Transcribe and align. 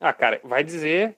Ah, 0.00 0.12
cara, 0.12 0.40
vai 0.44 0.62
dizer 0.62 1.16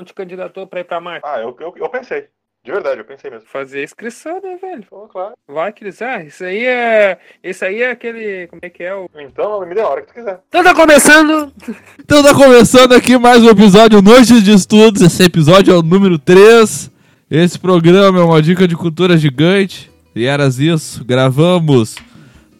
onde 0.00 0.14
candidatou 0.14 0.66
pra 0.66 0.80
ir 0.80 0.84
pra 0.84 1.00
Marte. 1.00 1.26
Ah, 1.26 1.40
eu, 1.40 1.56
eu, 1.60 1.74
eu 1.76 1.88
pensei. 1.88 2.28
De 2.64 2.70
verdade, 2.70 3.00
eu 3.00 3.04
pensei 3.04 3.28
mesmo. 3.28 3.48
Fazer 3.48 3.82
inscrição, 3.82 4.40
né, 4.40 4.56
velho? 4.56 4.84
Então, 4.86 5.08
claro. 5.08 5.34
Vai 5.48 5.72
que 5.72 5.82
eles. 5.82 6.00
Ah, 6.00 6.22
isso 6.22 6.44
aí 6.44 6.64
é. 6.64 7.18
Isso 7.42 7.64
aí 7.64 7.82
é 7.82 7.90
aquele. 7.90 8.46
Como 8.46 8.60
é 8.62 8.70
que 8.70 8.84
é? 8.84 8.94
O... 8.94 9.10
Então, 9.16 9.66
me 9.66 9.74
dê 9.74 9.80
a 9.80 9.88
hora 9.88 10.00
que 10.02 10.06
tu 10.06 10.14
quiser. 10.14 10.40
Então 10.48 10.62
tá 10.62 10.74
começando! 10.74 11.52
Então 11.98 12.22
tá 12.22 12.34
começando 12.34 12.92
aqui 12.92 13.16
mais 13.16 13.42
um 13.42 13.48
episódio 13.48 14.02
Noites 14.02 14.42
de 14.42 14.52
Estudos. 14.52 15.02
Esse 15.02 15.24
episódio 15.24 15.74
é 15.74 15.76
o 15.76 15.82
número 15.82 16.18
3. 16.18 16.90
Esse 17.30 17.58
programa 17.58 18.20
é 18.20 18.22
uma 18.22 18.42
dica 18.42 18.68
de 18.68 18.76
cultura 18.76 19.16
gigante. 19.16 19.90
E 20.14 20.26
eras 20.26 20.58
isso. 20.58 21.04
Gravamos 21.04 21.96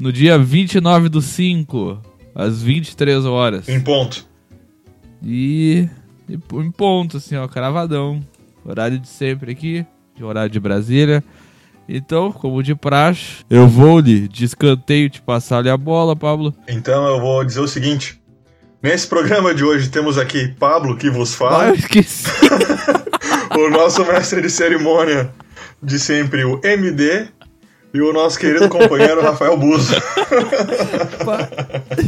no 0.00 0.12
dia 0.12 0.36
29 0.38 1.08
do 1.08 1.20
5, 1.20 2.00
às 2.34 2.62
23 2.62 3.24
horas. 3.24 3.68
Em 3.68 3.80
ponto. 3.80 4.31
E, 5.23 5.89
e 6.29 6.34
em 6.34 6.71
ponto, 6.71 7.17
assim, 7.17 7.36
ó, 7.36 7.46
cravadão. 7.46 8.22
Horário 8.64 8.99
de 8.99 9.08
sempre 9.08 9.53
aqui, 9.53 9.85
de 10.17 10.25
horário 10.25 10.50
de 10.50 10.61
Brasília. 10.61 11.22
Então, 11.89 12.30
como 12.32 12.63
de 12.63 12.75
praxe, 12.75 13.44
eu 13.50 13.66
vou 13.66 13.99
lhe 13.99 14.29
de 14.29 14.44
escanteio 14.44 15.11
te 15.11 15.21
passar-lhe 15.21 15.68
a 15.68 15.77
bola, 15.77 16.14
Pablo. 16.14 16.54
Então 16.68 17.07
eu 17.07 17.21
vou 17.21 17.44
dizer 17.44 17.61
o 17.61 17.68
seguinte. 17.68 18.21
Nesse 18.82 19.07
programa 19.07 19.54
de 19.54 19.64
hoje 19.64 19.90
temos 19.90 20.16
aqui 20.18 20.49
Pablo 20.58 20.96
que 20.96 21.11
vos 21.11 21.35
Ah, 21.35 21.36
fala, 21.36 21.68
eu 21.68 21.75
esqueci. 21.75 22.29
o 23.57 23.71
nosso 23.71 24.04
mestre 24.04 24.41
de 24.43 24.50
cerimônia 24.50 25.32
de 25.82 25.99
sempre, 25.99 26.44
o 26.44 26.61
MD, 26.63 27.27
e 27.94 28.00
o 28.00 28.13
nosso 28.13 28.39
querido 28.39 28.68
companheiro 28.68 29.21
Rafael 29.22 29.57
Buzo. 29.57 29.94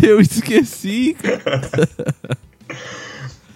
eu 0.03 0.21
esqueci, 0.21 1.17
cara. 1.21 1.61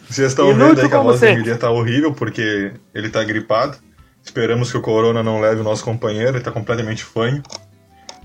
Vocês 0.09 0.29
estão 0.29 0.51
Inútil 0.51 0.69
vendo 0.69 0.81
aí 0.81 0.89
que 0.89 0.95
a 0.95 1.01
voz 1.01 1.21
do. 1.21 1.27
MD 1.27 1.57
tá 1.57 1.71
horrível 1.71 2.13
porque 2.15 2.73
ele 2.95 3.11
tá 3.11 3.23
gripado. 3.23 3.77
Esperamos 4.25 4.71
que 4.71 4.77
o 4.77 4.81
corona 4.81 5.23
não 5.23 5.41
leve 5.41 5.61
o 5.61 5.65
nosso 5.65 5.85
companheiro, 5.85 6.37
ele 6.37 6.45
tá 6.45 6.51
completamente 6.51 7.05
fanho. 7.05 7.43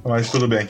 Mas 0.04 0.30
tudo 0.30 0.48
bem. 0.48 0.68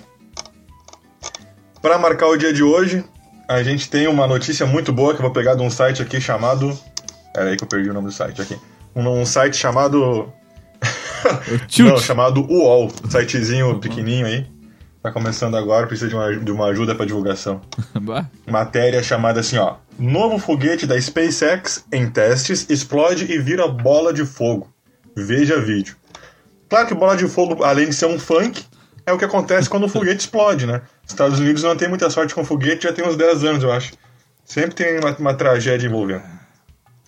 Para 1.81 1.97
marcar 1.97 2.27
o 2.27 2.37
dia 2.37 2.53
de 2.53 2.63
hoje, 2.63 3.03
a 3.47 3.61
gente 3.61 3.89
tem 3.89 4.07
uma 4.07 4.25
notícia 4.25 4.65
muito 4.65 4.91
boa 4.91 5.13
que 5.13 5.19
eu 5.19 5.23
vou 5.23 5.31
pegar 5.31 5.55
de 5.55 5.61
um 5.61 5.69
site 5.69 6.01
aqui 6.01 6.19
chamado. 6.19 6.77
Pera 7.33 7.49
aí 7.49 7.57
que 7.57 7.63
eu 7.63 7.67
perdi 7.67 7.89
o 7.89 7.93
nome 7.93 8.07
do 8.07 8.13
site 8.13 8.41
aqui. 8.41 8.57
Um, 8.95 9.07
um 9.07 9.25
site 9.25 9.57
chamado. 9.57 10.31
Não, 11.79 11.97
chamado 11.97 12.41
UOL. 12.49 12.91
Sitezinho 13.09 13.79
pequenininho 13.79 14.25
aí. 14.25 14.52
Tá 15.03 15.11
começando 15.11 15.57
agora, 15.57 15.85
precisa 15.85 16.07
de 16.07 16.15
uma, 16.15 16.33
de 16.33 16.49
uma 16.49 16.67
ajuda 16.67 16.95
para 16.95 17.05
divulgação 17.05 17.59
matéria 18.49 19.03
chamada 19.03 19.41
assim, 19.41 19.57
ó. 19.57 19.75
Novo 19.99 20.39
foguete 20.39 20.87
da 20.87 20.99
SpaceX 20.99 21.83
em 21.91 22.09
testes 22.09 22.65
explode 22.69 23.29
e 23.29 23.37
vira 23.37 23.67
bola 23.67 24.13
de 24.13 24.25
fogo. 24.25 24.73
Veja 25.13 25.59
vídeo. 25.59 25.97
Claro 26.69 26.87
que 26.87 26.93
bola 26.93 27.17
de 27.17 27.27
fogo, 27.27 27.65
além 27.65 27.89
de 27.89 27.95
ser 27.95 28.05
um 28.05 28.17
funk, 28.17 28.65
é 29.05 29.11
o 29.11 29.17
que 29.17 29.25
acontece 29.25 29.69
quando 29.69 29.87
o 29.87 29.89
foguete 29.89 30.21
explode, 30.23 30.65
né? 30.65 30.81
Estados 31.05 31.37
Unidos 31.37 31.63
não 31.63 31.75
tem 31.75 31.89
muita 31.89 32.09
sorte 32.09 32.33
com 32.33 32.45
foguete, 32.45 32.83
já 32.83 32.93
tem 32.93 33.05
uns 33.05 33.17
10 33.17 33.43
anos, 33.43 33.63
eu 33.63 33.73
acho. 33.73 33.91
Sempre 34.45 34.73
tem 34.73 34.99
uma, 34.99 35.13
uma 35.17 35.33
tragédia 35.33 35.85
envolvendo. 35.85 36.23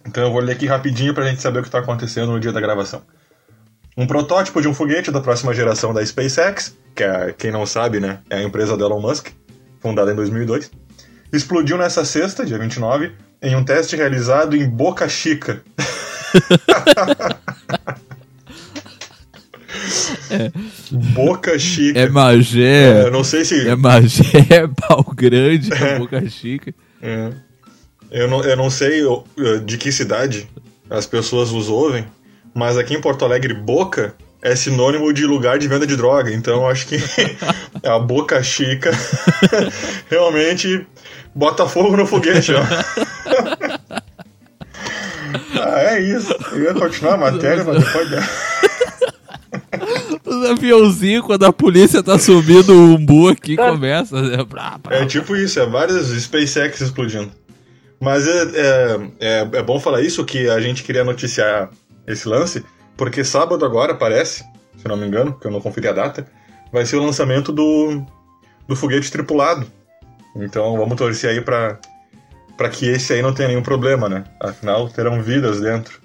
Então 0.05 0.21
eu 0.21 0.33
vou 0.33 0.41
ler 0.41 0.51
aqui 0.51 0.66
rapidinho 0.66 1.13
pra 1.13 1.25
gente 1.25 1.41
saber 1.41 1.59
o 1.59 1.63
que 1.63 1.69
tá 1.69 1.79
acontecendo 1.79 2.33
no 2.33 2.41
dia 2.41 2.51
da 2.51 2.59
gravação. 2.59 3.03
Um 3.97 4.05
protótipo 4.05 4.61
de 4.61 4.67
um 4.67 4.73
foguete 4.73 5.09
da 5.09 5.21
próxima 5.21 5.53
geração 5.53 5.93
da 5.93 6.05
SpaceX, 6.05 6.75
que 6.93 7.03
é, 7.03 7.33
quem 7.38 7.49
não 7.51 7.65
sabe, 7.65 7.99
né, 7.99 8.19
é 8.29 8.38
a 8.38 8.43
empresa 8.43 8.75
do 8.75 8.83
Elon 8.83 8.99
Musk, 8.99 9.29
fundada 9.79 10.11
em 10.11 10.15
2002, 10.15 10.69
explodiu 11.31 11.77
nessa 11.77 12.03
sexta, 12.03 12.45
dia 12.45 12.57
29, 12.57 13.13
em 13.41 13.55
um 13.55 13.63
teste 13.63 13.95
realizado 13.95 14.55
em 14.55 14.67
Boca 14.67 15.07
Chica. 15.07 15.63
Boca 21.13 21.57
Chica. 21.57 22.00
É 22.00 22.09
Magé. 22.09 23.07
É, 23.07 23.09
não 23.09 23.23
sei 23.23 23.45
se. 23.45 23.67
É 23.67 23.75
Magé, 23.75 24.67
pau 24.88 25.03
grande, 25.16 25.72
é. 25.73 26.00
boca 26.00 26.27
chica. 26.29 26.73
É. 27.01 27.31
Eu, 28.12 28.27
não, 28.27 28.44
eu 28.44 28.57
não 28.57 28.69
sei 28.69 29.01
eu, 29.01 29.25
de 29.63 29.77
que 29.77 29.91
cidade 29.91 30.50
as 30.89 31.06
pessoas 31.06 31.51
os 31.51 31.69
ouvem, 31.69 32.06
mas 32.55 32.77
aqui 32.77 32.93
em 32.93 33.01
Porto 33.01 33.25
Alegre, 33.25 33.53
Boca 33.53 34.16
é 34.41 34.55
sinônimo 34.55 35.11
de 35.11 35.25
lugar 35.25 35.59
de 35.59 35.67
venda 35.67 35.85
de 35.85 35.97
droga. 35.97 36.31
Então 36.31 36.61
eu 36.61 36.67
acho 36.67 36.88
que 36.88 36.95
a 37.83 37.99
Boca 37.99 38.41
Chica 38.41 38.91
realmente 40.09 40.88
bota 41.33 41.67
fogo 41.67 41.97
no 41.97 42.07
foguete, 42.07 42.53
ó. 42.53 42.61
ah, 45.61 45.81
é 45.81 45.99
isso. 45.99 46.33
Eu 46.53 46.63
ia 46.63 46.73
continuar 46.73 47.15
a 47.15 47.17
matéria, 47.17 47.65
mas 47.65 47.83
depois. 47.83 48.09
Os 50.25 50.49
aviãozinhos, 50.49 51.25
quando 51.25 51.45
a 51.45 51.51
polícia 51.51 52.01
tá 52.01 52.17
subindo 52.17 52.69
o 52.71 52.95
umbu 52.95 53.27
aqui, 53.27 53.57
começa. 53.57 54.21
Né? 54.21 54.38
É 54.91 55.05
tipo 55.05 55.35
isso, 55.35 55.59
é 55.59 55.65
várias 55.65 56.07
SpaceX 56.07 56.79
explodindo. 56.79 57.31
Mas 57.99 58.25
é, 58.27 58.44
é, 58.53 58.99
é, 59.19 59.39
é 59.53 59.63
bom 59.63 59.77
falar 59.79 60.01
isso, 60.01 60.23
que 60.23 60.49
a 60.49 60.61
gente 60.61 60.83
queria 60.83 61.03
noticiar 61.03 61.69
esse 62.07 62.27
lance, 62.27 62.63
porque 62.97 63.23
sábado 63.23 63.66
agora, 63.66 63.95
parece, 63.95 64.43
se 64.77 64.88
não 64.88 64.97
me 64.97 65.05
engano, 65.07 65.38
que 65.39 65.47
eu 65.47 65.51
não 65.51 65.61
conferi 65.61 65.88
a 65.88 65.93
data, 65.93 66.27
vai 66.71 66.85
ser 66.85 66.97
o 66.97 67.03
lançamento 67.03 67.51
do, 67.51 68.03
do 68.67 68.75
foguete 68.75 69.11
tripulado. 69.11 69.66
Então 70.35 70.77
vamos 70.77 70.95
torcer 70.97 71.29
aí 71.29 71.41
pra, 71.41 71.79
pra 72.57 72.69
que 72.69 72.85
esse 72.88 73.13
aí 73.13 73.21
não 73.21 73.33
tenha 73.33 73.47
nenhum 73.49 73.63
problema, 73.63 74.09
né? 74.09 74.23
Afinal, 74.39 74.89
terão 74.89 75.21
vidas 75.21 75.61
dentro. 75.61 76.03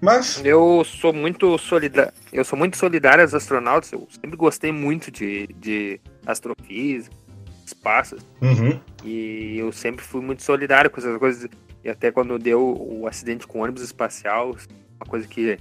Mas, 0.00 0.40
Eu 0.42 0.82
sou 0.84 1.12
muito 1.12 1.58
solidário. 1.58 2.12
Eu 2.32 2.42
sou 2.44 2.58
muito 2.58 2.76
solidário 2.78 3.22
aos 3.22 3.34
astronautas. 3.34 3.92
Eu 3.92 4.08
sempre 4.10 4.34
gostei 4.36 4.72
muito 4.72 5.10
de, 5.10 5.46
de 5.58 6.00
astrofísica, 6.24 7.14
espaço. 7.66 8.16
uhum, 8.40 8.80
E 9.04 9.58
eu 9.58 9.70
sempre 9.72 10.02
fui 10.02 10.22
muito 10.22 10.42
solidário 10.42 10.90
com 10.90 10.98
essas 11.00 11.18
coisas. 11.18 11.50
E 11.84 11.88
até 11.88 12.10
quando 12.12 12.38
deu 12.38 12.60
o 12.62 13.06
acidente 13.06 13.46
com 13.46 13.58
o 13.58 13.62
ônibus 13.62 13.82
espacial, 13.82 14.50
uma 14.96 15.06
coisa 15.08 15.26
que 15.26 15.58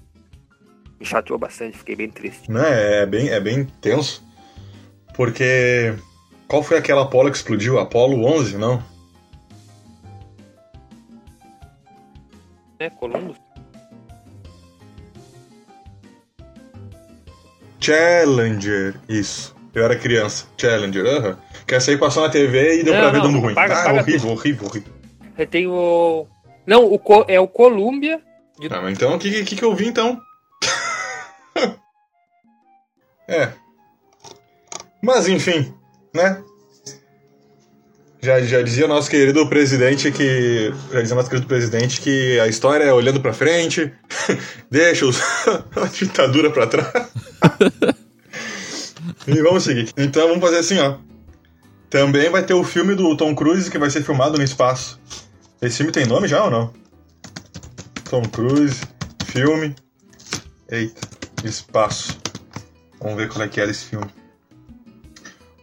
me 0.99 1.05
chateou 1.05 1.39
bastante, 1.39 1.77
fiquei 1.77 1.95
bem 1.95 2.09
triste. 2.09 2.51
né, 2.51 3.01
é 3.01 3.05
bem, 3.05 3.29
é 3.29 3.39
bem 3.39 3.63
tenso, 3.81 4.21
porque 5.15 5.93
qual 6.47 6.61
foi 6.61 6.77
aquela 6.77 7.03
Apollo 7.03 7.31
que 7.31 7.37
explodiu? 7.37 7.79
Apollo 7.79 8.25
11, 8.25 8.57
não? 8.57 8.83
Né, 12.79 12.89
Columbus? 12.89 13.37
Challenger, 17.79 18.99
isso. 19.07 19.55
Eu 19.73 19.83
era 19.85 19.95
criança. 19.95 20.45
Challenger, 20.57 21.05
aham. 21.05 21.37
Que 21.65 21.75
essa 21.75 21.91
aí 21.91 21.97
passou 21.97 22.23
na 22.23 22.29
TV 22.29 22.79
e 22.79 22.83
deu 22.83 22.93
Não, 22.93 23.01
pra 23.01 23.09
ver 23.11 23.17
não, 23.19 23.25
dando 23.25 23.39
ruim. 23.39 23.53
paga- 23.53 23.81
ah, 23.81 23.83
paga 23.85 24.01
horrível, 24.01 24.29
horrível, 24.31 24.67
horrível. 24.67 24.93
Eu 25.39 25.47
tenho. 25.47 25.71
o- 25.71 26.27
Não, 26.67 26.85
o 26.91 26.99
Co- 26.99 27.25
é 27.27 27.39
o 27.39 27.47
Columbia. 27.47 28.21
De... 28.59 28.67
Ah, 28.67 28.81
mas 28.81 28.93
então 28.93 29.15
o 29.15 29.19
que, 29.19 29.43
que, 29.43 29.55
que 29.55 29.63
eu 29.63 29.73
vi 29.73 29.87
então? 29.87 30.21
é. 33.27 33.49
Mas 35.01 35.27
enfim, 35.27 35.73
né? 36.13 36.43
Já, 38.21 38.41
já 38.41 38.61
dizia 38.61 38.85
nosso 38.85 39.09
querido 39.09 39.47
presidente 39.47 40.11
que. 40.11 40.73
Já 40.91 41.01
dizia 41.01 41.15
nosso 41.15 41.29
querido 41.29 41.47
presidente 41.47 42.01
que 42.01 42.37
a 42.41 42.47
história 42.47 42.83
é 42.83 42.91
olhando 42.93 43.21
pra 43.21 43.31
frente, 43.31 43.93
deixa 44.69 45.05
os, 45.05 45.17
a 45.73 45.85
ditadura 45.89 46.51
pra 46.51 46.67
trás. 46.67 46.91
e 49.25 49.41
vamos 49.41 49.63
seguir. 49.63 49.89
Então 49.97 50.27
vamos 50.27 50.41
fazer 50.43 50.57
assim, 50.57 50.77
ó. 50.79 50.97
Também 51.89 52.29
vai 52.29 52.43
ter 52.43 52.53
o 52.53 52.63
filme 52.63 52.93
do 52.93 53.15
Tom 53.15 53.33
Cruise 53.33 53.71
que 53.71 53.77
vai 53.79 53.89
ser 53.89 54.03
filmado 54.03 54.37
no 54.37 54.43
espaço. 54.43 54.99
Esse 55.61 55.77
filme 55.77 55.91
tem 55.91 56.05
nome 56.05 56.25
já 56.25 56.45
ou 56.45 56.49
não? 56.49 56.73
Tom 58.09 58.21
Cruise, 58.23 58.81
filme. 59.25 59.75
Eita, 60.69 61.01
espaço. 61.43 62.17
Vamos 63.01 63.17
ver 63.17 63.27
qual 63.27 63.43
é 63.43 63.47
que 63.49 63.59
era 63.59 63.69
esse 63.69 63.85
filme. 63.85 64.09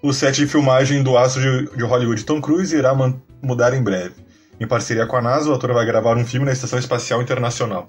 O 0.02 0.12
set 0.12 0.36
de 0.36 0.46
filmagem 0.46 1.02
do 1.02 1.16
astro 1.16 1.40
de, 1.40 1.76
de 1.76 1.82
Hollywood 1.82 2.24
Tom 2.24 2.42
Cruise 2.42 2.76
irá 2.76 2.94
mudar 3.42 3.72
em 3.72 3.82
breve. 3.82 4.14
Em 4.60 4.66
parceria 4.66 5.06
com 5.06 5.16
a 5.16 5.22
NASA, 5.22 5.50
o 5.50 5.54
ator 5.54 5.72
vai 5.72 5.86
gravar 5.86 6.14
um 6.14 6.26
filme 6.26 6.44
na 6.44 6.52
Estação 6.52 6.78
Espacial 6.78 7.22
Internacional. 7.22 7.86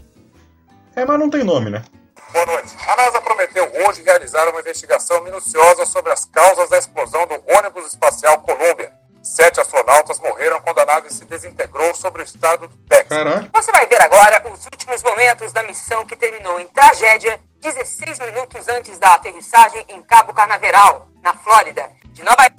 É, 0.95 1.05
mas 1.05 1.19
não 1.19 1.29
tem 1.29 1.43
nome, 1.43 1.69
né? 1.69 1.83
Boa 2.31 2.45
noite. 2.45 2.73
A 2.87 2.95
NASA 2.95 3.21
prometeu 3.21 3.69
hoje 3.85 4.01
realizar 4.01 4.47
uma 4.47 4.61
investigação 4.61 5.21
minuciosa 5.25 5.85
sobre 5.85 6.13
as 6.13 6.23
causas 6.23 6.69
da 6.69 6.77
explosão 6.77 7.27
do 7.27 7.35
ônibus 7.53 7.87
espacial 7.87 8.39
Columbia. 8.41 8.96
Sete 9.21 9.59
astronautas 9.59 10.19
morreram 10.19 10.61
quando 10.61 10.79
a 10.79 10.85
nave 10.85 11.11
se 11.11 11.25
desintegrou 11.25 11.93
sobre 11.93 12.21
o 12.21 12.25
estado 12.25 12.67
do 12.67 12.77
Texas. 12.87 13.09
Caralho. 13.09 13.49
Você 13.53 13.71
vai 13.71 13.85
ver 13.85 14.01
agora 14.01 14.43
os 14.51 14.65
últimos 14.65 15.03
momentos 15.03 15.51
da 15.51 15.63
missão 15.63 16.05
que 16.05 16.15
terminou 16.15 16.59
em 16.59 16.67
tragédia 16.67 17.39
16 17.61 18.19
minutos 18.19 18.67
antes 18.67 18.97
da 18.99 19.15
aterrissagem 19.15 19.83
em 19.89 20.01
Cabo 20.01 20.33
Carnaveral, 20.33 21.09
na 21.21 21.33
Flórida. 21.33 21.89
De 22.13 22.23
Nova 22.23 22.49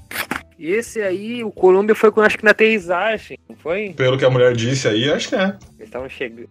E 0.58 0.70
esse 0.70 1.00
aí, 1.02 1.42
o 1.42 1.50
Colômbia 1.50 1.94
foi 1.94 2.12
com, 2.12 2.20
acho 2.20 2.38
que 2.38 2.44
na 2.44 2.52
aterrissagem, 2.52 3.38
não 3.48 3.56
foi? 3.56 3.94
Pelo 3.96 4.18
que 4.18 4.24
a 4.24 4.30
mulher 4.30 4.54
disse 4.54 4.86
aí, 4.86 5.10
acho 5.10 5.30
que 5.30 5.34
é. 5.34 5.56
Eles 5.76 5.88
estavam 5.88 6.08
chegando. 6.08 6.48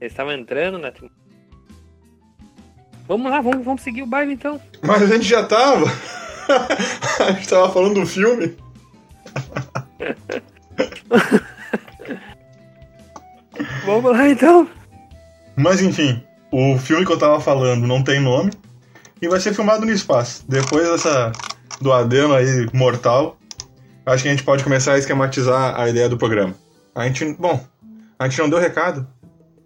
Eles 0.00 0.12
estavam 0.12 0.32
entrando 0.32 0.78
na. 0.78 0.92
Vamos 3.08 3.30
lá, 3.30 3.40
vamos, 3.40 3.64
vamos 3.64 3.82
seguir 3.82 4.02
o 4.02 4.06
baile 4.06 4.32
então. 4.32 4.60
Mas 4.82 5.02
a 5.02 5.06
gente 5.06 5.24
já 5.24 5.44
tava. 5.44 5.86
a 7.20 7.32
gente 7.32 7.48
tava 7.48 7.72
falando 7.72 8.00
do 8.00 8.06
filme. 8.06 8.56
Vamos 13.84 14.12
lá 14.12 14.28
então. 14.28 14.68
Mas 15.56 15.80
enfim, 15.80 16.22
o 16.52 16.78
filme 16.78 17.06
que 17.06 17.12
eu 17.12 17.18
tava 17.18 17.40
falando 17.40 17.86
não 17.86 18.02
tem 18.02 18.20
nome 18.20 18.50
e 19.20 19.28
vai 19.28 19.40
ser 19.40 19.54
filmado 19.54 19.86
no 19.86 19.92
espaço. 19.92 20.44
Depois 20.48 20.88
dessa 20.88 21.32
do 21.80 21.92
adeno 21.92 22.34
aí 22.34 22.68
mortal, 22.72 23.36
acho 24.04 24.22
que 24.22 24.28
a 24.28 24.32
gente 24.32 24.44
pode 24.44 24.64
começar 24.64 24.92
a 24.92 24.98
esquematizar 24.98 25.78
a 25.78 25.88
ideia 25.88 26.08
do 26.08 26.18
programa. 26.18 26.54
A 26.94 27.06
gente, 27.06 27.34
bom, 27.38 27.64
a 28.18 28.28
gente 28.28 28.38
não 28.38 28.48
deu 28.48 28.58
recado. 28.58 29.06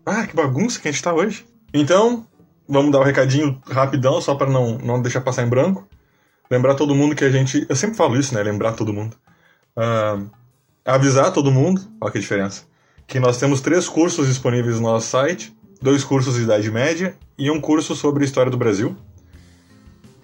Ah, 0.05 0.27
que 0.27 0.35
bagunça 0.35 0.81
que 0.81 0.89
a 0.89 0.91
gente 0.91 1.03
tá 1.03 1.15
hoje. 1.15 1.47
Então, 1.73 2.27
vamos 2.69 2.91
dar 2.91 3.01
um 3.01 3.05
recadinho 3.05 3.61
rapidão, 3.71 4.21
só 4.21 4.35
para 4.35 4.51
não, 4.51 4.79
não 4.79 5.01
deixar 5.01 5.21
passar 5.21 5.43
em 5.43 5.49
branco. 5.49 5.87
Lembrar 6.51 6.75
todo 6.75 6.95
mundo 6.95 7.15
que 7.15 7.25
a 7.25 7.31
gente. 7.31 7.65
Eu 7.69 7.77
sempre 7.77 7.97
falo 7.97 8.17
isso, 8.17 8.35
né? 8.35 8.43
Lembrar 8.43 8.73
todo 8.73 8.93
mundo. 8.93 9.17
Uh, 9.81 10.31
avisar 10.85 11.33
todo 11.33 11.51
mundo, 11.51 11.81
olha 11.99 12.13
que 12.13 12.19
diferença. 12.19 12.65
Que 13.07 13.19
nós 13.19 13.39
temos 13.39 13.63
três 13.63 13.89
cursos 13.89 14.27
disponíveis 14.27 14.77
no 14.77 14.83
nosso 14.83 15.07
site: 15.07 15.57
dois 15.81 16.05
cursos 16.05 16.35
de 16.35 16.43
Idade 16.43 16.71
Média 16.71 17.17
e 17.39 17.51
um 17.51 17.59
curso 17.59 17.97
sobre 17.97 18.25
História 18.25 18.51
do 18.51 18.59
Brasil. 18.59 18.95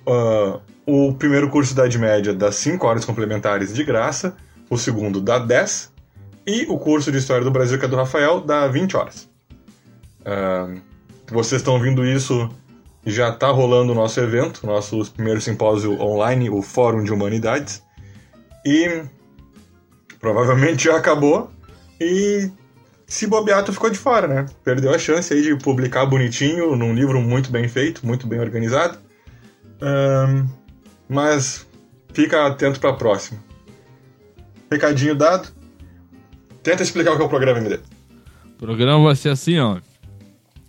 Uh, 0.06 0.60
o 0.86 1.14
primeiro 1.14 1.48
curso 1.48 1.74
de 1.74 1.80
Idade 1.80 1.98
Média 1.98 2.34
dá 2.34 2.52
5 2.52 2.86
horas 2.86 3.04
complementares 3.04 3.72
de 3.74 3.82
graça, 3.82 4.36
o 4.68 4.76
segundo 4.76 5.20
dá 5.20 5.38
10, 5.38 5.90
e 6.46 6.66
o 6.68 6.78
curso 6.78 7.10
de 7.10 7.18
História 7.18 7.42
do 7.42 7.50
Brasil, 7.50 7.78
que 7.78 7.86
é 7.86 7.88
do 7.88 7.96
Rafael, 7.96 8.40
dá 8.40 8.68
20 8.68 8.96
horas. 8.96 9.28
Uh, 10.20 10.80
vocês 11.32 11.60
estão 11.60 11.74
ouvindo 11.74 12.04
isso, 12.04 12.48
já 13.04 13.30
está 13.30 13.48
rolando 13.48 13.92
o 13.92 13.94
nosso 13.94 14.20
evento, 14.20 14.64
nosso 14.64 15.10
primeiro 15.12 15.40
simpósio 15.40 16.00
online, 16.00 16.50
o 16.50 16.62
Fórum 16.62 17.02
de 17.02 17.12
Humanidades, 17.12 17.82
e 18.64 19.02
provavelmente 20.20 20.84
já 20.84 20.96
acabou, 20.96 21.50
e 22.00 22.50
se 23.06 23.26
bobear, 23.26 23.64
tu 23.64 23.72
ficou 23.72 23.88
de 23.88 23.98
fora, 23.98 24.26
né? 24.26 24.46
Perdeu 24.64 24.92
a 24.92 24.98
chance 24.98 25.32
aí 25.32 25.42
de 25.42 25.56
publicar 25.56 26.06
bonitinho, 26.06 26.74
num 26.74 26.92
livro 26.92 27.20
muito 27.20 27.50
bem 27.50 27.68
feito, 27.68 28.04
muito 28.04 28.26
bem 28.26 28.40
organizado. 28.40 28.98
Um, 29.80 30.46
mas 31.08 31.66
fica 32.12 32.46
atento 32.46 32.80
para 32.80 32.90
a 32.90 32.94
próxima. 32.94 33.38
Recadinho 34.70 35.14
dado. 35.14 35.48
Tenta 36.62 36.82
explicar 36.82 37.12
o 37.12 37.16
que 37.16 37.22
é 37.22 37.24
o 37.24 37.28
programa, 37.28 37.58
MD. 37.58 37.78
O 38.56 38.58
programa 38.58 39.04
vai 39.04 39.14
ser 39.14 39.28
assim, 39.28 39.58
ó. 39.58 39.78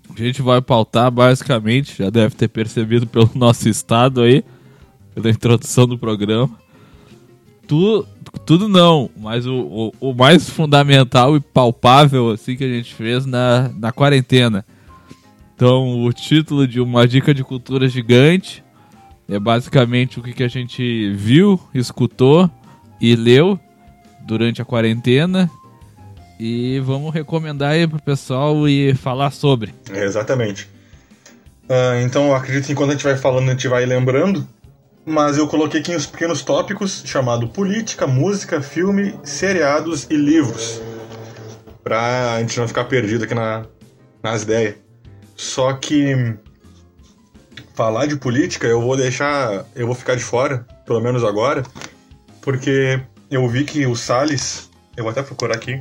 A 0.09 0.21
gente 0.23 0.41
vai 0.41 0.61
pautar 0.61 1.09
basicamente, 1.09 1.97
já 1.97 2.09
deve 2.09 2.35
ter 2.35 2.47
percebido 2.47 3.07
pelo 3.07 3.29
nosso 3.33 3.67
estado 3.67 4.21
aí, 4.21 4.43
pela 5.15 5.29
introdução 5.29 5.87
do 5.87 5.97
programa. 5.97 6.55
Tu, 7.67 8.05
tudo 8.45 8.67
não, 8.67 9.09
mas 9.17 9.45
o, 9.45 9.91
o, 9.99 10.09
o, 10.09 10.13
mais 10.13 10.49
fundamental 10.49 11.35
e 11.35 11.39
palpável 11.39 12.31
assim 12.31 12.55
que 12.55 12.63
a 12.63 12.67
gente 12.67 12.93
fez 12.93 13.25
na, 13.25 13.69
na 13.77 13.91
quarentena. 13.91 14.65
Então, 15.55 16.03
o 16.03 16.13
título 16.13 16.67
de 16.67 16.79
uma 16.79 17.07
dica 17.07 17.33
de 17.33 17.43
cultura 17.43 17.87
gigante 17.87 18.63
é 19.27 19.39
basicamente 19.39 20.19
o 20.19 20.23
que, 20.23 20.33
que 20.33 20.43
a 20.43 20.47
gente 20.47 21.11
viu, 21.13 21.59
escutou 21.73 22.49
e 23.01 23.15
leu 23.15 23.59
durante 24.21 24.61
a 24.61 24.65
quarentena. 24.65 25.49
E 26.39 26.79
vamos 26.81 27.13
recomendar 27.13 27.71
aí 27.71 27.87
pro 27.87 28.01
pessoal 28.01 28.69
e 28.69 28.93
falar 28.93 29.31
sobre. 29.31 29.73
É, 29.91 30.05
exatamente. 30.05 30.69
Uh, 31.67 31.99
então 32.05 32.33
acredito 32.33 32.67
que 32.67 32.71
enquanto 32.71 32.91
a 32.91 32.93
gente 32.93 33.03
vai 33.03 33.17
falando, 33.17 33.49
a 33.49 33.51
gente 33.51 33.67
vai 33.67 33.85
lembrando. 33.85 34.47
Mas 35.09 35.37
eu 35.37 35.47
coloquei 35.47 35.79
aqui 35.79 35.95
uns 35.95 36.05
pequenos 36.05 36.41
tópicos 36.41 37.01
chamado 37.05 37.47
política, 37.47 38.05
música, 38.05 38.61
filme, 38.61 39.17
seriados 39.23 40.05
e 40.09 40.17
livros. 40.17 40.81
Pra 41.81 42.37
gente 42.41 42.59
não 42.59 42.67
ficar 42.67 42.83
perdido 42.83 43.23
aqui 43.23 43.33
na, 43.33 43.65
nas 44.21 44.43
ideias. 44.43 44.75
Só 45.33 45.71
que 45.71 46.35
falar 47.73 48.05
de 48.07 48.17
política, 48.17 48.67
eu 48.67 48.81
vou 48.81 48.97
deixar. 48.97 49.65
Eu 49.73 49.85
vou 49.85 49.95
ficar 49.95 50.15
de 50.15 50.23
fora, 50.25 50.67
pelo 50.85 50.99
menos 50.99 51.23
agora, 51.23 51.63
porque 52.41 53.01
eu 53.31 53.47
vi 53.47 53.63
que 53.63 53.85
o 53.85 53.95
Salles. 53.95 54.69
Eu 54.97 55.05
vou 55.05 55.11
até 55.11 55.23
procurar 55.23 55.55
aqui. 55.55 55.79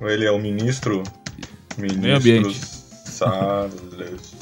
Ele 0.00 0.24
é 0.24 0.30
o 0.30 0.38
ministro. 0.38 1.02
Ministro 1.76 2.50
Salles. 3.04 4.34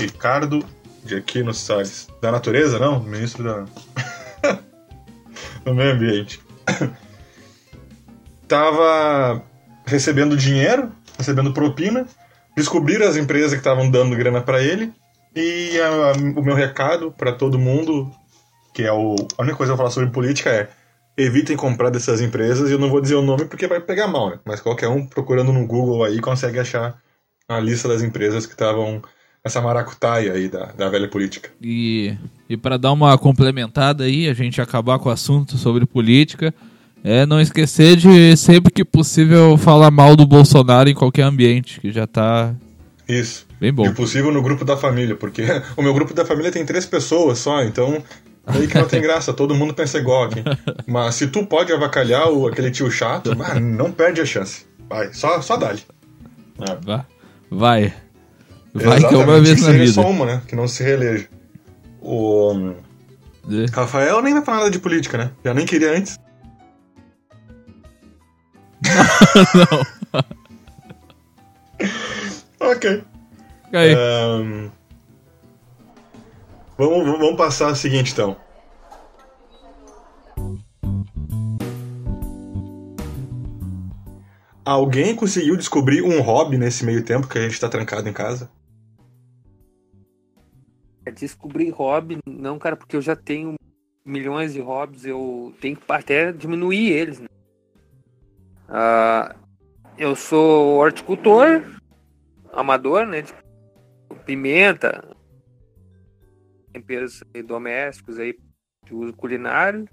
Ricardo 0.00 0.73
de 1.04 1.16
Aquino 1.16 1.52
Salles. 1.52 2.08
Da 2.20 2.32
natureza, 2.32 2.78
não? 2.78 3.00
Ministro 3.00 3.44
da. 3.44 3.64
do 5.64 5.74
meio 5.74 5.92
ambiente. 5.92 6.40
Tava 8.48 9.42
recebendo 9.86 10.36
dinheiro, 10.36 10.92
recebendo 11.18 11.52
propina 11.52 12.06
descobriram 12.56 13.06
as 13.06 13.16
empresas 13.16 13.52
que 13.52 13.58
estavam 13.58 13.90
dando 13.90 14.16
grana 14.16 14.40
para 14.40 14.62
ele 14.62 14.92
e 15.34 15.78
a, 15.80 15.88
a, 15.88 16.12
o 16.12 16.42
meu 16.42 16.54
recado 16.54 17.12
para 17.12 17.32
todo 17.32 17.58
mundo, 17.58 18.10
que 18.72 18.82
é 18.82 18.92
o, 18.92 19.16
a 19.36 19.42
única 19.42 19.56
coisa 19.56 19.72
que 19.72 19.74
eu 19.74 19.76
falar 19.76 19.90
sobre 19.90 20.10
política 20.10 20.50
é 20.50 20.68
evitem 21.16 21.56
comprar 21.56 21.90
dessas 21.90 22.20
empresas 22.20 22.70
eu 22.70 22.78
não 22.78 22.88
vou 22.88 23.00
dizer 23.00 23.14
o 23.14 23.22
nome 23.22 23.44
porque 23.44 23.66
vai 23.66 23.80
pegar 23.80 24.08
mal, 24.08 24.30
né? 24.30 24.38
Mas 24.44 24.60
qualquer 24.60 24.88
um 24.88 25.06
procurando 25.06 25.52
no 25.52 25.66
Google 25.66 26.04
aí 26.04 26.20
consegue 26.20 26.58
achar 26.58 27.00
a 27.48 27.60
lista 27.60 27.88
das 27.88 28.02
empresas 28.02 28.46
que 28.46 28.52
estavam 28.52 29.02
essa 29.44 29.60
maracutaia 29.60 30.32
aí 30.32 30.48
da, 30.48 30.72
da 30.72 30.88
velha 30.88 31.06
política. 31.06 31.50
E, 31.60 32.16
e 32.48 32.56
para 32.56 32.78
dar 32.78 32.92
uma 32.92 33.16
complementada 33.18 34.04
aí, 34.04 34.26
a 34.26 34.32
gente 34.32 34.58
acabar 34.58 34.98
com 34.98 35.10
o 35.10 35.12
assunto 35.12 35.58
sobre 35.58 35.84
política, 35.84 36.54
é 37.04 37.26
não 37.26 37.38
esquecer 37.38 37.94
de 37.94 38.34
sempre 38.38 38.72
que 38.72 38.82
possível 38.82 39.58
falar 39.58 39.90
mal 39.90 40.16
do 40.16 40.26
Bolsonaro 40.26 40.88
em 40.88 40.94
qualquer 40.94 41.24
ambiente, 41.24 41.78
que 41.78 41.92
já 41.92 42.06
tá. 42.06 42.54
Isso. 43.06 43.46
Bem 43.60 43.70
bom. 43.70 43.86
E 43.86 43.92
possível 43.92 44.32
no 44.32 44.42
grupo 44.42 44.64
da 44.64 44.78
família, 44.78 45.14
porque 45.14 45.42
o 45.76 45.82
meu 45.82 45.92
grupo 45.92 46.14
da 46.14 46.24
família 46.24 46.50
tem 46.50 46.64
três 46.64 46.86
pessoas 46.86 47.38
só, 47.38 47.62
então 47.62 48.02
aí 48.46 48.66
que 48.66 48.78
não 48.78 48.88
tem 48.88 49.02
graça, 49.02 49.34
todo 49.34 49.54
mundo 49.54 49.74
pensa 49.74 49.98
igual 49.98 50.24
aqui. 50.24 50.42
Mas 50.86 51.16
se 51.16 51.26
tu 51.26 51.44
pode 51.44 51.70
avacalhar 51.70 52.30
o, 52.30 52.46
aquele 52.46 52.70
tio 52.70 52.90
chato, 52.90 53.32
não 53.60 53.92
perde 53.92 54.22
a 54.22 54.26
chance. 54.26 54.64
Vai, 54.88 55.12
só, 55.12 55.42
só 55.42 55.58
dá-lhe. 55.58 55.82
É. 56.60 56.76
Vai. 56.82 57.04
Vai. 57.50 58.03
Vai 58.74 58.98
que 58.98 59.14
é 59.14 59.16
uma 59.16 59.40
vez 59.40 59.62
na 59.62 59.70
vida. 59.70 59.92
só 59.92 60.10
uma, 60.10 60.26
né? 60.26 60.42
Que 60.48 60.56
não 60.56 60.66
se 60.66 60.82
reeleja. 60.82 61.28
O. 62.02 62.74
É. 63.48 63.66
Rafael 63.72 64.20
nem 64.20 64.34
vai 64.34 64.44
falar 64.44 64.58
nada 64.58 64.70
de 64.70 64.80
política, 64.80 65.16
né? 65.16 65.30
Já 65.44 65.54
nem 65.54 65.64
queria 65.64 65.96
antes. 65.96 66.18
não. 69.54 70.28
ok. 72.68 73.04
Aí. 73.72 73.94
Um, 73.94 74.70
vamos, 76.76 77.18
vamos 77.18 77.36
passar 77.36 77.70
o 77.70 77.76
seguinte, 77.76 78.10
então. 78.12 78.36
Alguém 84.64 85.14
conseguiu 85.14 85.56
descobrir 85.56 86.02
um 86.02 86.20
hobby 86.22 86.56
nesse 86.58 86.84
meio 86.84 87.04
tempo 87.04 87.28
que 87.28 87.38
a 87.38 87.42
gente 87.42 87.60
tá 87.60 87.68
trancado 87.68 88.08
em 88.08 88.12
casa? 88.12 88.50
É 91.06 91.10
descobrir 91.10 91.70
hobby, 91.70 92.18
não, 92.26 92.58
cara, 92.58 92.76
porque 92.76 92.96
eu 92.96 93.02
já 93.02 93.14
tenho 93.14 93.54
milhões 94.04 94.52
de 94.52 94.60
hobbies, 94.60 95.04
eu 95.04 95.54
tenho 95.60 95.76
que 95.76 95.84
até 95.88 96.32
diminuir 96.32 96.92
eles, 96.92 97.20
né? 97.20 97.28
Uh, 98.68 99.38
eu 99.98 100.16
sou 100.16 100.78
horticultor, 100.78 101.62
amador, 102.52 103.06
né? 103.06 103.22
De 103.22 103.34
pimenta, 104.24 105.14
temperos 106.72 107.22
domésticos 107.46 108.18
aí 108.18 108.36
de 108.84 108.94
uso 108.94 109.12
culinário. 109.14 109.88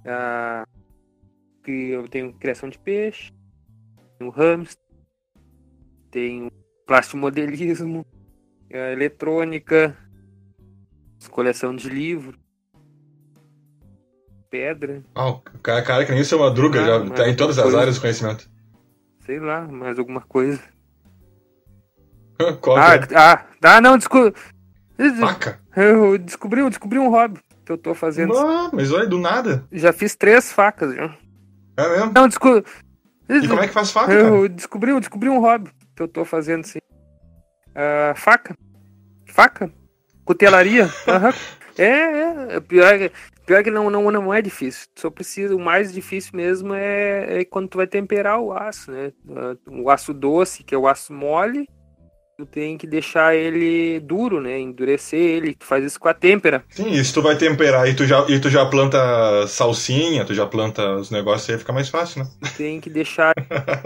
Uh, 0.00 0.78
que 1.68 1.90
eu 1.90 2.08
tenho 2.08 2.32
criação 2.32 2.70
de 2.70 2.78
peixe, 2.78 3.30
tenho 4.18 4.30
hamster, 4.30 4.82
tenho 6.10 6.50
plastimodelismo, 6.86 8.00
uh, 8.00 8.92
eletrônica, 8.92 9.94
coleção 11.28 11.74
de 11.74 11.88
livros 11.88 12.36
pedra. 14.50 15.02
Ah, 15.14 15.28
oh, 15.28 15.40
cara, 15.62 15.82
cara 15.82 16.04
que 16.04 16.12
nem 16.12 16.24
seu 16.24 16.38
Madruga, 16.38 16.80
ah, 16.80 16.84
já 16.84 17.10
tá 17.10 17.28
em 17.28 17.36
todas 17.36 17.58
as 17.58 17.74
áreas 17.74 17.96
do 17.96 18.00
conhecimento. 18.00 18.48
Sei 19.24 19.38
lá, 19.38 19.62
mais 19.62 19.98
alguma 19.98 20.20
coisa. 20.22 20.60
Qual 22.60 22.76
ah, 22.76 22.94
é? 22.94 23.00
ah, 23.14 23.44
ah, 23.62 23.80
não, 23.80 23.98
desculpa. 23.98 24.38
Faca? 25.20 25.60
Eu 25.76 26.18
descobri, 26.18 26.60
eu 26.60 26.70
descobri 26.70 26.98
um 26.98 27.10
hobby. 27.10 27.40
que 27.64 27.72
eu 27.72 27.78
tô 27.78 27.94
fazendo. 27.94 28.36
Ah, 28.36 28.70
mas 28.72 28.92
olha, 28.92 29.06
do 29.06 29.18
nada. 29.18 29.64
Já 29.70 29.92
fiz 29.92 30.16
três 30.16 30.52
facas, 30.52 30.94
já. 30.94 31.14
É 31.76 31.88
mesmo? 31.88 32.12
Não, 32.14 32.26
desculpa. 32.26 32.68
E 33.28 33.46
como 33.46 33.60
é 33.60 33.68
que 33.68 33.74
faz 33.74 33.90
faca, 33.90 34.06
cara? 34.06 34.20
Eu 34.20 34.48
descobri, 34.48 34.90
eu 34.90 35.00
descobri 35.00 35.28
um 35.28 35.40
hobby 35.40 35.70
que 35.94 36.02
eu 36.02 36.08
tô 36.08 36.24
fazendo 36.24 36.60
assim. 36.60 36.78
Ah, 37.74 38.14
faca. 38.16 38.56
Faca. 39.26 39.70
Cutelaria. 40.28 40.90
Aham. 41.08 41.32
É, 41.78 42.56
é. 42.56 42.60
Pior, 42.60 43.10
pior 43.46 43.64
que 43.64 43.70
não, 43.70 43.88
não, 43.88 44.10
não 44.10 44.34
é 44.34 44.42
difícil. 44.42 44.86
Só 44.94 45.08
precisa. 45.08 45.56
O 45.56 45.58
mais 45.58 45.90
difícil 45.90 46.32
mesmo 46.34 46.74
é, 46.74 47.40
é 47.40 47.44
quando 47.46 47.68
tu 47.68 47.78
vai 47.78 47.86
temperar 47.86 48.38
o 48.38 48.52
aço, 48.52 48.92
né? 48.92 49.10
Ah, 49.34 49.56
O 49.66 49.88
aço 49.88 50.12
doce, 50.12 50.62
que 50.62 50.74
é 50.74 50.78
o 50.78 50.86
aço 50.86 51.14
mole. 51.14 51.66
Tu 52.38 52.46
tem 52.46 52.78
que 52.78 52.86
deixar 52.86 53.34
ele 53.34 53.98
duro, 53.98 54.40
né? 54.40 54.60
Endurecer 54.60 55.18
ele. 55.18 55.56
Tu 55.56 55.66
faz 55.66 55.84
isso 55.84 55.98
com 55.98 56.06
a 56.08 56.14
têmpera. 56.14 56.62
Sim, 56.70 56.88
e 56.92 57.04
se 57.04 57.12
tu 57.12 57.20
vai 57.20 57.34
temperar 57.36 57.88
e 57.88 57.94
tu 57.94 58.06
já, 58.06 58.24
e 58.28 58.38
tu 58.38 58.48
já 58.48 58.64
planta 58.64 58.96
salsinha, 59.48 60.24
tu 60.24 60.32
já 60.32 60.46
planta 60.46 60.88
os 60.94 61.10
negócios 61.10 61.50
aí, 61.50 61.58
fica 61.58 61.72
mais 61.72 61.88
fácil, 61.88 62.22
né? 62.22 62.30
Tem 62.56 62.80
que 62.80 62.88
deixar. 62.88 63.34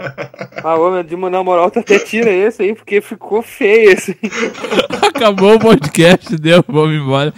ah, 0.63 0.75
ô, 0.75 0.91
meu, 0.91 1.01
de 1.01 1.15
na 1.15 1.43
moral, 1.43 1.71
tu 1.71 1.79
até 1.79 1.97
tira 1.97 2.29
esse 2.29 2.61
aí, 2.61 2.75
porque 2.75 3.01
ficou 3.01 3.41
feio 3.41 3.89
esse. 3.89 4.15
Acabou 5.01 5.55
o 5.55 5.59
podcast, 5.59 6.37
deu, 6.37 6.63
vamos 6.67 6.95
embora. 6.95 7.33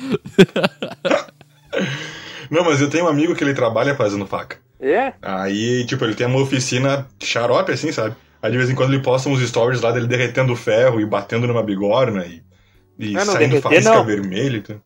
Não, 2.52 2.66
mas 2.66 2.82
eu 2.82 2.90
tenho 2.90 3.06
um 3.06 3.08
amigo 3.08 3.34
que 3.34 3.42
ele 3.42 3.54
trabalha 3.54 3.96
fazendo 3.96 4.28
faca. 4.28 4.58
É? 4.82 5.14
Aí, 5.22 5.86
tipo, 5.86 6.04
ele 6.04 6.14
tem 6.14 6.28
uma 6.28 6.42
oficina 6.42 7.08
xarope, 7.24 7.72
assim, 7.72 7.94
sabe? 7.94 8.18
Aí 8.46 8.52
de 8.52 8.58
vez 8.58 8.70
em 8.70 8.75
quando 8.75 8.94
ele 8.94 9.02
posta 9.02 9.28
uns 9.28 9.42
stories 9.42 9.82
lá 9.82 9.92
dele 9.92 10.06
derretendo 10.06 10.54
o 10.54 10.56
ferro 10.56 11.02
e 11.02 11.06
batendo 11.06 11.48
numa 11.48 11.64
bigorna 11.64 12.28
e, 12.28 12.44
e 13.00 13.16
Ah, 13.18 13.25
não, 13.25 13.34
saindo 13.34 13.50
derreter, 13.50 13.62
faísca 13.62 13.96
não. 13.96 14.06
vermelha. 14.06 14.58
e 14.58 14.62
tudo. 14.62 14.82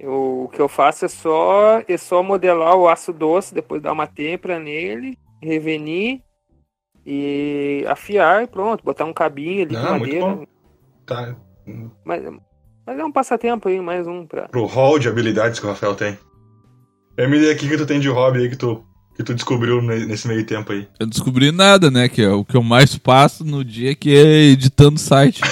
Eu- 0.00 0.42
o 0.46 0.48
que 0.48 0.60
eu 0.60 0.66
faço 0.68 1.04
é 1.04 1.08
só, 1.08 1.80
é 1.86 1.96
só 1.96 2.24
modelar 2.24 2.74
o 2.74 2.88
aço 2.88 3.12
doce, 3.12 3.54
depois 3.54 3.80
dar 3.80 3.92
uma 3.92 4.08
têmpera 4.08 4.58
nele, 4.58 5.16
revenir 5.40 6.22
e 7.06 7.84
afiar 7.86 8.42
e 8.42 8.48
pronto, 8.48 8.82
botar 8.82 9.04
um 9.04 9.12
cabinho 9.12 9.62
ali 9.62 9.70
de 9.70 9.76
Ah, 9.76 9.96
muito 9.96 10.18
madeira. 10.26 10.48
Tá. 11.06 11.36
Mas, 12.04 12.22
mas 12.84 12.98
é 12.98 13.04
um 13.04 13.12
passatempo 13.12 13.68
aí, 13.68 13.80
mais 13.80 14.08
um 14.08 14.26
pra. 14.26 14.48
Pro 14.48 14.64
hall 14.66 14.98
de 14.98 15.08
habilidades 15.08 15.60
que 15.60 15.66
o 15.66 15.68
Rafael 15.68 15.94
tem. 15.94 16.18
MD, 17.16 17.52
o 17.52 17.56
que, 17.56 17.68
que 17.68 17.76
tu 17.76 17.86
tem 17.86 18.00
de 18.00 18.08
hobby 18.08 18.40
aí 18.40 18.50
que 18.50 18.56
tu, 18.56 18.84
que 19.16 19.22
tu 19.22 19.34
descobriu 19.34 19.80
ne- 19.80 20.04
nesse 20.04 20.28
meio 20.28 20.44
tempo 20.44 20.72
aí? 20.72 20.86
Eu 21.00 21.06
descobri 21.06 21.50
nada, 21.50 21.90
né? 21.90 22.08
Que 22.08 22.22
é 22.22 22.30
o 22.30 22.44
que 22.44 22.56
eu 22.56 22.62
mais 22.62 22.96
passo 22.98 23.44
no 23.44 23.64
dia 23.64 23.94
que 23.94 24.14
é 24.14 24.44
editando 24.50 24.98
site. 24.98 25.40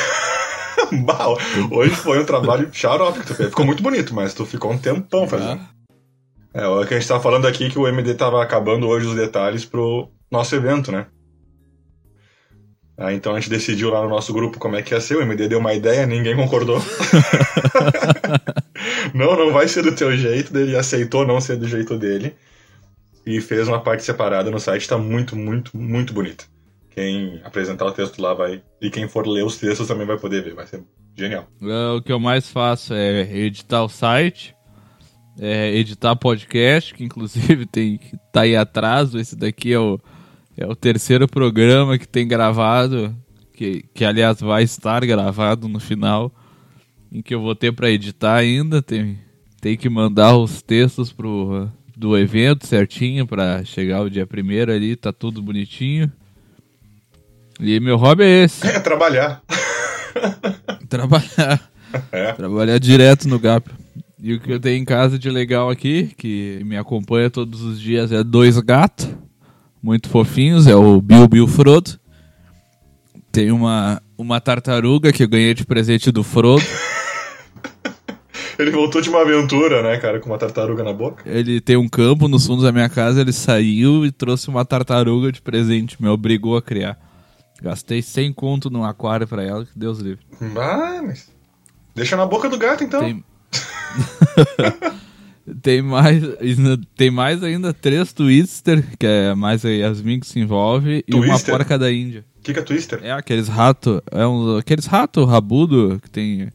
Bah, 1.04 1.26
hoje 1.72 1.94
foi 1.94 2.20
um 2.20 2.26
trabalho 2.26 2.68
xarope 2.72 3.20
que 3.20 3.26
tu 3.26 3.34
fez. 3.34 3.48
Ficou 3.48 3.64
muito 3.64 3.82
bonito, 3.82 4.14
mas 4.14 4.34
tu 4.34 4.44
ficou 4.44 4.70
um 4.70 4.78
tempão 4.78 5.26
fazendo. 5.26 5.60
É, 6.52 6.66
o 6.68 6.84
que 6.86 6.94
a 6.94 6.98
gente 6.98 7.08
tava 7.08 7.22
falando 7.22 7.46
aqui 7.48 7.64
é 7.64 7.70
que 7.70 7.78
o 7.78 7.88
MD 7.88 8.14
tava 8.14 8.40
acabando 8.40 8.86
hoje 8.86 9.06
os 9.06 9.14
detalhes 9.14 9.64
pro 9.64 10.08
nosso 10.30 10.54
evento, 10.54 10.92
né? 10.92 11.06
Ah, 12.96 13.12
então 13.12 13.34
a 13.34 13.40
gente 13.40 13.50
decidiu 13.50 13.90
lá 13.90 14.02
no 14.02 14.08
nosso 14.08 14.32
grupo 14.32 14.58
como 14.58 14.76
é 14.76 14.82
que 14.82 14.94
ia 14.94 15.00
ser. 15.00 15.16
O 15.16 15.22
MD 15.22 15.48
deu 15.48 15.58
uma 15.58 15.74
ideia, 15.74 16.06
ninguém 16.06 16.36
concordou. 16.36 16.80
não, 19.14 19.36
não 19.36 19.52
vai 19.52 19.66
ser 19.66 19.82
do 19.82 19.96
teu 19.96 20.16
jeito. 20.16 20.56
Ele 20.56 20.76
aceitou 20.76 21.26
não 21.26 21.40
ser 21.40 21.56
do 21.56 21.66
jeito 21.66 21.98
dele. 21.98 22.36
E 23.26 23.40
fez 23.40 23.68
uma 23.68 23.80
parte 23.80 24.02
separada 24.02 24.50
no 24.50 24.60
site. 24.60 24.88
Tá 24.88 24.98
muito, 24.98 25.34
muito, 25.34 25.76
muito 25.76 26.12
bonita. 26.12 26.44
Quem 26.90 27.40
apresentar 27.42 27.86
o 27.86 27.92
texto 27.92 28.20
lá 28.20 28.34
vai. 28.34 28.62
E 28.80 28.90
quem 28.90 29.08
for 29.08 29.26
ler 29.26 29.44
os 29.44 29.56
textos 29.56 29.88
também 29.88 30.06
vai 30.06 30.18
poder 30.18 30.42
ver. 30.42 30.54
Vai 30.54 30.66
ser 30.66 30.82
genial. 31.16 31.48
É, 31.62 31.88
O 31.96 32.02
que 32.02 32.12
eu 32.12 32.20
mais 32.20 32.48
faço 32.48 32.94
é 32.94 33.22
editar 33.36 33.82
o 33.82 33.88
site, 33.88 34.54
é 35.38 35.74
editar 35.74 36.14
podcast, 36.16 36.94
que 36.94 37.04
inclusive 37.04 37.66
tem 37.66 37.98
tá 38.32 38.42
aí 38.42 38.54
atraso. 38.54 39.18
Esse 39.18 39.34
daqui 39.34 39.72
é 39.72 39.78
o, 39.78 39.98
é 40.56 40.66
o 40.66 40.76
terceiro 40.76 41.26
programa 41.26 41.98
que 41.98 42.06
tem 42.06 42.28
gravado, 42.28 43.16
que, 43.54 43.84
que 43.94 44.04
aliás 44.04 44.40
vai 44.40 44.62
estar 44.62 45.04
gravado 45.04 45.66
no 45.68 45.80
final, 45.80 46.32
em 47.10 47.22
que 47.22 47.34
eu 47.34 47.40
vou 47.40 47.54
ter 47.54 47.72
para 47.72 47.90
editar 47.90 48.34
ainda. 48.34 48.82
Tem, 48.82 49.18
tem 49.60 49.76
que 49.76 49.88
mandar 49.88 50.36
os 50.36 50.62
textos 50.62 51.12
pro, 51.12 51.68
do 51.96 52.18
evento 52.18 52.66
certinho 52.66 53.26
para 53.26 53.64
chegar 53.64 54.02
o 54.02 54.10
dia 54.10 54.26
primeiro 54.26 54.72
ali, 54.72 54.96
tá 54.96 55.12
tudo 55.12 55.42
bonitinho. 55.42 56.10
E 57.60 57.78
meu 57.78 57.96
hobby 57.96 58.24
é 58.24 58.44
esse. 58.44 58.66
É 58.66 58.80
trabalhar. 58.80 59.42
Trabalhar. 60.88 61.70
É. 62.12 62.32
Trabalhar 62.32 62.78
direto 62.78 63.28
no 63.28 63.38
GAP. 63.38 63.68
E 64.20 64.34
o 64.34 64.40
que 64.40 64.52
eu 64.52 64.60
tenho 64.60 64.80
em 64.80 64.84
casa 64.84 65.18
de 65.18 65.28
legal 65.28 65.68
aqui, 65.70 66.12
que 66.16 66.60
me 66.64 66.76
acompanha 66.76 67.28
todos 67.28 67.62
os 67.62 67.80
dias, 67.80 68.10
é 68.10 68.24
dois 68.24 68.58
gatos, 68.58 69.08
muito 69.82 70.08
fofinhos, 70.08 70.66
é 70.66 70.74
o 70.74 71.00
Bill 71.00 71.28
Bill 71.28 71.46
Frodo. 71.46 71.98
Tem 73.30 73.50
uma, 73.50 74.00
uma 74.16 74.40
tartaruga 74.40 75.12
que 75.12 75.22
eu 75.22 75.28
ganhei 75.28 75.52
de 75.52 75.66
presente 75.66 76.10
do 76.10 76.22
Frodo. 76.22 76.64
Ele 78.58 78.70
voltou 78.70 79.00
de 79.00 79.08
uma 79.08 79.20
aventura, 79.22 79.82
né, 79.82 79.98
cara, 79.98 80.20
com 80.20 80.30
uma 80.30 80.38
tartaruga 80.38 80.82
na 80.82 80.92
boca. 80.92 81.22
Ele 81.26 81.60
tem 81.60 81.76
um 81.76 81.88
campo 81.88 82.28
nos 82.28 82.46
fundos 82.46 82.64
da 82.64 82.72
minha 82.72 82.88
casa, 82.88 83.20
ele 83.20 83.32
saiu 83.32 84.04
e 84.04 84.12
trouxe 84.12 84.48
uma 84.48 84.64
tartaruga 84.64 85.32
de 85.32 85.40
presente, 85.40 86.00
me 86.00 86.08
obrigou 86.08 86.56
a 86.56 86.62
criar. 86.62 86.98
Gastei 87.62 88.02
100 88.02 88.32
conto 88.32 88.70
num 88.70 88.84
aquário 88.84 89.26
pra 89.26 89.42
ela, 89.42 89.64
que 89.64 89.78
Deus 89.78 89.98
livre. 89.98 90.24
Ah, 90.56 91.00
mas. 91.04 91.30
Deixa 91.94 92.16
na 92.16 92.26
boca 92.26 92.48
do 92.48 92.58
gato, 92.58 92.84
então. 92.84 93.00
Tem... 93.00 93.24
tem 95.62 95.82
mais 95.82 96.22
tem 96.96 97.10
mais 97.10 97.42
ainda 97.42 97.72
três 97.72 98.12
Twister, 98.12 98.84
que 98.98 99.06
é 99.06 99.34
mais 99.34 99.64
a 99.64 99.70
Yasmin 99.70 100.20
que 100.20 100.26
se 100.26 100.40
envolve, 100.40 101.04
e 101.06 101.14
uma 101.14 101.26
Twister? 101.26 101.54
porca 101.54 101.78
da 101.78 101.92
Índia. 101.92 102.24
O 102.38 102.42
que, 102.42 102.52
que 102.52 102.58
é 102.58 102.62
Twister? 102.62 103.00
É 103.02 103.12
aqueles 103.12 103.48
ratos, 103.48 104.00
é 104.10 104.26
um, 104.26 104.58
aqueles 104.58 104.86
ratos 104.86 105.26
rabudo 105.26 106.00
que 106.02 106.10
tem 106.10 106.50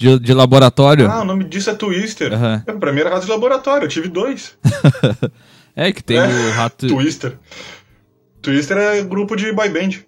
de, 0.00 0.18
de 0.18 0.32
laboratório. 0.32 1.10
Ah, 1.10 1.20
o 1.20 1.24
nome 1.26 1.44
disso 1.44 1.68
é 1.68 1.74
Twister. 1.74 2.32
Aham. 2.32 2.64
É, 2.66 2.72
Pra 2.72 2.90
mim 2.90 3.00
era 3.00 3.10
rato 3.10 3.26
de 3.26 3.30
laboratório, 3.30 3.84
eu 3.84 3.88
tive 3.88 4.08
dois. 4.08 4.56
É 5.76 5.92
que 5.92 6.02
tem 6.02 6.18
É, 6.18 6.26
o 6.26 6.50
rato. 6.50 6.88
Twister. 6.88 7.38
Twister 8.42 8.76
é 8.76 9.02
grupo 9.02 9.36
de 9.36 9.52
boy 9.52 9.68
band. 9.68 10.00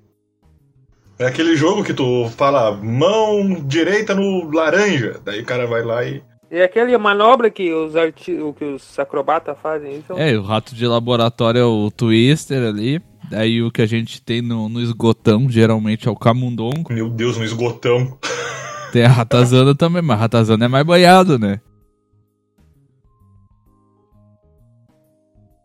É 1.19 1.27
aquele 1.27 1.57
jogo 1.57 1.85
que 1.85 1.95
tu 1.95 2.29
fala 2.37 2.73
mão 2.73 3.63
direita 3.65 4.13
no 4.13 4.51
laranja. 4.51 5.21
Daí 5.25 5.41
o 5.41 5.45
cara 5.45 5.67
vai 5.67 5.83
lá 5.83 6.05
e. 6.05 6.21
É 6.51 6.65
aquela 6.65 6.99
manobra 6.99 7.49
que 7.49 7.73
os, 7.73 7.95
arti... 7.95 8.33
o 8.35 8.53
que 8.53 8.65
os 8.65 8.99
acrobatas 8.99 9.57
fazem. 9.63 10.01
Isso 10.01 10.13
É, 10.15 10.37
o 10.37 10.43
rato 10.43 10.75
de 10.75 10.85
laboratório 10.85 11.61
é 11.61 11.65
o 11.65 11.91
Twister 11.93 12.67
ali. 12.67 13.01
Daí 13.31 13.63
o 13.63 13.71
que 13.71 13.81
a 13.81 13.87
gente 13.87 14.21
tem 14.21 14.43
no, 14.43 14.69
no 14.69 14.81
esgotão, 14.81 15.49
geralmente 15.49 16.09
é 16.09 16.11
o 16.11 16.17
camundongo. 16.17 16.93
Meu 16.93 17.09
Deus, 17.09 17.39
no 17.39 17.45
esgotão. 17.45 18.19
Tem 18.93 19.05
a 19.05 19.09
ratazana 19.09 19.75
também, 19.75 20.03
mas 20.03 20.17
a 20.19 20.21
ratazana 20.21 20.67
é 20.67 20.69
mais 20.69 20.87
banhado, 20.87 21.39
né? 21.39 21.61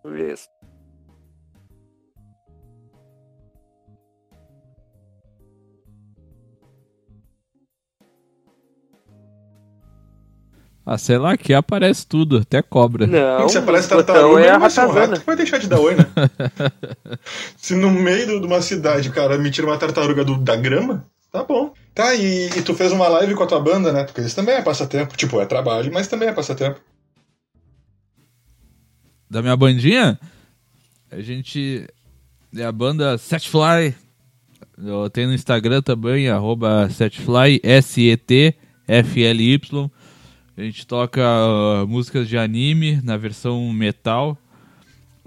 Isso. 0.06 0.50
Ah, 10.86 10.98
sei 10.98 11.18
lá, 11.18 11.34
aqui 11.34 11.54
aparece 11.54 12.08
tudo, 12.08 12.38
até 12.38 12.62
cobra. 12.62 13.06
Não, 13.06 13.50
Você 13.50 13.62
parece 13.62 13.88
o 13.94 13.98
botão 13.98 14.16
tartaruga, 14.16 14.40
é 14.46 14.50
a 14.52 14.70
ser 14.70 14.80
um 14.82 14.88
ratazana. 14.88 15.16
rato, 15.16 15.26
vai 15.26 15.36
deixar 15.36 15.58
de 15.58 15.68
dar 15.68 15.80
oi, 15.82 15.96
né? 15.96 16.06
Se 17.58 17.76
no 17.76 17.92
meio 17.92 18.40
de 18.40 18.46
uma 18.48 18.62
cidade, 18.62 19.10
cara, 19.10 19.38
me 19.38 19.52
tira 19.52 19.68
uma 19.68 19.78
tartaruga 19.78 20.24
do- 20.24 20.38
da 20.38 20.56
grama, 20.56 21.04
tá 21.32 21.44
bom. 21.44 21.74
Tá, 21.94 22.14
e, 22.16 22.48
e 22.48 22.62
tu 22.62 22.76
fez 22.76 22.92
uma 22.92 23.08
live 23.08 23.34
com 23.36 23.44
a 23.44 23.48
tua 23.48 23.60
banda, 23.60 23.92
né? 23.92 24.04
Porque 24.04 24.22
isso 24.22 24.36
também 24.36 24.56
é 24.56 24.62
passatempo. 24.62 25.18
Tipo, 25.18 25.42
é 25.42 25.46
trabalho, 25.46 25.92
mas 25.92 26.08
também 26.08 26.30
é 26.30 26.34
passatempo. 26.34 26.80
Da 29.30 29.42
minha 29.42 29.58
bandinha, 29.58 30.20
a 31.12 31.20
gente. 31.22 31.86
É 32.56 32.64
a 32.64 32.72
banda 32.72 33.18
Setfly. 33.18 33.94
Eu 34.78 35.10
tenho 35.10 35.30
no 35.30 35.34
Instagram 35.34 35.82
também, 35.82 36.30
arroba 36.30 36.88
Setfly, 36.90 37.60
S-E-T-F-L-Y. 37.64 38.60
A 40.56 40.62
gente 40.62 40.88
toca 40.88 41.22
ah, 41.24 41.86
músicas 41.88 42.28
de 42.28 42.38
anime 42.38 43.02
na 43.04 43.18
versão 43.18 43.72
metal. 43.74 44.38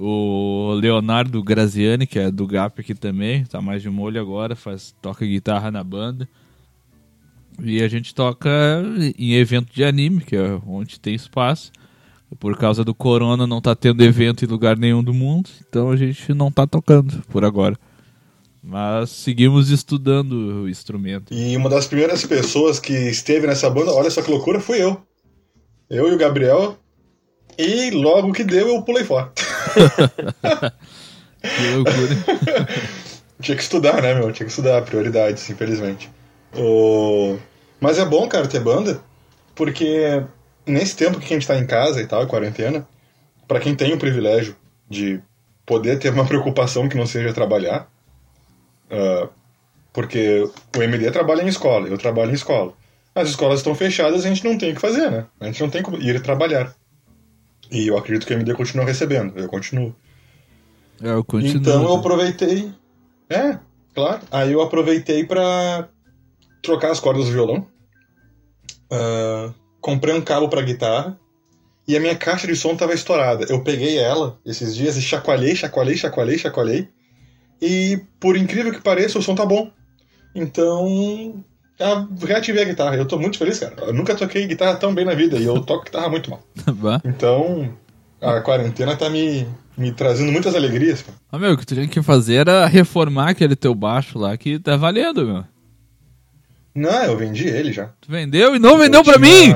O 0.02 0.73
Leonardo 0.80 1.42
Graziani, 1.42 2.07
que 2.07 2.19
é 2.19 2.30
do 2.30 2.47
Gap 2.47 2.80
aqui 2.80 2.95
também, 2.95 3.45
tá 3.45 3.61
mais 3.61 3.83
de 3.83 3.90
molho 3.90 4.19
agora, 4.19 4.57
faz, 4.57 4.95
toca 5.02 5.26
guitarra 5.26 5.71
na 5.71 5.85
banda. 5.85 6.26
E 7.62 7.83
a 7.83 7.88
gente 7.88 8.14
toca 8.14 8.50
em 9.19 9.35
evento 9.35 9.71
de 9.75 9.85
anime, 9.85 10.23
que 10.23 10.35
é 10.35 10.59
onde 10.66 10.99
tem 10.99 11.14
espaço. 11.14 11.71
Por 12.38 12.57
causa 12.57 12.83
do 12.83 12.95
corona 12.95 13.47
não 13.47 13.61
tá 13.61 13.76
tendo 13.76 14.02
evento 14.02 14.42
em 14.42 14.49
lugar 14.49 14.78
nenhum 14.78 15.04
do 15.04 15.12
mundo, 15.12 15.50
então 15.69 15.90
a 15.90 15.97
gente 15.97 16.33
não 16.33 16.50
tá 16.50 16.66
tocando 16.66 17.23
por 17.28 17.45
agora. 17.45 17.76
Mas 18.64 19.11
seguimos 19.11 19.69
estudando 19.69 20.62
o 20.62 20.69
instrumento. 20.69 21.35
E 21.35 21.54
uma 21.59 21.69
das 21.69 21.87
primeiras 21.87 22.25
pessoas 22.25 22.80
que 22.80 22.95
esteve 22.95 23.47
nessa 23.47 23.69
banda, 23.69 23.92
olha 23.92 24.11
só 24.11 24.23
que 24.23 24.30
loucura, 24.30 24.61
fui 24.61 24.83
eu. 24.83 24.99
Eu 25.90 26.09
e 26.09 26.14
o 26.14 26.19
Gabriel. 26.19 26.78
E 27.59 27.90
logo 27.90 28.33
que 28.33 28.45
deu, 28.45 28.69
eu 28.69 28.83
pulei 28.83 29.04
fora. 29.04 29.30
Que 31.41 31.75
loucura. 31.75 32.69
Tinha 33.41 33.57
que 33.57 33.62
estudar, 33.62 34.03
né, 34.03 34.15
meu? 34.15 34.31
Tinha 34.33 34.45
que 34.45 34.53
estudar, 34.53 34.83
prioridades, 34.83 35.49
infelizmente. 35.49 36.11
O... 36.55 37.39
Mas 37.81 37.99
é 37.99 38.05
bom, 38.05 38.29
cara, 38.29 38.47
ter 38.47 38.61
banda, 38.61 39.00
porque 39.55 40.23
nesse 40.67 40.95
tempo 40.95 41.19
que 41.19 41.33
a 41.33 41.37
gente 41.37 41.47
tá 41.47 41.57
em 41.57 41.67
casa 41.67 42.03
e 42.03 42.07
tal, 42.07 42.27
quarentena, 42.27 42.87
pra 43.49 43.59
quem 43.59 43.75
tem 43.75 43.95
o 43.95 43.99
privilégio 43.99 44.55
de 44.89 45.21
poder 45.65 45.99
ter 45.99 46.12
uma 46.12 46.27
preocupação 46.29 46.89
que 46.89 46.97
não 46.99 47.07
seja 47.07 47.33
trabalhar, 47.33 47.89
ah, 48.91 49.29
porque 49.93 50.49
o 50.77 50.83
MD 50.83 51.11
trabalha 51.11 51.43
em 51.43 51.49
escola, 51.49 51.89
eu 51.89 51.97
trabalho 51.97 52.31
em 52.31 52.35
escola. 52.35 52.75
As 53.15 53.29
escolas 53.31 53.61
estão 53.61 53.75
fechadas, 53.75 54.25
a 54.25 54.29
gente 54.29 54.45
não 54.45 54.57
tem 54.57 54.73
o 54.73 54.75
que 54.75 54.81
fazer, 54.81 55.11
né? 55.11 55.27
A 55.41 55.47
gente 55.47 55.61
não 55.62 55.71
tem 55.71 55.83
como 55.83 55.97
ir 55.97 56.21
trabalhar. 56.23 56.75
E 57.71 57.87
eu 57.87 57.97
acredito 57.97 58.27
que 58.27 58.35
o 58.35 58.37
MD 58.37 58.55
continua 58.55 58.85
recebendo, 58.85 59.39
eu 59.39 59.49
continuo. 59.49 59.95
É, 61.03 61.11
eu 61.11 61.25
continuo. 61.25 61.57
Então 61.57 61.83
eu 61.85 61.95
aproveitei. 61.95 62.73
É, 63.29 63.59
claro. 63.95 64.21
Aí 64.31 64.53
eu 64.53 64.61
aproveitei 64.61 65.25
pra 65.25 65.89
trocar 66.62 66.91
as 66.91 67.00
cordas 67.00 67.27
do 67.27 67.33
violão. 67.33 67.67
Ah, 68.91 69.53
comprei 69.81 70.15
um 70.15 70.21
cabo 70.21 70.49
pra 70.49 70.62
guitarra. 70.62 71.19
E 71.87 71.97
a 71.97 72.00
minha 72.00 72.15
caixa 72.15 72.47
de 72.47 72.55
som 72.55 72.77
tava 72.77 72.93
estourada. 72.93 73.47
Eu 73.49 73.65
peguei 73.65 73.99
ela 73.99 74.39
esses 74.45 74.77
dias 74.77 74.97
e 74.97 75.03
chacoalhei, 75.03 75.57
chacoalhei, 75.57 75.97
chacoalhei, 75.97 76.39
chacoalhei. 76.39 76.89
E 77.61 78.00
por 78.19 78.37
incrível 78.37 78.73
que 78.73 78.81
pareça, 78.81 79.19
o 79.19 79.23
som 79.23 79.35
tá 79.35 79.45
bom. 79.45 79.71
Então. 80.35 81.45
Ah, 81.81 82.07
reativei 82.27 82.63
a 82.63 82.67
guitarra. 82.67 82.97
Eu 82.97 83.07
tô 83.07 83.19
muito 83.19 83.39
feliz, 83.39 83.59
cara. 83.59 83.75
Eu 83.79 83.93
nunca 83.95 84.15
toquei 84.15 84.47
guitarra 84.47 84.77
tão 84.77 84.95
bem 84.95 85.05
na 85.05 85.15
vida 85.15 85.37
e 85.39 85.45
eu 85.45 85.61
toco 85.63 85.85
guitarra 85.85 86.09
muito 86.09 86.31
mal. 86.31 86.41
Então, 87.05 87.73
a 88.21 88.41
quarentena 88.41 88.97
tá 88.97 89.09
me, 89.11 89.47
me 89.77 89.93
trazendo 89.93 90.31
muitas 90.33 90.55
alegrias, 90.55 91.03
cara. 91.03 91.17
Ah, 91.33 91.39
meu, 91.39 91.53
o 91.53 91.57
que 91.57 91.65
tu 91.67 91.75
tinha 91.75 91.89
que 91.89 92.03
fazer 92.03 92.35
era 92.37 92.67
reformar 92.67 93.31
aquele 93.31 93.57
teu 93.57 93.75
baixo 93.75 94.19
lá 94.19 94.37
que 94.37 94.59
tá 94.59 94.77
valendo, 94.77 95.27
meu. 95.27 95.45
Não, 96.75 97.03
eu 97.05 97.17
vendi 97.17 97.49
ele 97.49 97.73
já. 97.73 97.87
Tu 98.01 98.11
vendeu 98.11 98.55
e 98.55 98.59
não 98.59 98.79
vendeu 98.79 99.01
Eu 99.01 99.05
pra 99.05 99.19
mim! 99.19 99.55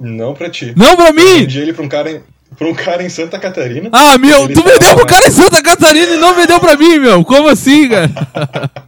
Não 0.00 0.32
pra 0.34 0.48
ti. 0.48 0.72
Não 0.76 0.94
pra 0.96 1.08
Eu 1.08 1.14
mim! 1.14 1.38
vendi 1.40 1.58
ele 1.58 1.72
pra 1.72 1.82
um 1.84 1.88
cara 1.88 2.10
em, 2.12 2.22
pra 2.56 2.68
um 2.68 2.74
cara 2.74 3.02
em 3.02 3.08
Santa 3.08 3.36
Catarina. 3.38 3.88
Ah, 3.92 4.16
meu, 4.16 4.46
tu 4.48 4.54
tava- 4.62 4.70
vendeu 4.70 4.94
pro 4.94 5.06
cara 5.06 5.26
em 5.26 5.30
Santa 5.32 5.60
Catarina 5.62 6.14
e 6.14 6.18
não 6.18 6.36
vendeu 6.36 6.60
pra 6.60 6.76
mim, 6.76 6.98
meu. 7.00 7.24
Como 7.24 7.48
assim, 7.48 7.88
cara? 7.88 8.10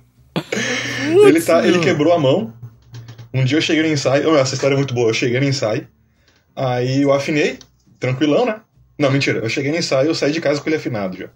ele, 1.26 1.40
tá, 1.40 1.66
ele 1.66 1.78
quebrou 1.80 2.12
a 2.12 2.18
mão. 2.18 2.52
Um 3.32 3.44
dia 3.44 3.58
eu 3.58 3.62
cheguei 3.62 3.82
no 3.82 3.88
ensaio. 3.88 4.30
oh, 4.30 4.36
essa 4.36 4.54
história 4.54 4.74
é 4.74 4.76
muito 4.76 4.94
boa. 4.94 5.10
Eu 5.10 5.14
cheguei 5.14 5.38
no 5.40 5.46
ensaio. 5.46 5.86
Aí 6.54 7.02
eu 7.02 7.12
afinei, 7.12 7.58
tranquilão, 7.98 8.44
né? 8.44 8.60
Não, 8.98 9.10
mentira. 9.10 9.38
Eu 9.38 9.48
cheguei 9.48 9.70
no 9.70 9.78
ensaio 9.78 10.08
eu 10.08 10.14
saí 10.14 10.32
de 10.32 10.40
casa 10.40 10.60
com 10.60 10.68
ele 10.68 10.76
afinado 10.76 11.16
já. 11.16 11.28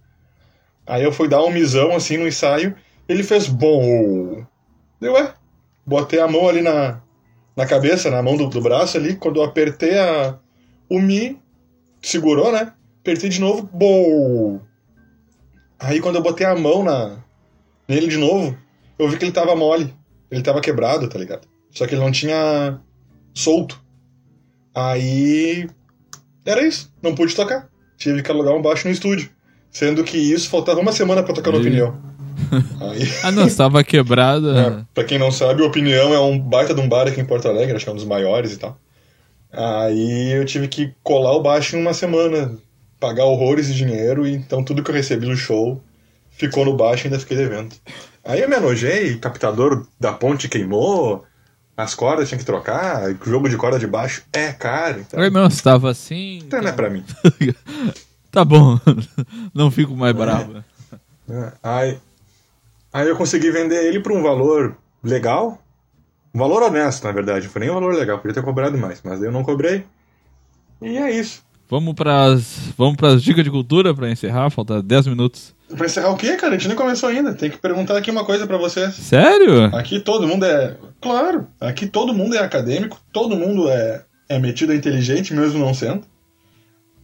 Aí 0.87 1.03
eu 1.03 1.13
fui 1.13 1.29
dar 1.29 1.43
um 1.43 1.51
misão 1.51 1.95
assim 1.95 2.17
no 2.17 2.27
ensaio. 2.27 2.75
Ele 3.09 3.23
fez 3.23 3.47
bom. 3.47 4.45
Deu, 5.01 5.15
ué. 5.15 5.35
Botei 5.87 6.21
a 6.21 6.29
mão 6.29 6.49
ali 6.49 6.63
na, 6.63 7.01
na 7.57 7.67
cabeça, 7.67 8.11
na 8.11 8.23
mão 8.23 8.37
do, 8.37 8.49
do 8.49 8.61
braço 8.61 8.97
ali. 8.97 9.17
Quando 9.17 9.41
eu 9.41 9.45
apertei 9.45 9.99
a, 9.99 10.39
o 10.89 11.01
Mi, 11.01 11.39
segurou, 12.03 12.53
né? 12.53 12.73
Apertei 13.01 13.29
de 13.29 13.41
novo, 13.41 13.69
bom. 13.73 14.61
Aí 15.79 16.01
quando 16.01 16.17
eu 16.17 16.23
botei 16.23 16.47
a 16.47 16.55
mão 16.55 16.83
na, 16.83 17.19
nele 17.87 18.09
de 18.09 18.17
novo, 18.17 18.57
eu 18.99 19.09
vi 19.09 19.17
que 19.17 19.25
ele 19.25 19.33
tava 19.33 19.55
mole. 19.57 19.93
Ele 20.31 20.43
tava 20.43 20.61
quebrado, 20.61 21.09
tá 21.09 21.19
ligado? 21.19 21.47
Só 21.71 21.87
que 21.87 21.95
ele 21.95 22.03
não 22.03 22.11
tinha 22.13 22.79
solto. 23.33 23.83
Aí. 24.75 25.69
Era 26.45 26.67
isso. 26.67 26.93
Não 27.03 27.15
pude 27.15 27.35
tocar. 27.35 27.69
Tive 27.97 28.23
que 28.23 28.31
alugar 28.31 28.55
um 28.55 28.63
baixo 28.63 28.87
no 28.87 28.93
estúdio. 28.93 29.31
Sendo 29.71 30.05
que 30.05 30.17
isso 30.19 30.49
faltava 30.49 30.81
uma 30.81 30.93
semana 30.93 31.23
pra 31.23 31.35
tocar 31.35 31.51
no 31.51 31.59
Ih. 31.59 31.61
Opinião. 31.61 31.99
Aí. 32.81 33.09
Ah, 33.23 33.31
não, 33.31 33.47
estava 33.47 33.81
É, 33.81 33.85
quebrada. 33.85 34.87
pra 34.93 35.05
quem 35.05 35.19
não 35.19 35.31
sabe, 35.31 35.63
o 35.63 35.67
Opinião 35.67 36.13
é 36.13 36.21
um 36.21 36.39
baita 36.39 36.75
de 36.75 36.81
um 36.81 36.89
bar 36.89 37.07
aqui 37.07 37.21
em 37.21 37.25
Porto 37.25 37.49
Alegre, 37.49 37.75
acho 37.77 37.85
que 37.85 37.89
é 37.89 37.93
um 37.93 37.97
dos 37.97 38.05
maiores 38.05 38.53
e 38.53 38.59
tal. 38.59 38.79
Aí 39.53 40.33
eu 40.33 40.45
tive 40.45 40.67
que 40.69 40.93
colar 41.03 41.33
o 41.33 41.43
baixo 41.43 41.77
em 41.77 41.81
uma 41.81 41.95
semana, 41.95 42.57
pagar 42.99 43.25
horrores 43.25 43.69
de 43.69 43.75
dinheiro, 43.75 44.27
e 44.27 44.35
então 44.35 44.65
tudo 44.65 44.83
que 44.83 44.91
eu 44.91 44.95
recebi 44.95 45.27
no 45.27 45.37
show 45.37 45.81
ficou 46.31 46.65
no 46.65 46.77
baixo 46.77 47.07
e 47.07 47.09
ainda 47.09 47.21
fiquei 47.21 47.37
devendo. 47.37 47.75
Aí 48.25 48.41
eu 48.41 48.49
me 48.49 48.57
enojei, 48.57 49.17
captador 49.19 49.87
da 50.01 50.13
ponte 50.13 50.49
queimou, 50.49 51.25
as 51.77 51.95
cordas 51.95 52.29
tinha 52.29 52.39
que 52.39 52.45
trocar, 52.45 53.15
jogo 53.25 53.49
de 53.49 53.57
corda 53.57 53.79
de 53.79 53.87
baixo 53.87 54.23
é 54.33 54.53
caro, 54.53 55.01
então, 55.01 55.21
Oi, 55.21 55.29
meu, 55.31 55.47
estava 55.47 55.91
assim. 55.91 56.39
então 56.39 56.63
não 56.63 56.69
é 56.69 56.73
pra 56.73 56.89
mim. 56.91 57.05
Tá 58.31 58.45
bom. 58.45 58.81
Não 59.55 59.71
fico 59.71 59.95
mais 59.95 60.13
bravo. 60.13 60.65
É, 61.31 61.53
Aí, 61.63 61.99
aí 62.93 63.09
eu 63.09 63.15
consegui 63.17 63.49
vender 63.53 63.85
ele 63.85 64.01
por 64.01 64.11
um 64.11 64.25
valor 64.25 64.77
legal. 65.05 65.63
Um 66.35 66.41
valor 66.41 66.65
honesto, 66.65 67.05
na 67.05 67.13
verdade. 67.13 67.45
Não 67.47 67.53
foi 67.53 67.61
nem 67.61 67.71
um 67.71 67.75
valor 67.75 67.95
legal, 67.95 68.19
podia 68.19 68.35
ter 68.35 68.43
cobrado 68.43 68.77
mais, 68.77 69.01
mas 69.05 69.23
eu 69.23 69.31
não 69.31 69.45
cobrei. 69.45 69.87
E 70.83 70.99
é 70.99 71.13
isso. 71.13 71.45
Vamos 71.71 71.95
pras, 71.95 72.59
vamos 72.77 72.97
pras 72.97 73.23
dicas 73.23 73.45
de 73.45 73.53
cultura 73.53 73.95
pra 73.95 74.11
encerrar, 74.11 74.51
falta 74.51 74.83
10 74.83 75.07
minutos. 75.07 75.55
Pra 75.69 75.87
encerrar 75.87 76.11
o 76.11 76.17
quê, 76.17 76.37
cara? 76.37 76.55
A 76.55 76.59
gente 76.59 76.69
nem 76.69 76.77
começou 76.77 77.09
ainda. 77.09 77.35
Tem 77.35 77.51
que 77.51 77.59
perguntar 77.59 77.97
aqui 77.97 78.11
uma 78.11 78.25
coisa 78.25 78.47
pra 78.47 78.57
vocês. 78.59 78.95
Sério? 78.95 79.65
Aqui 79.75 79.99
todo 79.99 80.27
mundo 80.29 80.45
é. 80.45 80.77
Claro, 81.01 81.47
aqui 81.61 81.87
todo 81.87 82.15
mundo 82.15 82.35
é 82.35 82.39
acadêmico, 82.39 83.01
todo 83.13 83.37
mundo 83.37 83.69
é, 83.71 84.05
é 84.29 84.39
metido 84.39 84.73
a 84.73 84.77
inteligente, 84.77 85.33
mesmo 85.35 85.59
não 85.59 85.73
sendo. 85.75 86.03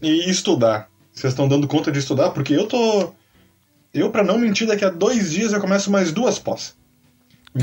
E 0.02 0.30
estudar. 0.30 0.88
Vocês 1.12 1.32
estão 1.32 1.48
dando 1.48 1.66
conta 1.66 1.90
de 1.90 1.98
estudar? 1.98 2.30
Porque 2.30 2.54
eu 2.54 2.66
tô. 2.66 3.12
Eu, 3.92 4.10
pra 4.10 4.22
não 4.22 4.38
mentir, 4.38 4.66
daqui 4.66 4.84
a 4.84 4.90
dois 4.90 5.30
dias 5.32 5.52
eu 5.52 5.60
começo 5.60 5.90
mais 5.90 6.12
duas 6.12 6.38
pós. 6.38 6.76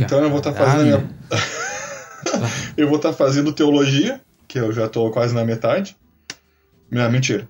Então 0.03 0.19
eu 0.21 0.29
vou 0.29 0.39
estar 0.39 0.51
fazendo. 0.53 0.79
a 0.81 0.83
minha- 0.83 1.10
eu 2.75 2.88
vou 2.88 2.97
estar 2.97 3.13
fazendo 3.13 3.53
teologia, 3.53 4.19
que 4.47 4.60
eu 4.60 4.71
já 4.73 4.89
tô 4.89 5.10
quase 5.12 5.33
na 5.33 5.45
metade. 5.45 5.95
Não, 6.91 7.10
mentira. 7.10 7.47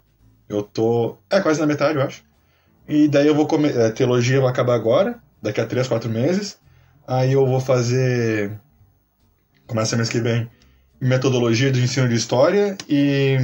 Eu 0.48 0.62
tô. 0.64 1.18
É, 1.30 1.40
quase 1.40 1.60
na 1.60 1.66
metade, 1.66 1.98
eu 1.98 2.04
acho. 2.04 2.24
E 2.88 3.08
daí 3.08 3.28
eu 3.28 3.36
vou 3.36 3.48
comer. 3.48 3.76
é, 3.76 3.90
teologia 3.90 4.40
vai 4.40 4.50
acabar 4.50 4.76
agora, 4.76 5.20
daqui 5.42 5.60
a 5.60 5.66
três, 5.66 5.88
quatro 5.88 6.10
meses. 6.10 6.58
Aí 7.08 7.34
eu 7.34 7.46
vou 7.46 7.60
fazer. 7.60 8.60
Começa 9.66 9.98
mês 9.98 10.10
que 10.10 10.20
vem. 10.20 10.50
Metodologia 11.00 11.72
de 11.72 11.82
ensino 11.82 12.08
de 12.08 12.16
história 12.16 12.78
e. 12.90 13.38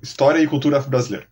História 0.00 0.40
e 0.40 0.46
cultura 0.46 0.80
brasileira. 0.80 1.26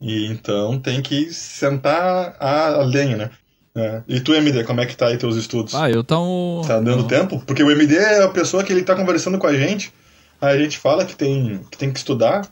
E 0.00 0.26
então 0.26 0.78
tem 0.78 1.02
que 1.02 1.32
sentar 1.32 2.36
a 2.38 2.82
lenha, 2.82 3.16
né? 3.16 3.30
É. 3.76 4.02
E 4.06 4.20
tu, 4.20 4.32
MD, 4.32 4.62
como 4.62 4.80
é 4.80 4.86
que 4.86 4.96
tá 4.96 5.08
aí 5.08 5.16
teus 5.16 5.36
estudos? 5.36 5.74
Ah, 5.74 5.90
eu 5.90 6.04
tão. 6.04 6.62
Tá 6.66 6.78
dando 6.78 6.98
não. 6.98 7.08
tempo? 7.08 7.42
Porque 7.44 7.62
o 7.62 7.70
MD 7.70 7.96
é 7.96 8.22
a 8.22 8.28
pessoa 8.28 8.62
que 8.62 8.72
ele 8.72 8.84
tá 8.84 8.94
conversando 8.94 9.38
com 9.38 9.46
a 9.46 9.54
gente, 9.54 9.92
aí 10.40 10.56
a 10.56 10.62
gente 10.62 10.78
fala 10.78 11.04
que 11.04 11.16
tem 11.16 11.58
que, 11.70 11.76
tem 11.76 11.92
que 11.92 11.98
estudar, 11.98 12.46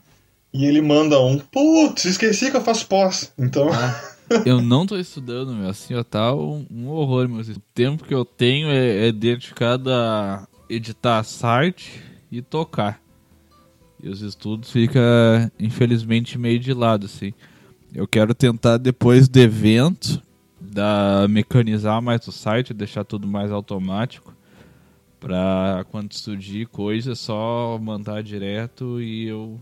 e 0.52 0.64
ele 0.64 0.80
manda 0.80 1.20
um, 1.20 1.38
putz, 1.38 2.04
esqueci 2.04 2.50
que 2.50 2.56
eu 2.56 2.62
faço 2.62 2.86
pós. 2.86 3.32
Então, 3.38 3.68
Eu 4.46 4.62
não 4.62 4.86
tô 4.86 4.96
estudando, 4.96 5.52
meu. 5.52 5.68
Assim, 5.68 5.94
ó, 5.94 6.02
tá 6.02 6.34
um, 6.34 6.66
um 6.70 6.88
horror, 6.88 7.28
meu. 7.28 7.40
O 7.40 7.60
tempo 7.74 8.04
que 8.04 8.14
eu 8.14 8.24
tenho 8.24 8.68
é, 8.68 9.08
é 9.08 9.12
dedicado 9.12 9.92
a 9.92 10.46
editar 10.70 11.22
site 11.22 12.02
e 12.30 12.40
tocar. 12.40 13.00
E 14.02 14.08
os 14.08 14.22
estudos 14.22 14.70
ficam, 14.70 15.02
infelizmente, 15.60 16.38
meio 16.38 16.58
de 16.58 16.72
lado, 16.72 17.06
assim. 17.06 17.32
Eu 17.94 18.08
quero 18.08 18.34
tentar, 18.34 18.78
depois 18.78 19.28
do 19.28 19.38
evento, 19.38 20.22
da, 20.58 21.26
mecanizar 21.28 22.00
mais 22.00 22.26
o 22.26 22.32
site, 22.32 22.72
deixar 22.72 23.04
tudo 23.04 23.28
mais 23.28 23.52
automático. 23.52 24.34
Pra 25.20 25.84
quando 25.90 26.14
surgir 26.14 26.66
coisa, 26.66 27.14
só 27.14 27.78
mandar 27.80 28.22
direto 28.22 29.00
e 29.00 29.28
eu, 29.28 29.60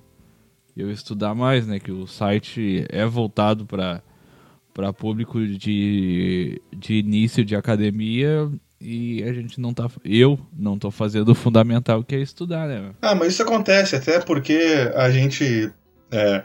eu 0.80 0.90
estudar 0.90 1.34
mais, 1.34 1.66
né? 1.66 1.78
Que 1.78 1.92
o 1.92 2.06
site 2.06 2.84
é 2.88 3.04
voltado 3.06 3.66
para 3.66 4.02
para 4.72 4.92
público 4.92 5.44
de, 5.44 6.62
de 6.72 6.94
início 6.94 7.44
de 7.44 7.56
academia 7.56 8.48
e 8.80 9.22
a 9.24 9.32
gente 9.32 9.60
não 9.60 9.74
tá 9.74 9.90
eu 10.04 10.38
não 10.56 10.78
tô 10.78 10.92
fazendo 10.92 11.30
o 11.30 11.34
fundamental 11.34 12.04
que 12.04 12.14
é 12.14 12.20
estudar, 12.20 12.68
né? 12.68 12.92
ah, 13.02 13.14
mas 13.14 13.32
isso 13.34 13.42
acontece 13.42 13.96
até 13.96 14.20
porque 14.20 14.60
a 14.94 15.10
gente 15.10 15.72
é, 16.10 16.44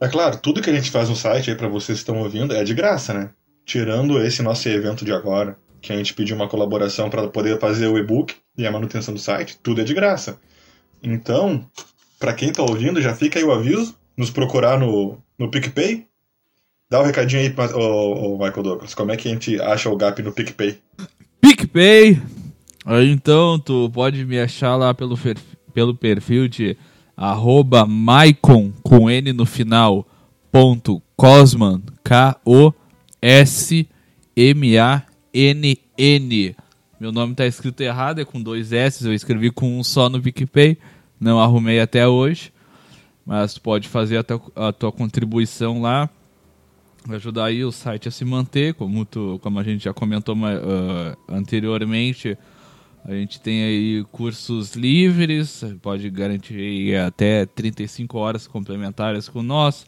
é 0.00 0.08
claro, 0.08 0.38
tudo 0.38 0.60
que 0.60 0.70
a 0.70 0.74
gente 0.74 0.90
faz 0.90 1.08
no 1.08 1.16
site 1.16 1.50
aí 1.50 1.56
para 1.56 1.68
vocês 1.68 1.98
que 1.98 2.02
estão 2.02 2.18
ouvindo 2.18 2.54
é 2.54 2.64
de 2.64 2.74
graça, 2.74 3.14
né? 3.14 3.30
Tirando 3.64 4.20
esse 4.22 4.42
nosso 4.42 4.68
evento 4.68 5.04
de 5.04 5.12
agora, 5.12 5.56
que 5.80 5.92
a 5.92 5.96
gente 5.96 6.12
pediu 6.14 6.36
uma 6.36 6.48
colaboração 6.48 7.08
para 7.08 7.28
poder 7.28 7.58
fazer 7.58 7.86
o 7.86 7.96
e-book 7.96 8.34
e 8.56 8.66
a 8.66 8.72
manutenção 8.72 9.14
do 9.14 9.20
site, 9.20 9.58
tudo 9.62 9.80
é 9.80 9.84
de 9.84 9.94
graça. 9.94 10.38
Então, 11.02 11.66
para 12.24 12.32
quem 12.32 12.50
tá 12.50 12.62
ouvindo, 12.62 13.02
já 13.02 13.14
fica 13.14 13.38
aí 13.38 13.44
o 13.44 13.52
aviso, 13.52 13.94
nos 14.16 14.30
procurar 14.30 14.78
no, 14.78 15.18
no 15.38 15.50
PicPay. 15.50 16.06
Dá 16.88 17.02
um 17.02 17.04
recadinho 17.04 17.42
aí, 17.42 17.50
pra- 17.50 17.76
ô, 17.76 18.34
ô, 18.34 18.38
Michael 18.38 18.62
Douglas, 18.62 18.94
como 18.94 19.12
é 19.12 19.16
que 19.16 19.28
a 19.28 19.30
gente 19.30 19.60
acha 19.60 19.90
o 19.90 19.96
Gap 19.96 20.22
no 20.22 20.32
PicPay? 20.32 20.78
PicPay. 21.42 22.22
Então 23.10 23.58
tu 23.58 23.90
pode 23.92 24.24
me 24.24 24.40
achar 24.40 24.74
lá 24.76 24.94
pelo, 24.94 25.18
pelo 25.74 25.94
perfil 25.94 26.48
de 26.48 26.78
arroba 27.14 27.84
Maicon 27.84 28.72
com 28.82 29.10
N 29.10 29.30
no 29.34 29.44
final 29.44 30.06
ponto 30.50 31.02
Cosman 31.16 31.82
K-O-S-M-A-N-N. 32.02 32.66
Meu 36.98 37.12
nome 37.12 37.34
tá 37.34 37.46
escrito 37.46 37.82
errado, 37.82 38.18
é 38.20 38.24
com 38.24 38.42
dois 38.42 38.72
S, 38.72 39.04
eu 39.04 39.12
escrevi 39.12 39.50
com 39.50 39.78
um 39.78 39.84
só 39.84 40.08
no 40.08 40.22
PicPay, 40.22 40.78
não 41.24 41.40
arrumei 41.40 41.80
até 41.80 42.06
hoje, 42.06 42.52
mas 43.24 43.54
tu 43.54 43.62
pode 43.62 43.88
fazer 43.88 44.18
a 44.18 44.22
tua, 44.22 44.42
a 44.54 44.72
tua 44.72 44.92
contribuição 44.92 45.80
lá, 45.80 46.08
ajudar 47.08 47.46
aí 47.46 47.64
o 47.64 47.72
site 47.72 48.08
a 48.08 48.10
se 48.10 48.24
manter, 48.24 48.74
como, 48.74 49.04
tu, 49.04 49.40
como 49.42 49.58
a 49.58 49.62
gente 49.62 49.84
já 49.84 49.92
comentou 49.92 50.36
uh, 50.36 51.16
anteriormente, 51.28 52.36
a 53.04 53.12
gente 53.12 53.40
tem 53.40 53.64
aí 53.64 54.04
cursos 54.12 54.74
livres, 54.74 55.62
pode 55.82 56.08
garantir 56.08 56.96
até 56.96 57.44
35 57.44 58.16
horas 58.16 58.46
complementares 58.46 59.28
com 59.28 59.42
nós. 59.42 59.86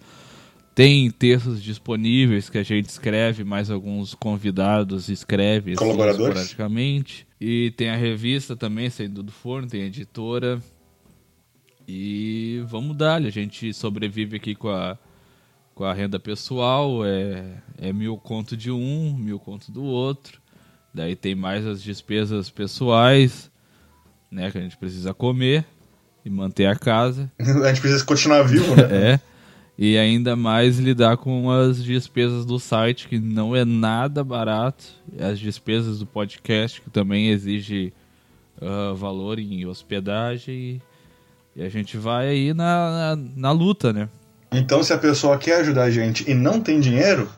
Tem 0.75 1.11
textos 1.11 1.63
disponíveis 1.63 2.51
que 2.51 2.59
a 2.59 2.63
gente 2.63 2.91
escreve, 2.91 3.43
mais 3.43 3.71
alguns 3.71 4.13
convidados 4.15 5.09
escrevem 5.09 5.73
assim, 5.73 5.83
Colaboradores? 5.83 6.29
esporadicamente. 6.37 7.27
E 7.41 7.73
tem 7.75 7.89
a 7.89 7.97
revista 7.97 8.55
também, 8.55 8.91
saindo 8.91 9.23
do 9.23 9.33
forno, 9.33 9.67
tem 9.67 9.85
a 9.85 9.87
editora. 9.87 10.61
E 11.89 12.65
vamos 12.67 12.97
dar, 12.97 13.23
a 13.23 13.31
gente 13.31 13.73
sobrevive 13.73 14.37
aqui 14.37 14.55
com 14.55 14.69
a, 14.69 14.99
com 15.75 15.85
a 15.85 15.93
renda 15.93 16.19
pessoal, 16.19 17.05
é, 17.05 17.63
é 17.79 17.93
mil 17.93 18.17
conto 18.17 18.57
de 18.57 18.71
um, 18.71 19.15
mil 19.17 19.39
conto 19.39 19.71
do 19.71 19.85
outro. 19.85 20.41
Daí 20.93 21.15
tem 21.15 21.35
mais 21.35 21.67
as 21.67 21.83
despesas 21.83 22.51
pessoais, 22.51 23.51
né, 24.31 24.51
que 24.51 24.59
a 24.59 24.61
gente 24.61 24.77
precisa 24.77 25.15
comer 25.15 25.65
e 26.25 26.31
manter 26.31 26.67
a 26.67 26.75
casa. 26.75 27.31
A 27.39 27.69
gente 27.69 27.81
precisa 27.81 28.05
continuar 28.05 28.43
vivo, 28.43 28.75
né? 28.75 29.13
É. 29.13 29.21
E 29.79 29.99
ainda 29.99 30.35
mais 30.35 30.79
lidar 30.79 31.19
com 31.19 31.51
as 31.51 31.85
despesas 31.85 32.47
do 32.47 32.59
site, 32.59 33.07
que 33.09 33.19
não 33.19 33.55
é 33.55 33.65
nada 33.65 34.25
barato. 34.25 34.85
As 35.21 35.39
despesas 35.39 35.99
do 35.99 36.07
podcast, 36.07 36.81
que 36.81 36.89
também 36.89 37.29
exige 37.29 37.93
uh, 38.57 38.95
valor 38.97 39.39
em 39.39 39.67
hospedagem. 39.67 40.81
E 41.57 41.63
a 41.63 41.71
gente 41.71 41.97
vai 41.97 42.29
aí 42.29 42.53
na, 42.53 43.17
na, 43.17 43.23
na, 43.35 43.51
luta, 43.51 43.91
né? 43.91 44.11
Então, 44.53 44.83
se 44.83 44.93
a 44.93 44.99
pessoa 44.99 45.39
quer 45.39 45.61
ajudar 45.61 45.85
a 45.85 45.91
gente 45.91 46.31
e 46.31 46.35
não 46.35 46.61
tem 46.61 46.79
dinheiro, 46.79 47.31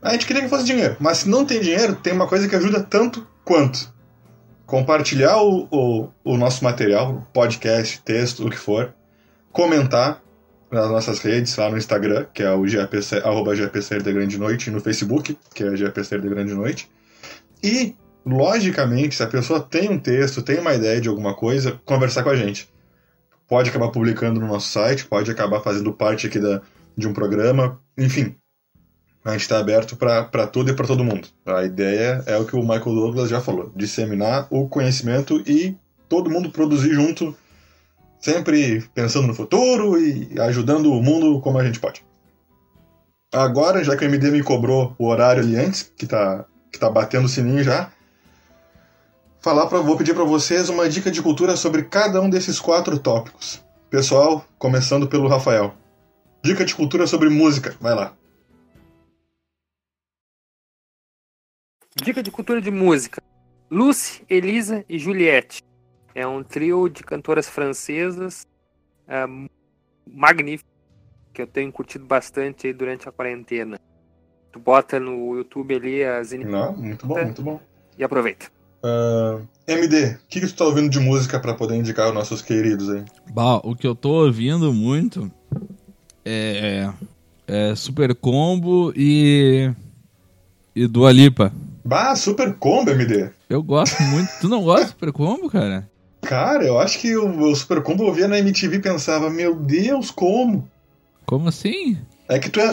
a 0.00 0.12
gente 0.12 0.26
queria 0.26 0.42
que 0.42 0.48
fosse 0.48 0.64
dinheiro. 0.64 0.96
Mas 1.00 1.18
se 1.18 1.28
não 1.28 1.44
tem 1.44 1.60
dinheiro, 1.60 1.96
tem 1.96 2.12
uma 2.12 2.28
coisa 2.28 2.48
que 2.48 2.54
ajuda 2.54 2.84
tanto 2.84 3.26
quanto. 3.44 3.92
Compartilhar 4.64 5.42
o, 5.42 5.66
o, 5.72 6.08
o 6.22 6.36
nosso 6.36 6.62
material, 6.62 7.26
podcast, 7.32 8.00
texto, 8.02 8.46
o 8.46 8.50
que 8.50 8.56
for. 8.56 8.94
Comentar 9.50 10.22
nas 10.70 10.88
nossas 10.88 11.18
redes, 11.18 11.56
lá 11.56 11.68
no 11.68 11.78
Instagram, 11.78 12.26
que 12.32 12.44
é 12.44 12.52
o 12.52 12.64
GPC, 12.64 13.22
arroba 13.24 13.54
Grande 14.04 14.38
Noite, 14.38 14.70
e 14.70 14.72
no 14.72 14.80
Facebook, 14.80 15.36
que 15.52 15.64
é 15.64 15.76
GPC 15.76 16.18
da 16.18 16.28
Grande 16.28 16.54
Noite. 16.54 16.88
E, 17.60 17.96
logicamente, 18.24 19.16
se 19.16 19.22
a 19.24 19.26
pessoa 19.26 19.58
tem 19.58 19.90
um 19.90 19.98
texto, 19.98 20.42
tem 20.42 20.60
uma 20.60 20.74
ideia 20.74 21.00
de 21.00 21.08
alguma 21.08 21.34
coisa, 21.34 21.80
conversar 21.84 22.22
com 22.22 22.30
a 22.30 22.36
gente. 22.36 22.75
Pode 23.48 23.70
acabar 23.70 23.90
publicando 23.90 24.40
no 24.40 24.46
nosso 24.46 24.68
site, 24.68 25.06
pode 25.06 25.30
acabar 25.30 25.60
fazendo 25.60 25.92
parte 25.92 26.26
aqui 26.26 26.38
da, 26.38 26.60
de 26.96 27.06
um 27.06 27.12
programa, 27.12 27.80
enfim. 27.96 28.34
A 29.24 29.32
gente 29.32 29.42
está 29.42 29.58
aberto 29.58 29.96
para 29.96 30.46
tudo 30.46 30.70
e 30.70 30.74
para 30.74 30.86
todo 30.86 31.04
mundo. 31.04 31.28
A 31.44 31.64
ideia 31.64 32.22
é 32.26 32.36
o 32.36 32.44
que 32.44 32.54
o 32.54 32.60
Michael 32.60 32.94
Douglas 32.94 33.28
já 33.28 33.40
falou: 33.40 33.72
disseminar 33.74 34.46
o 34.50 34.68
conhecimento 34.68 35.42
e 35.46 35.76
todo 36.08 36.30
mundo 36.30 36.50
produzir 36.50 36.94
junto 36.94 37.36
sempre 38.20 38.82
pensando 38.94 39.26
no 39.26 39.34
futuro 39.34 40.00
e 40.00 40.40
ajudando 40.40 40.92
o 40.92 41.02
mundo 41.02 41.40
como 41.40 41.58
a 41.58 41.64
gente 41.64 41.78
pode. 41.78 42.04
Agora, 43.32 43.84
já 43.84 43.96
que 43.96 44.04
o 44.04 44.08
MD 44.08 44.30
me 44.30 44.42
cobrou 44.42 44.94
o 44.98 45.06
horário 45.06 45.42
ali 45.42 45.56
antes, 45.56 45.92
que 45.96 46.06
tá, 46.06 46.44
que 46.72 46.78
tá 46.78 46.88
batendo 46.88 47.26
o 47.26 47.28
sininho 47.28 47.62
já, 47.62 47.90
falar 49.46 49.68
pra, 49.68 49.78
vou 49.78 49.96
pedir 49.96 50.12
para 50.12 50.24
vocês 50.24 50.68
uma 50.68 50.88
dica 50.88 51.08
de 51.08 51.22
cultura 51.22 51.54
sobre 51.54 51.84
cada 51.84 52.20
um 52.20 52.28
desses 52.28 52.58
quatro 52.58 52.98
tópicos. 52.98 53.64
Pessoal, 53.88 54.44
começando 54.58 55.06
pelo 55.06 55.28
Rafael. 55.28 55.72
Dica 56.42 56.64
de 56.64 56.74
cultura 56.74 57.06
sobre 57.06 57.28
música, 57.28 57.76
vai 57.80 57.94
lá. 57.94 58.12
Dica 61.94 62.24
de 62.24 62.30
cultura 62.32 62.60
de 62.60 62.72
música. 62.72 63.22
Lucy, 63.70 64.24
Elisa 64.28 64.84
e 64.88 64.98
Juliette. 64.98 65.62
É 66.12 66.26
um 66.26 66.42
trio 66.42 66.88
de 66.88 67.04
cantoras 67.04 67.48
francesas 67.48 68.48
uh, 69.06 69.48
magnífico, 70.04 70.68
que 71.32 71.40
eu 71.40 71.46
tenho 71.46 71.70
curtido 71.70 72.04
bastante 72.04 72.72
durante 72.72 73.08
a 73.08 73.12
quarentena. 73.12 73.78
Tu 74.50 74.58
bota 74.58 74.98
no 74.98 75.36
YouTube 75.36 75.72
ali 75.72 76.02
as 76.02 76.32
Não, 76.32 76.76
muito 76.76 77.06
bom, 77.06 77.24
muito 77.24 77.42
bom. 77.42 77.60
E 77.96 78.02
aproveita. 78.02 78.55
Uh, 78.86 79.42
MD, 79.66 80.12
o 80.12 80.18
que, 80.28 80.40
que 80.40 80.46
tu 80.46 80.54
tá 80.54 80.64
ouvindo 80.64 80.88
de 80.88 81.00
música 81.00 81.40
para 81.40 81.54
poder 81.54 81.74
indicar 81.74 82.08
os 82.08 82.14
nossos 82.14 82.40
queridos 82.40 82.88
aí? 82.88 83.02
Bah, 83.32 83.60
o 83.64 83.74
que 83.74 83.84
eu 83.86 83.96
tô 83.96 84.24
ouvindo 84.24 84.72
muito 84.72 85.30
é, 86.24 86.88
é 87.48 87.74
Super 87.74 88.14
Combo 88.14 88.92
e. 88.94 89.72
e 90.74 90.86
Dua 90.86 91.10
Lipa. 91.10 91.52
Bah, 91.84 92.14
Super 92.14 92.54
Combo, 92.54 92.92
MD. 92.92 93.30
Eu 93.50 93.60
gosto 93.60 94.00
muito. 94.04 94.30
tu 94.40 94.48
não 94.48 94.62
gosta 94.62 94.84
de 94.84 94.90
Super 94.92 95.12
Combo, 95.12 95.50
cara? 95.50 95.88
Cara, 96.22 96.64
eu 96.64 96.78
acho 96.78 97.00
que 97.00 97.16
o, 97.16 97.50
o 97.50 97.56
Super 97.56 97.82
Combo 97.82 98.04
eu 98.04 98.12
via 98.12 98.28
na 98.28 98.38
MTV 98.38 98.76
e 98.76 98.80
pensava, 98.80 99.28
meu 99.30 99.54
Deus, 99.56 100.12
como? 100.12 100.68
Como 101.24 101.48
assim? 101.48 101.98
É 102.28 102.38
que 102.38 102.50
tu 102.50 102.60
é. 102.60 102.70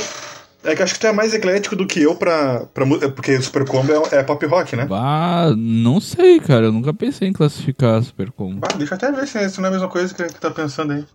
É 0.65 0.75
que 0.75 0.81
acho 0.83 0.93
que 0.93 0.99
tu 1.01 1.07
é 1.07 1.11
mais 1.11 1.33
eclético 1.33 1.75
do 1.75 1.85
que 1.85 2.01
eu 2.01 2.15
pra. 2.15 2.65
pra 2.67 2.85
porque 3.13 3.41
Super 3.41 3.65
Combo 3.67 3.91
é, 3.91 4.15
é 4.19 4.23
pop 4.23 4.45
rock, 4.45 4.75
né? 4.77 4.87
Ah, 4.91 5.53
não 5.57 5.99
sei, 5.99 6.39
cara. 6.39 6.65
Eu 6.67 6.71
nunca 6.71 6.93
pensei 6.93 7.27
em 7.27 7.33
classificar 7.33 8.01
Super 8.01 8.31
Combo. 8.31 8.65
Deixa 8.77 8.93
eu 8.93 8.95
até 8.97 9.11
ver 9.11 9.27
se 9.27 9.43
isso 9.43 9.59
não 9.59 9.67
é 9.67 9.69
a 9.69 9.73
mesma 9.73 9.89
coisa 9.89 10.13
que, 10.13 10.23
que 10.25 10.39
tá 10.39 10.49
pensando 10.51 10.93
aí. 10.93 11.05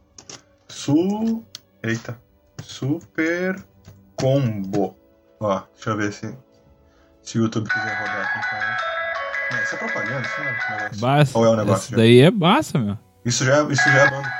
Su. 0.68 1.42
Eita. 1.82 2.20
Super 2.62 3.56
Combo. 4.16 4.94
Ó, 5.40 5.62
deixa 5.74 5.90
eu 5.90 5.96
ver 5.96 6.12
se. 6.12 6.36
Se 7.22 7.38
o 7.38 7.42
YouTube 7.42 7.68
quiser 7.68 7.98
rodar 8.00 8.20
aqui. 8.22 9.54
Não, 9.54 9.62
isso 9.62 9.74
é 9.74 9.78
propaganda, 9.78 10.20
isso 10.26 10.40
não 10.40 10.46
é 10.46 10.50
um 10.50 10.76
negócio. 10.76 11.00
Basta. 11.00 11.38
Ou 11.38 11.44
é 11.46 11.48
um 11.50 11.56
negócio? 11.56 11.84
Isso 11.84 11.96
daí 11.96 12.20
é 12.20 12.30
massa, 12.30 12.78
meu. 12.78 12.98
Isso 13.24 13.44
já, 13.46 13.56
é- 13.58 13.72
isso 13.72 13.82
já 13.84 13.98
é 14.06 14.10
banda. 14.10 14.32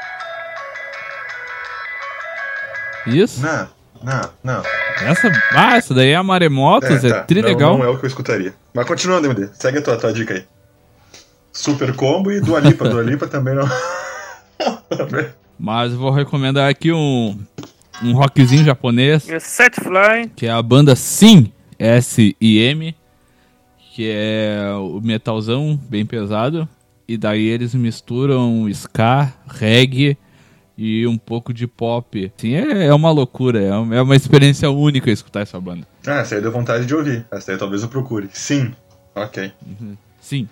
Isso? 3.07 3.41
Não, 3.41 3.69
não, 4.03 4.31
não. 4.45 4.63
Essa, 5.03 5.31
ah, 5.53 5.77
essa 5.77 5.95
daí 5.95 6.11
é 6.11 6.17
a 6.17 6.23
Maremotos, 6.23 7.05
é, 7.05 7.09
tá. 7.09 7.23
tri 7.23 7.41
não, 7.41 7.49
legal. 7.49 7.79
Não 7.79 7.85
é 7.85 7.89
o 7.89 7.99
que 7.99 8.05
eu 8.05 8.09
escutaria. 8.09 8.55
Mas 8.75 8.87
continuando, 8.87 9.27
MD. 9.27 9.49
Segue 9.55 9.79
a 9.79 9.83
tua, 9.83 9.97
tua 9.97 10.13
dica 10.13 10.35
aí. 10.35 10.45
Super 11.53 11.95
Combo 11.95 12.31
e 12.31 12.41
Dua 12.41 12.61
Lipa. 12.61 12.89
Dua 12.89 13.03
Lipa 13.03 13.27
também 13.27 13.55
não. 13.55 13.69
Mas 15.59 15.93
vou 15.93 16.11
recomendar 16.11 16.71
aqui 16.71 16.93
um, 16.93 17.39
um 18.03 18.13
rockzinho 18.13 18.65
japonês, 18.65 19.29
É 19.29 19.41
Set 19.41 19.75
Fly. 19.81 20.31
que 20.37 20.47
é 20.47 20.51
a 20.51 20.63
banda 20.63 20.95
Sim, 20.95 21.53
S-I-M, 21.79 22.95
que 23.95 24.09
é 24.09 24.73
o 24.79 25.01
metalzão 25.01 25.79
bem 25.89 26.07
pesado. 26.07 26.69
E 27.09 27.17
daí 27.17 27.47
eles 27.47 27.75
misturam 27.75 28.69
ska, 28.69 29.33
reggae 29.49 30.17
e 30.79 31.05
um 31.09 31.19
pouco 31.19 31.53
de 31.53 31.67
pop. 31.67 32.33
Assim, 32.39 32.55
é, 32.55 32.87
é 32.87 32.95
uma 32.95 33.11
loucura, 33.11 33.61
é 33.61 33.73
uma, 33.75 33.97
é 33.97 34.01
uma 34.01 34.15
experiência 34.15 34.71
única 34.71 35.11
escutar 35.11 35.41
essa 35.41 35.61
banda. 35.61 35.87
ah, 36.07 36.21
essa 36.21 36.37
aí 36.37 36.41
deu 36.41 36.53
vontade 36.53 36.87
de 36.87 36.95
ouvir. 36.95 37.27
Essa 37.33 37.51
aí 37.53 37.59
talvez 37.59 37.83
eu 37.83 37.89
procure. 37.89 38.29
Sim. 38.33 38.73
Ok. 39.15 39.53
Sim. 40.21 40.49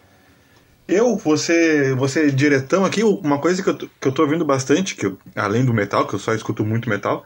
Eu, 0.89 1.17
você, 1.17 1.95
você 1.95 2.31
diretão 2.31 2.85
aqui, 2.85 3.03
uma 3.05 3.39
coisa 3.39 3.63
que 3.63 3.69
eu, 3.71 3.75
tô- 3.79 3.89
que 4.01 4.09
eu 4.09 4.13
tô 4.13 4.23
ouvindo 4.23 4.45
bastante, 4.45 4.95
que 4.97 5.07
eu- 5.07 5.17
além 5.37 5.65
do 5.65 5.73
metal, 5.73 6.07
que 6.07 6.15
eu 6.15 6.19
só 6.19 6.35
escuto 6.35 6.65
muito 6.65 6.89
metal, 6.89 7.25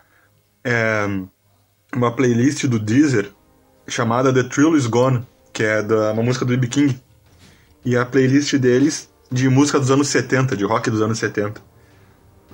é 0.63 1.07
uma 1.95 2.13
playlist 2.15 2.65
do 2.67 2.79
Deezer 2.79 3.31
chamada 3.89 4.33
The 4.33 4.45
Thrill 4.45 4.77
Is 4.77 4.87
Gone, 4.87 5.23
que 5.53 5.63
é 5.63 5.83
da, 5.83 6.13
uma 6.13 6.23
música 6.23 6.45
do 6.45 6.51
B.B. 6.51 6.67
King. 6.69 7.01
E 7.85 7.97
a 7.97 8.05
playlist 8.05 8.55
deles 8.57 9.09
de 9.33 9.49
música 9.49 9.79
dos 9.81 9.91
anos 9.91 10.09
70, 10.09 10.57
de 10.57 10.65
rock 10.65 10.91
dos 10.91 11.01
anos 11.03 11.19
70. 11.19 11.61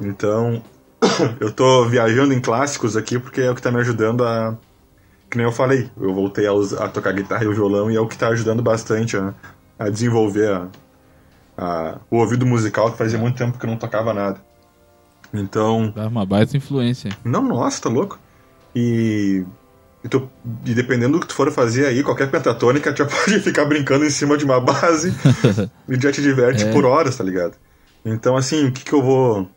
Então, 0.00 0.62
eu 1.40 1.52
tô 1.52 1.84
viajando 1.86 2.32
em 2.34 2.40
clássicos 2.40 2.96
aqui 2.96 3.18
porque 3.18 3.40
é 3.40 3.50
o 3.50 3.54
que 3.54 3.62
tá 3.62 3.70
me 3.70 3.80
ajudando 3.80 4.24
a. 4.24 4.56
Que 5.30 5.36
nem 5.38 5.46
eu 5.46 5.52
falei, 5.52 5.90
eu 6.00 6.14
voltei 6.14 6.46
a, 6.46 6.52
usar- 6.52 6.84
a 6.84 6.88
tocar 6.88 7.12
guitarra 7.12 7.44
e 7.44 7.48
o 7.48 7.54
violão 7.54 7.90
e 7.90 7.96
é 7.96 8.00
o 8.00 8.06
que 8.06 8.16
tá 8.16 8.28
ajudando 8.28 8.62
bastante 8.62 9.16
a, 9.16 9.34
a 9.78 9.88
desenvolver 9.88 10.52
a, 10.52 10.68
a- 11.58 11.98
o 12.10 12.18
ouvido 12.18 12.46
musical, 12.46 12.92
que 12.92 12.98
fazia 12.98 13.18
muito 13.18 13.36
tempo 13.36 13.58
que 13.58 13.66
eu 13.66 13.70
não 13.70 13.76
tocava 13.76 14.14
nada. 14.14 14.40
Então, 15.34 15.92
Dá 15.94 16.06
uma 16.06 16.24
baita 16.24 16.56
influência. 16.56 17.10
não, 17.24 17.42
nossa, 17.42 17.82
tá 17.82 17.88
louco? 17.88 18.18
E, 18.74 19.44
e, 20.04 20.08
tu- 20.08 20.30
e 20.64 20.72
dependendo 20.74 21.14
do 21.14 21.20
que 21.20 21.26
tu 21.26 21.34
for 21.34 21.50
fazer 21.50 21.86
aí, 21.86 22.02
qualquer 22.04 22.30
pentatônica 22.30 22.94
já 22.94 23.04
pode 23.06 23.40
ficar 23.40 23.64
brincando 23.64 24.04
em 24.04 24.10
cima 24.10 24.36
de 24.36 24.44
uma 24.44 24.60
base 24.60 25.12
e 25.88 26.00
já 26.00 26.12
te 26.12 26.22
diverte 26.22 26.62
É. 26.64 26.72
por 26.72 26.84
horas, 26.84 27.16
tá 27.16 27.24
ligado? 27.24 27.56
Então, 28.04 28.36
assim, 28.36 28.66
o 28.66 28.72
que, 28.72 28.84
que 28.84 28.92
eu 28.92 29.02
vou 29.02 29.50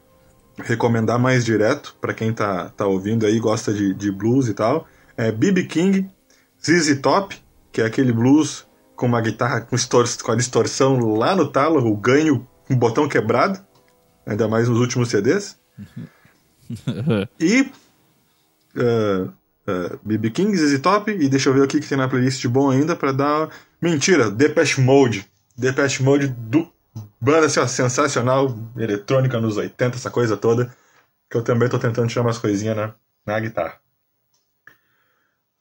recomendar 0.63 1.19
mais 1.19 1.45
direto 1.45 1.95
para 1.99 2.13
quem 2.13 2.33
tá, 2.33 2.69
tá 2.69 2.85
ouvindo 2.85 3.25
aí, 3.25 3.39
gosta 3.39 3.73
de, 3.73 3.93
de 3.93 4.11
blues 4.11 4.47
e 4.47 4.53
tal, 4.53 4.87
é 5.17 5.31
B.B. 5.31 5.65
King, 5.65 6.09
ZZ 6.61 6.99
Top, 7.01 7.35
que 7.71 7.81
é 7.81 7.85
aquele 7.85 8.11
blues 8.11 8.67
com 8.95 9.05
uma 9.05 9.21
guitarra 9.21 9.61
com, 9.61 9.75
com 10.23 10.31
a 10.31 10.35
distorção 10.35 10.99
lá 11.15 11.35
no 11.35 11.47
talo, 11.47 11.85
o 11.85 11.95
ganho 11.95 12.47
com 12.67 12.73
o 12.73 12.77
botão 12.77 13.07
quebrado, 13.07 13.59
ainda 14.25 14.47
mais 14.47 14.67
nos 14.67 14.79
últimos 14.79 15.09
CDs. 15.09 15.57
e 17.39 17.61
uh, 18.75 19.25
uh, 19.25 19.99
BB 20.03 20.31
King, 20.31 20.55
ZZ 20.55 20.79
Top, 20.79 21.11
e 21.11 21.29
deixa 21.29 21.49
eu 21.49 21.53
ver 21.53 21.61
o 21.61 21.67
que, 21.67 21.79
que 21.79 21.87
tem 21.87 21.97
na 21.97 22.07
playlist 22.07 22.41
de 22.41 22.47
bom 22.47 22.69
ainda 22.69 22.95
para 22.95 23.11
dar. 23.11 23.49
Mentira, 23.81 24.29
Depeche 24.29 24.81
Mode. 24.81 25.25
Depeche 25.57 26.03
Mode 26.03 26.27
do 26.27 26.69
banda 27.19 27.47
assim, 27.47 27.59
ó, 27.59 27.67
sensacional, 27.67 28.57
eletrônica 28.77 29.39
nos 29.39 29.57
80, 29.57 29.97
essa 29.97 30.09
coisa 30.09 30.37
toda, 30.37 30.73
que 31.29 31.37
eu 31.37 31.43
também 31.43 31.69
tô 31.69 31.77
tentando 31.77 32.07
tirar 32.07 32.21
umas 32.21 32.37
coisinhas 32.37 32.75
na, 32.75 32.93
na 33.25 33.39
guitarra. 33.39 33.75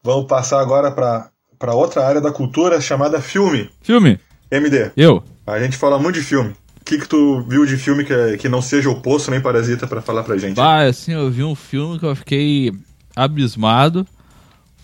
Vamos 0.03 0.27
passar 0.27 0.61
agora 0.61 0.91
para 0.91 1.75
outra 1.75 2.07
área 2.07 2.21
da 2.21 2.33
cultura 2.33 2.81
chamada 2.81 3.21
filme. 3.21 3.71
Filme? 3.83 4.19
MD. 4.51 4.93
Eu? 4.97 5.23
A 5.47 5.59
gente 5.61 5.77
fala 5.77 5.99
muito 5.99 6.15
de 6.15 6.23
filme. 6.23 6.55
O 6.81 6.85
que, 6.85 6.99
que 6.99 7.09
tu 7.09 7.43
viu 7.43 7.67
de 7.67 7.77
filme 7.77 8.05
que, 8.05 8.39
que 8.39 8.49
não 8.49 8.63
seja 8.63 8.89
o 8.89 9.03
Poço 9.03 9.31
nem 9.31 9.41
Parasita 9.41 9.87
para 9.87 10.01
falar 10.01 10.23
pra 10.23 10.39
gente? 10.39 10.59
Ah, 10.59 10.83
assim, 10.83 11.13
eu 11.13 11.31
vi 11.31 11.45
um 11.45 11.55
filme 11.55 11.99
que 11.99 12.07
eu 12.07 12.17
fiquei 12.17 12.73
abismado. 13.15 14.07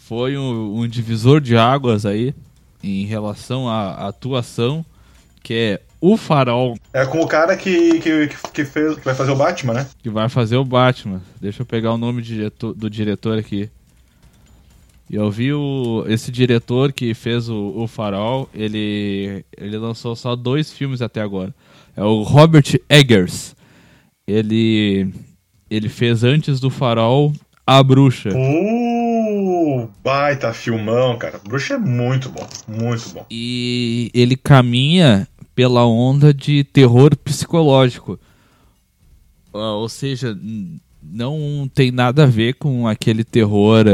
Foi 0.07 0.37
um, 0.37 0.81
um 0.81 0.87
divisor 0.87 1.41
de 1.41 1.57
águas 1.57 2.05
aí 2.05 2.35
em 2.83 3.07
relação 3.07 3.69
à 3.69 4.09
atuação, 4.09 4.85
que 5.43 5.55
é 5.55 5.81
O 6.07 6.19
Farol. 6.19 6.77
É 6.93 7.07
com 7.07 7.23
o 7.23 7.27
cara 7.27 7.57
que, 7.57 7.99
que, 7.99 8.29
que, 8.53 8.65
fez, 8.67 8.95
que 8.97 9.05
vai 9.07 9.15
fazer 9.15 9.31
o 9.33 9.37
Batman, 9.37 9.73
né? 9.73 9.87
Que 10.03 10.11
vai 10.11 10.29
fazer 10.29 10.57
o 10.57 10.63
Batman. 10.65 11.23
Deixa 11.41 11.63
eu 11.63 11.67
pegar 11.67 11.95
o 11.95 11.97
nome 11.97 12.21
do 12.21 12.27
diretor, 12.27 12.75
do 12.75 12.91
diretor 12.91 13.39
aqui. 13.39 13.71
E 15.09 15.15
eu 15.17 15.31
vi 15.31 15.55
o, 15.55 16.05
esse 16.07 16.31
diretor 16.31 16.93
que 16.93 17.15
fez 17.15 17.49
o, 17.49 17.73
o 17.75 17.87
Farol, 17.87 18.51
ele, 18.53 19.47
ele 19.57 19.79
lançou 19.79 20.15
só 20.15 20.37
dois 20.37 20.71
filmes 20.71 21.01
até 21.01 21.23
agora. 21.23 21.55
É 21.97 22.05
o 22.05 22.21
Robert 22.21 22.79
Eggers. 22.87 23.57
Ele, 24.27 25.11
ele 25.71 25.89
fez 25.89 26.23
antes 26.23 26.61
do 26.61 26.69
Farol 26.69 27.33
A 27.67 27.83
Bruxa. 27.83 28.29
Uh, 28.29 29.89
baita 30.03 30.53
filmão, 30.53 31.17
cara. 31.17 31.41
Bruxa 31.43 31.75
é 31.75 31.79
muito 31.79 32.29
bom, 32.29 32.47
muito 32.69 33.09
bom. 33.09 33.25
E 33.31 34.11
ele 34.13 34.37
caminha 34.37 35.27
pela 35.55 35.87
onda 35.87 36.35
de 36.35 36.65
terror 36.65 37.17
psicológico. 37.17 38.19
Uh, 39.53 39.59
ou 39.59 39.89
seja, 39.89 40.37
não 41.03 41.71
tem 41.73 41.91
nada 41.91 42.25
a 42.25 42.27
ver 42.27 42.55
com 42.55 42.89
aquele 42.89 43.23
terror 43.23 43.87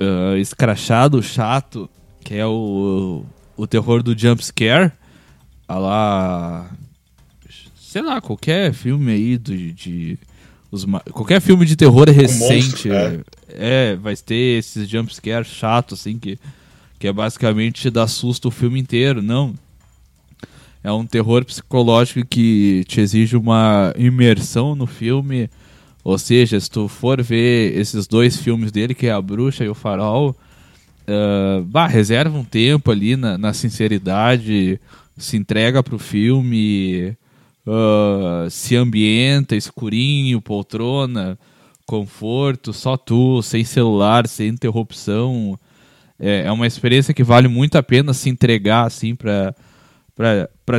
uh, 0.00 0.36
escrachado, 0.36 1.22
chato, 1.22 1.90
que 2.24 2.34
é 2.34 2.46
o, 2.46 3.24
o 3.56 3.66
terror 3.66 4.02
do 4.02 4.18
jump 4.18 4.44
scare. 4.44 4.92
A 5.68 5.78
lá. 5.78 6.70
Sei 7.76 8.02
lá, 8.02 8.20
qualquer 8.20 8.72
filme 8.72 9.12
aí 9.12 9.38
de. 9.38 9.72
de 9.72 10.18
os, 10.70 10.84
qualquer 11.12 11.40
filme 11.40 11.66
de 11.66 11.76
terror 11.76 12.08
recente. 12.08 12.88
Monstro, 12.88 12.92
é. 12.92 13.20
é. 13.48 13.96
vai 13.96 14.16
ter 14.16 14.58
esses 14.58 14.88
jump 14.88 15.14
scare 15.14 15.44
chato, 15.44 15.94
assim, 15.94 16.18
que, 16.18 16.38
que 16.98 17.08
é 17.08 17.12
basicamente 17.12 17.90
dar 17.90 18.06
susto 18.06 18.48
o 18.48 18.50
filme 18.50 18.80
inteiro. 18.80 19.20
Não. 19.20 19.54
É 20.82 20.90
um 20.90 21.06
terror 21.06 21.44
psicológico 21.44 22.26
que 22.26 22.84
te 22.88 23.00
exige 23.00 23.36
uma 23.36 23.92
imersão 23.96 24.74
no 24.74 24.86
filme 24.86 25.48
ou 26.02 26.18
seja, 26.18 26.58
se 26.58 26.70
tu 26.70 26.88
for 26.88 27.22
ver 27.22 27.76
esses 27.78 28.06
dois 28.06 28.36
filmes 28.36 28.72
dele, 28.72 28.94
que 28.94 29.06
é 29.06 29.12
A 29.12 29.20
Bruxa 29.20 29.64
e 29.64 29.68
O 29.68 29.74
Farol, 29.74 30.30
uh, 30.30 31.62
bah, 31.64 31.86
reserva 31.86 32.36
um 32.36 32.44
tempo 32.44 32.90
ali 32.90 33.16
na, 33.16 33.36
na 33.36 33.52
sinceridade, 33.52 34.80
se 35.16 35.36
entrega 35.36 35.82
pro 35.82 35.98
filme, 35.98 37.16
uh, 37.66 38.48
se 38.50 38.76
ambienta, 38.76 39.54
escurinho, 39.54 40.40
poltrona, 40.40 41.38
conforto, 41.86 42.72
só 42.72 42.96
tu, 42.96 43.42
sem 43.42 43.62
celular, 43.64 44.26
sem 44.26 44.48
interrupção. 44.48 45.58
É, 46.18 46.44
é 46.46 46.52
uma 46.52 46.66
experiência 46.66 47.12
que 47.12 47.24
vale 47.24 47.48
muito 47.48 47.76
a 47.76 47.82
pena 47.82 48.14
se 48.14 48.30
entregar, 48.30 48.86
assim, 48.86 49.14
pra, 49.14 49.54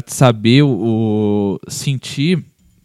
te 0.01 0.13
saber 0.13 0.63
o, 0.63 1.59
o 1.65 1.71
sentir 1.71 2.43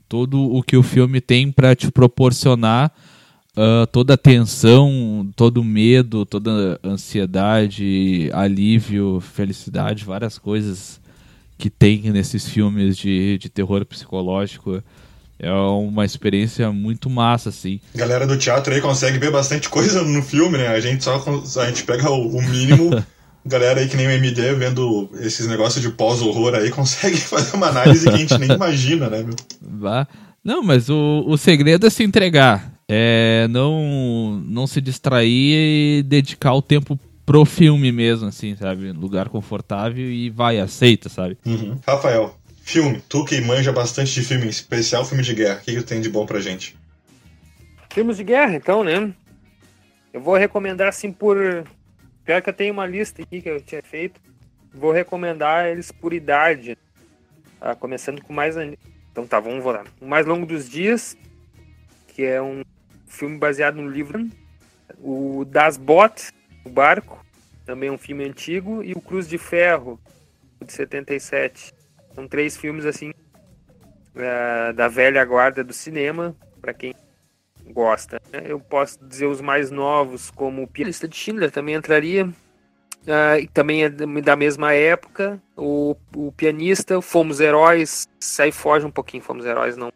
todo 0.08 0.40
o 0.40 0.62
que 0.62 0.76
o 0.76 0.82
filme 0.82 1.20
tem 1.20 1.50
para 1.50 1.74
te 1.74 1.90
proporcionar 1.90 2.92
uh, 3.56 3.86
toda 3.88 4.14
a 4.14 4.16
tensão, 4.18 5.28
todo 5.34 5.58
o 5.58 5.64
medo, 5.64 6.24
toda 6.24 6.78
a 6.82 6.88
ansiedade, 6.88 8.30
alívio, 8.32 9.20
felicidade, 9.20 10.04
várias 10.04 10.38
coisas 10.38 11.00
que 11.58 11.70
tem 11.70 12.10
nesses 12.10 12.48
filmes 12.48 12.96
de, 12.96 13.38
de 13.38 13.48
terror 13.48 13.84
psicológico. 13.84 14.82
É 15.38 15.52
uma 15.52 16.04
experiência 16.04 16.72
muito 16.72 17.10
massa, 17.10 17.50
assim. 17.50 17.78
Galera 17.94 18.26
do 18.26 18.38
teatro 18.38 18.72
aí 18.72 18.80
consegue 18.80 19.18
ver 19.18 19.30
bastante 19.30 19.68
coisa 19.68 20.02
no 20.02 20.22
filme, 20.22 20.56
né? 20.56 20.68
A 20.68 20.80
gente 20.80 21.04
só 21.04 21.22
a 21.60 21.66
gente 21.66 21.84
pega 21.84 22.10
o, 22.10 22.36
o 22.36 22.42
mínimo 22.42 22.90
galera 23.46 23.80
aí 23.80 23.88
que 23.88 23.96
nem 23.96 24.06
o 24.06 24.10
MD 24.10 24.54
vendo 24.54 25.10
esses 25.20 25.46
negócios 25.46 25.82
de 25.82 25.90
pós-horror 25.90 26.54
aí 26.54 26.70
consegue 26.72 27.16
fazer 27.16 27.56
uma 27.56 27.68
análise 27.68 28.08
que 28.08 28.14
a 28.14 28.18
gente 28.18 28.38
nem 28.38 28.52
imagina, 28.52 29.08
né, 29.08 29.22
meu? 29.22 29.34
Vá. 29.60 30.06
Não, 30.44 30.62
mas 30.62 30.88
o, 30.88 31.24
o 31.26 31.36
segredo 31.36 31.86
é 31.86 31.90
se 31.90 32.04
entregar. 32.04 32.72
É 32.88 33.48
não, 33.48 34.40
não 34.46 34.66
se 34.66 34.80
distrair 34.80 35.98
e 35.98 36.02
dedicar 36.04 36.54
o 36.54 36.62
tempo 36.62 36.98
pro 37.24 37.44
filme 37.44 37.90
mesmo, 37.90 38.28
assim, 38.28 38.54
sabe? 38.54 38.92
Lugar 38.92 39.28
confortável 39.28 40.08
e 40.08 40.30
vai, 40.30 40.60
aceita, 40.60 41.08
sabe? 41.08 41.36
Uhum. 41.44 41.76
Rafael, 41.84 42.38
filme. 42.62 43.02
Tu 43.08 43.24
que 43.24 43.40
manja 43.40 43.72
bastante 43.72 44.14
de 44.14 44.22
filme, 44.22 44.46
em 44.46 44.50
especial 44.50 45.04
filme 45.04 45.24
de 45.24 45.34
guerra. 45.34 45.58
O 45.60 45.64
que, 45.64 45.74
que 45.74 45.82
tem 45.82 46.00
de 46.00 46.08
bom 46.08 46.24
pra 46.24 46.40
gente? 46.40 46.76
Filmes 47.92 48.16
de 48.16 48.24
guerra, 48.24 48.54
então, 48.54 48.84
né? 48.84 49.12
Eu 50.12 50.20
vou 50.20 50.36
recomendar, 50.36 50.88
assim, 50.88 51.10
por 51.10 51.64
Pior 52.26 52.42
que 52.42 52.50
eu 52.50 52.54
tenho 52.54 52.72
uma 52.72 52.84
lista 52.84 53.22
aqui 53.22 53.40
que 53.40 53.48
eu 53.48 53.60
tinha 53.60 53.80
feito. 53.84 54.20
Vou 54.74 54.90
recomendar 54.90 55.68
eles 55.68 55.92
por 55.92 56.12
idade. 56.12 56.76
Ah, 57.60 57.76
começando 57.76 58.20
com 58.20 58.32
mais. 58.32 58.56
Então 59.12 59.24
tá, 59.24 59.38
vamos 59.38 59.64
lá. 59.64 59.84
O 60.00 60.06
Mais 60.06 60.26
Longo 60.26 60.44
dos 60.44 60.68
Dias, 60.68 61.16
que 62.08 62.24
é 62.24 62.42
um 62.42 62.64
filme 63.06 63.38
baseado 63.38 63.76
no 63.76 63.88
livro. 63.88 64.28
O 64.98 65.44
Das 65.44 65.76
Bot, 65.76 66.32
o 66.64 66.68
Barco, 66.68 67.24
também 67.64 67.90
é 67.90 67.92
um 67.92 67.98
filme 67.98 68.24
antigo. 68.24 68.82
E 68.82 68.92
o 68.92 69.00
Cruz 69.00 69.28
de 69.28 69.38
Ferro, 69.38 70.00
de 70.64 70.72
77. 70.72 71.72
São 72.12 72.26
três 72.26 72.56
filmes 72.56 72.84
assim. 72.84 73.12
Uh, 74.16 74.72
da 74.74 74.88
velha 74.88 75.24
guarda 75.24 75.62
do 75.62 75.74
cinema, 75.74 76.34
para 76.60 76.74
quem 76.74 76.92
gosta. 77.72 78.20
Né? 78.32 78.44
Eu 78.46 78.60
posso 78.60 79.04
dizer 79.04 79.26
os 79.26 79.40
mais 79.40 79.70
novos, 79.70 80.30
como 80.30 80.62
o 80.62 80.66
Pianista 80.66 81.06
de 81.08 81.16
Schindler 81.16 81.50
também 81.50 81.74
entraria. 81.74 82.26
Uh, 82.26 83.48
também 83.52 83.84
é 83.84 83.88
da 83.88 84.36
mesma 84.36 84.72
época. 84.72 85.40
O, 85.56 85.96
o 86.14 86.32
Pianista, 86.32 87.00
Fomos 87.00 87.40
Heróis, 87.40 88.08
sai 88.18 88.50
foge 88.50 88.84
um 88.84 88.90
pouquinho, 88.90 89.22
Fomos 89.22 89.44
Heróis 89.44 89.76
não. 89.76 89.92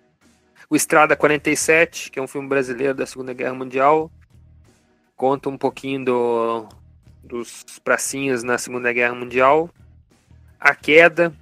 O 0.68 0.76
Estrada 0.76 1.16
47, 1.16 2.12
que 2.12 2.18
é 2.20 2.22
um 2.22 2.28
filme 2.28 2.48
brasileiro 2.48 2.94
da 2.94 3.04
Segunda 3.04 3.32
Guerra 3.32 3.54
Mundial. 3.54 4.10
Conta 5.16 5.48
um 5.48 5.58
pouquinho 5.58 6.04
do, 6.04 6.68
dos 7.24 7.64
pracinhas 7.82 8.44
na 8.44 8.56
Segunda 8.56 8.92
Guerra 8.92 9.14
Mundial. 9.14 9.68
A 10.60 10.74
Queda, 10.74 11.32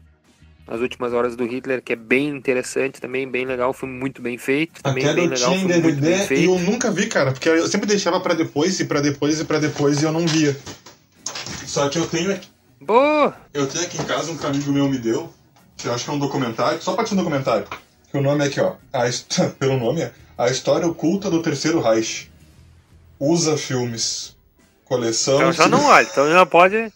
as 0.68 0.80
Últimas 0.80 1.12
Horas 1.12 1.34
do 1.34 1.44
Hitler, 1.46 1.82
que 1.82 1.94
é 1.94 1.96
bem 1.96 2.28
interessante 2.28 3.00
também, 3.00 3.28
bem 3.28 3.46
legal, 3.46 3.72
foi 3.72 3.88
muito 3.88 4.20
bem 4.20 4.36
feito. 4.36 4.82
Também 4.82 5.04
Até 5.04 5.14
bem 5.14 5.28
legal, 5.28 5.50
foi 5.50 5.58
muito 5.80 6.00
bem 6.00 6.18
feito. 6.26 6.42
e 6.42 6.44
eu 6.44 6.58
nunca 6.58 6.90
vi, 6.90 7.06
cara, 7.06 7.32
porque 7.32 7.48
eu 7.48 7.66
sempre 7.66 7.86
deixava 7.86 8.20
pra 8.20 8.34
depois, 8.34 8.78
e 8.78 8.84
pra 8.84 9.00
depois, 9.00 9.40
e 9.40 9.44
pra 9.44 9.58
depois, 9.58 10.02
e 10.02 10.04
eu 10.04 10.12
não 10.12 10.26
via. 10.26 10.56
Só 11.66 11.88
que 11.88 11.98
eu 11.98 12.06
tenho 12.06 12.32
aqui, 12.32 12.48
Boa! 12.80 13.34
eu 13.54 13.66
tenho 13.66 13.84
aqui 13.84 14.00
em 14.00 14.04
casa 14.04 14.30
um 14.30 14.36
que 14.36 14.44
um 14.44 14.50
amigo 14.50 14.70
meu 14.72 14.88
me 14.88 14.98
deu, 14.98 15.32
que 15.76 15.86
eu 15.88 15.94
acho 15.94 16.04
que 16.04 16.10
é 16.10 16.12
um 16.12 16.18
documentário, 16.18 16.82
só 16.82 16.94
pode 16.94 17.08
ser 17.08 17.14
um 17.14 17.18
documentário. 17.18 17.66
Que 18.10 18.16
o 18.16 18.22
nome 18.22 18.44
é 18.44 18.48
aqui, 18.48 18.60
ó. 18.60 18.74
A 18.92 19.04
pelo 19.58 19.78
nome 19.78 20.02
é 20.02 20.12
A 20.36 20.48
História 20.48 20.86
Oculta 20.86 21.30
do 21.30 21.42
Terceiro 21.42 21.80
Reich. 21.80 22.30
Usa 23.20 23.56
filmes. 23.56 24.36
Coleção. 24.84 25.36
Então 25.36 25.52
já 25.52 25.68
não 25.68 25.84
olha, 25.84 26.06
então 26.10 26.30
já 26.30 26.46
pode. 26.46 26.90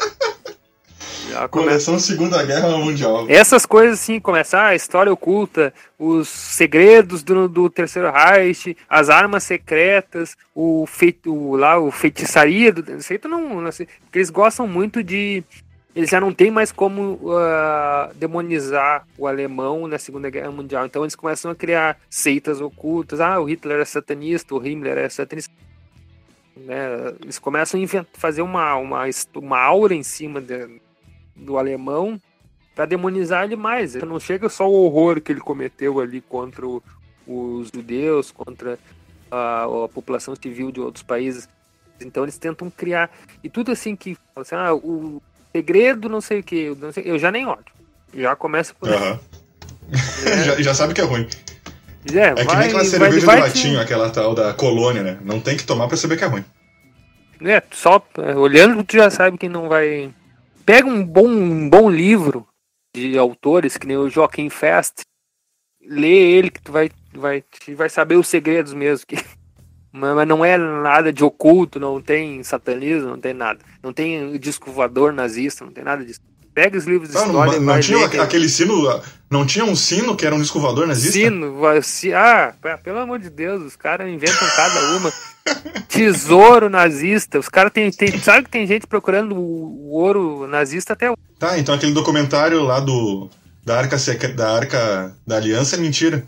Já 1.33 1.49
começa. 1.49 1.71
Coleção 1.71 1.99
Segunda 1.99 2.43
Guerra 2.45 2.77
Mundial. 2.77 3.27
Essas 3.29 3.65
coisas 3.65 4.01
assim, 4.01 4.21
começar 4.21 4.67
a 4.67 4.75
história 4.75 5.13
oculta, 5.13 5.73
os 5.99 6.29
segredos 6.29 7.23
do, 7.23 7.49
do 7.49 7.71
Terceiro 7.71 8.11
Reich, 8.13 8.77
as 8.89 9.09
armas 9.09 9.43
secretas, 9.43 10.37
o 10.55 10.85
feito 10.87 11.35
o, 11.35 11.57
lá 11.57 11.79
o 11.79 11.91
feitiçaria 11.91 12.73
do 12.73 12.83
tu 12.83 13.29
não, 13.29 13.61
não 13.61 13.73
sei, 13.73 13.87
porque 14.05 14.19
eles 14.19 14.31
gostam 14.31 14.67
muito 14.67 15.03
de 15.03 15.43
eles 15.95 16.09
já 16.09 16.21
não 16.21 16.33
tem 16.33 16.51
mais 16.51 16.73
como 16.73 17.21
uh, 17.23 18.15
demonizar 18.15 19.07
o 19.19 19.27
alemão 19.27 19.87
na 19.87 19.99
Segunda 19.99 20.31
Guerra 20.31 20.51
Mundial. 20.51 20.87
Então 20.87 21.03
eles 21.03 21.15
começam 21.15 21.51
a 21.51 21.55
criar 21.55 21.99
seitas 22.09 22.63
ocultas. 22.63 23.21
Ah, 23.21 23.39
o 23.39 23.45
Hitler 23.45 23.79
é 23.79 23.85
satanista, 23.85 24.55
o 24.55 24.67
Himmler 24.67 24.97
é 24.97 25.09
satanista. 25.11 25.53
Né? 26.57 27.15
Eles 27.23 27.39
começam 27.39 27.79
a 27.79 27.83
inventar, 27.83 28.11
fazer 28.15 28.41
uma, 28.41 28.75
uma, 28.77 29.05
uma 29.35 29.59
aura 29.59 29.95
em 29.95 30.03
cima 30.03 30.41
de, 30.41 30.81
do 31.35 31.57
alemão 31.59 32.21
para 32.75 32.87
demonizar 32.87 33.45
ele 33.45 33.57
mais. 33.57 33.95
Não 33.95 34.21
chega 34.21 34.49
só 34.49 34.69
o 34.69 34.85
horror 34.85 35.21
que 35.21 35.33
ele 35.33 35.41
cometeu 35.41 36.01
ali 36.01 36.21
contra 36.21 36.67
o, 36.67 36.83
os 37.27 37.69
judeus, 37.75 38.31
contra 38.31 38.79
a, 39.31 39.65
a, 39.65 39.89
população 39.89 40.35
civil 40.35 40.71
de 40.71 40.81
outros 40.81 41.03
países. 41.03 41.49
Então 42.01 42.25
eles 42.25 42.39
tentam 42.39 42.71
criar. 42.71 43.11
E 43.43 43.49
tudo 43.49 43.73
assim 43.73 43.95
que. 43.95 44.17
Assim, 44.35 44.55
ah, 44.55 44.75
o 44.75 45.23
segredo, 45.55 46.09
não 46.09 46.21
sei 46.21 46.41
o 46.41 46.43
que. 46.43 46.77
Eu 47.05 47.19
já 47.19 47.31
nem 47.31 47.47
olho. 47.47 47.65
Já 48.15 48.35
começa 48.35 48.75
por. 48.75 48.89
Uhum. 48.89 48.97
É. 48.97 49.19
já, 50.45 50.63
já 50.63 50.75
sabe 50.75 50.95
que 50.95 51.01
é 51.01 51.05
ruim. 51.05 51.29
É, 52.13 52.19
é 52.19 52.35
vai, 52.35 52.47
que 52.47 52.57
nem 52.57 52.67
aquela 52.67 52.85
cerveja 52.85 53.27
vai, 53.27 53.37
vai 53.37 53.37
do 53.37 53.55
latinho, 53.55 53.81
aquela 53.81 54.11
tal 54.11 54.35
da 54.35 54.53
colônia, 54.53 55.03
né? 55.03 55.19
Não 55.23 55.41
tem 55.41 55.57
que 55.57 55.65
tomar 55.65 55.87
pra 55.87 55.97
saber 55.97 56.17
que 56.17 56.25
é 56.25 56.27
ruim. 56.27 56.45
É, 57.45 57.63
só 57.71 58.05
é, 58.19 58.35
olhando 58.35 58.83
tu 58.85 58.97
já 58.97 59.11
sabe 59.11 59.39
que 59.39 59.49
não 59.49 59.69
vai. 59.69 60.11
Pega 60.65 60.89
um 60.89 61.05
bom, 61.05 61.27
um 61.27 61.69
bom 61.69 61.91
livro 61.91 62.47
de 62.95 63.19
autores, 63.19 63.77
que 63.77 63.87
nem 63.87 63.97
o 63.97 64.09
Joaquim 64.09 64.49
Fest, 64.49 65.01
lê 65.81 66.33
ele 66.33 66.51
que 66.51 66.63
tu 66.63 66.71
vai, 66.71 66.91
vai, 67.13 67.45
vai 67.75 67.89
saber 67.89 68.17
os 68.17 68.29
segredos 68.29 68.73
mesmo. 68.73 69.07
Que, 69.07 69.17
mas 69.91 70.27
não 70.27 70.45
é 70.45 70.57
nada 70.57 71.13
de 71.13 71.25
oculto, 71.25 71.81
não 71.81 72.01
tem 72.01 72.43
satanismo, 72.43 73.11
não 73.11 73.21
tem 73.21 73.35
nada. 73.35 73.61
Não 73.83 73.93
tem 73.93 74.39
disco 74.39 74.71
voador 74.71 75.13
nazista, 75.13 75.65
não 75.65 75.73
tem 75.73 75.85
nada 75.85 76.05
disso. 76.05 76.21
Pega 76.55 76.77
os 76.77 76.85
livros 76.85 77.09
de 77.09 77.15
não, 77.15 77.27
história. 77.27 77.61
Não, 77.61 77.75
não 77.75 77.81
tinha 77.81 78.05
aquele 78.05 78.49
sino. 78.49 79.03
Não 79.31 79.47
tinha 79.47 79.65
um 79.65 79.75
sino 79.75 80.15
que 80.15 80.27
era 80.27 80.35
um 80.35 80.41
disco 80.41 80.61
voador 80.61 80.87
nazista? 80.87 81.13
Sino, 81.13 81.55
ah, 82.15 82.55
pelo 82.83 82.99
amor 82.99 83.19
de 83.19 83.31
Deus, 83.31 83.63
os 83.63 83.77
caras 83.77 84.07
inventam 84.07 84.47
cada 84.55 84.97
uma. 84.97 85.13
Tesouro 85.89 86.69
nazista. 86.69 87.39
Os 87.39 87.49
caras 87.49 87.73
tem, 87.73 87.91
tem. 87.91 88.19
Sabe 88.21 88.45
que 88.45 88.51
tem 88.51 88.67
gente 88.67 88.87
procurando 88.87 89.35
o, 89.35 89.89
o 89.89 89.91
ouro 89.93 90.47
nazista 90.47 90.93
até 90.93 91.11
Tá, 91.39 91.59
então 91.59 91.75
aquele 91.75 91.93
documentário 91.93 92.63
lá 92.63 92.79
do. 92.81 93.31
Da 93.65 93.79
arca, 93.79 93.97
da 94.35 94.57
arca 94.57 95.17
da 95.27 95.37
aliança 95.37 95.77
é 95.77 95.79
mentira. 95.79 96.25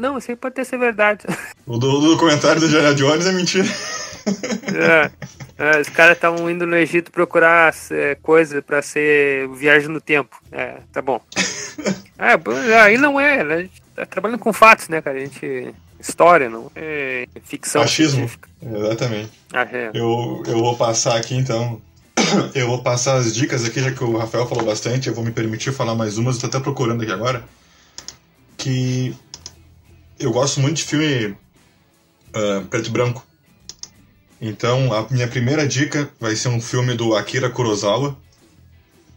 Não, 0.00 0.18
isso 0.18 0.30
aí 0.30 0.36
pode 0.36 0.54
ter 0.54 0.64
ser 0.64 0.78
verdade. 0.78 1.24
O 1.66 1.76
do, 1.78 2.00
do 2.00 2.10
documentário 2.10 2.60
do 2.60 2.68
Jared 2.68 2.96
Jones 2.96 3.26
é 3.26 3.32
mentira. 3.32 3.68
É, 4.26 5.10
é, 5.56 5.80
os 5.80 5.88
caras 5.88 6.16
estavam 6.16 6.50
indo 6.50 6.66
no 6.66 6.76
Egito 6.76 7.10
procurar 7.10 7.74
é, 7.90 8.14
coisa 8.16 8.60
para 8.62 8.82
ser 8.82 9.48
viagem 9.50 9.88
no 9.88 10.00
tempo. 10.00 10.36
É, 10.50 10.78
tá 10.92 11.02
bom. 11.02 11.20
É, 12.16 12.78
aí 12.78 12.96
não 12.96 13.18
é, 13.18 13.42
né? 13.42 13.54
a 13.54 13.60
gente 13.62 13.82
tá 13.94 14.06
trabalhando 14.06 14.38
com 14.38 14.52
fatos, 14.52 14.88
né, 14.88 15.02
cara? 15.02 15.16
A 15.16 15.20
gente. 15.20 15.74
História, 15.98 16.48
não 16.48 16.70
é 16.76 17.26
ficção. 17.42 17.82
Achismo. 17.82 18.18
Científica. 18.18 18.48
Exatamente. 18.62 19.30
Ah, 19.52 19.66
é. 19.70 19.90
eu, 19.92 20.42
eu 20.46 20.58
vou 20.60 20.76
passar 20.76 21.16
aqui 21.16 21.34
então. 21.34 21.82
Eu 22.54 22.68
vou 22.68 22.82
passar 22.82 23.16
as 23.16 23.34
dicas 23.34 23.64
aqui, 23.64 23.80
já 23.80 23.90
que 23.90 24.02
o 24.02 24.16
Rafael 24.16 24.46
falou 24.46 24.64
bastante. 24.64 25.08
Eu 25.08 25.14
vou 25.14 25.24
me 25.24 25.32
permitir 25.32 25.72
falar 25.72 25.94
mais 25.94 26.16
umas, 26.16 26.36
eu 26.36 26.42
tô 26.42 26.46
até 26.46 26.60
procurando 26.60 27.02
aqui 27.02 27.12
agora. 27.12 27.44
Que 28.56 29.14
eu 30.18 30.32
gosto 30.32 30.60
muito 30.60 30.76
de 30.76 30.84
filme 30.84 31.36
uh, 32.34 32.64
preto 32.70 32.88
e 32.88 32.90
branco. 32.90 33.26
Então, 34.46 34.92
a 34.92 35.06
minha 35.10 35.26
primeira 35.26 35.66
dica 35.66 36.10
vai 36.20 36.36
ser 36.36 36.48
um 36.48 36.60
filme 36.60 36.94
do 36.94 37.16
Akira 37.16 37.48
Kurosawa, 37.48 38.14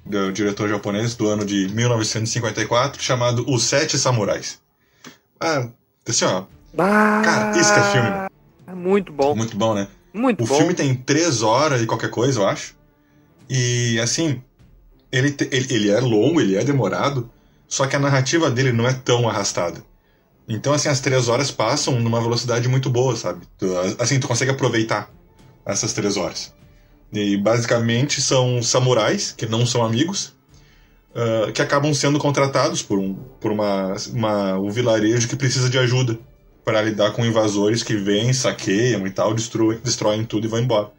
do 0.06 0.32
diretor 0.32 0.70
japonês 0.70 1.16
do 1.16 1.28
ano 1.28 1.44
de 1.44 1.68
1954, 1.68 3.04
chamado 3.04 3.44
Os 3.46 3.64
Sete 3.64 4.00
Samurais. 4.00 4.62
Ah, 5.38 5.68
assim, 6.08 6.24
ó. 6.24 6.46
Ah, 6.78 7.22
cara, 7.26 7.60
isso 7.60 7.74
que 7.74 7.80
é 7.80 7.84
filme. 7.84 8.10
É 8.68 8.74
muito 8.74 9.12
bom. 9.12 9.36
Muito 9.36 9.58
bom, 9.58 9.76
né? 9.76 9.90
Muito 10.14 10.46
o 10.46 10.48
bom. 10.48 10.54
O 10.54 10.58
filme 10.60 10.74
tem 10.74 10.96
três 10.96 11.42
horas 11.42 11.82
e 11.82 11.86
qualquer 11.86 12.10
coisa, 12.10 12.40
eu 12.40 12.48
acho. 12.48 12.74
E, 13.50 14.00
assim, 14.00 14.42
ele, 15.12 15.36
ele, 15.52 15.74
ele 15.74 15.90
é 15.90 16.00
longo, 16.00 16.40
ele 16.40 16.56
é 16.56 16.64
demorado, 16.64 17.30
só 17.68 17.86
que 17.86 17.98
a 17.98 18.00
narrativa 18.00 18.50
dele 18.50 18.72
não 18.72 18.88
é 18.88 18.94
tão 18.94 19.28
arrastada. 19.28 19.84
Então, 20.48 20.74
assim, 20.74 20.88
as 20.88 21.02
três 21.02 21.28
horas 21.28 21.52
passam 21.52 22.00
numa 22.00 22.22
velocidade 22.22 22.68
muito 22.70 22.90
boa, 22.90 23.16
sabe? 23.16 23.46
Assim, 24.00 24.20
tu 24.20 24.28
consegue 24.28 24.52
aproveitar 24.52 25.12
essas 25.66 25.92
três 25.92 26.16
horas. 26.16 26.54
E 27.12 27.36
basicamente 27.36 28.22
são 28.22 28.62
samurais, 28.64 29.34
que 29.36 29.46
não 29.46 29.66
são 29.66 29.84
amigos, 29.84 30.34
uh, 31.12 31.52
que 31.52 31.62
acabam 31.62 31.94
sendo 31.94 32.18
contratados 32.18 32.82
por, 32.82 32.98
um, 32.98 33.14
por 33.42 33.52
uma, 33.52 33.96
uma, 34.14 34.58
um 34.58 34.70
vilarejo 34.70 35.28
que 35.28 35.36
precisa 35.36 35.70
de 35.70 35.78
ajuda 35.78 36.18
para 36.64 36.82
lidar 36.82 37.12
com 37.12 37.26
invasores 37.26 37.84
que 37.84 37.96
vêm, 37.96 38.32
saqueiam 38.34 39.06
e 39.08 39.10
tal, 39.10 39.34
destruem, 39.34 39.80
destroem 39.84 40.26
tudo 40.26 40.46
e 40.46 40.50
vão 40.50 40.60
embora. 40.60 40.92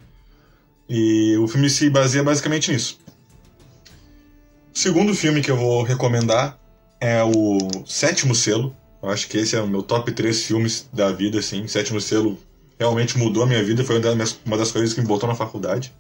E 0.89 1.37
o 1.39 1.47
filme 1.47 1.69
se 1.69 1.91
baseia 1.91 2.25
basicamente 2.25 2.73
nisso. 2.73 2.99
O 4.75 4.79
segundo 4.79 5.15
filme 5.15 5.43
que 5.43 5.51
eu 5.51 5.57
vou 5.57 5.83
recomendar 5.83 6.59
é 7.01 7.23
o 7.23 7.59
Sétimo 7.87 8.35
Selo, 8.35 8.75
eu 9.03 9.11
acho 9.11 9.29
que 9.29 9.39
esse 9.39 9.55
é 9.55 9.61
o 9.61 9.67
meu 9.67 9.83
top 9.83 10.11
3 10.11 10.45
filmes 10.45 10.89
da 10.93 11.13
vida, 11.13 11.39
assim. 11.39 11.67
Sétimo 11.69 12.01
Selo 12.01 12.39
realmente 12.79 13.17
mudou 13.17 13.45
a 13.45 13.47
minha 13.47 13.63
vida, 13.63 13.85
foi 13.85 13.99
uma 13.99 14.57
das, 14.57 14.73
coisas 14.73 14.93
que 14.93 15.01
me 15.01 15.07
botou 15.07 15.29
na 15.29 15.35
faculdade. 15.35 15.93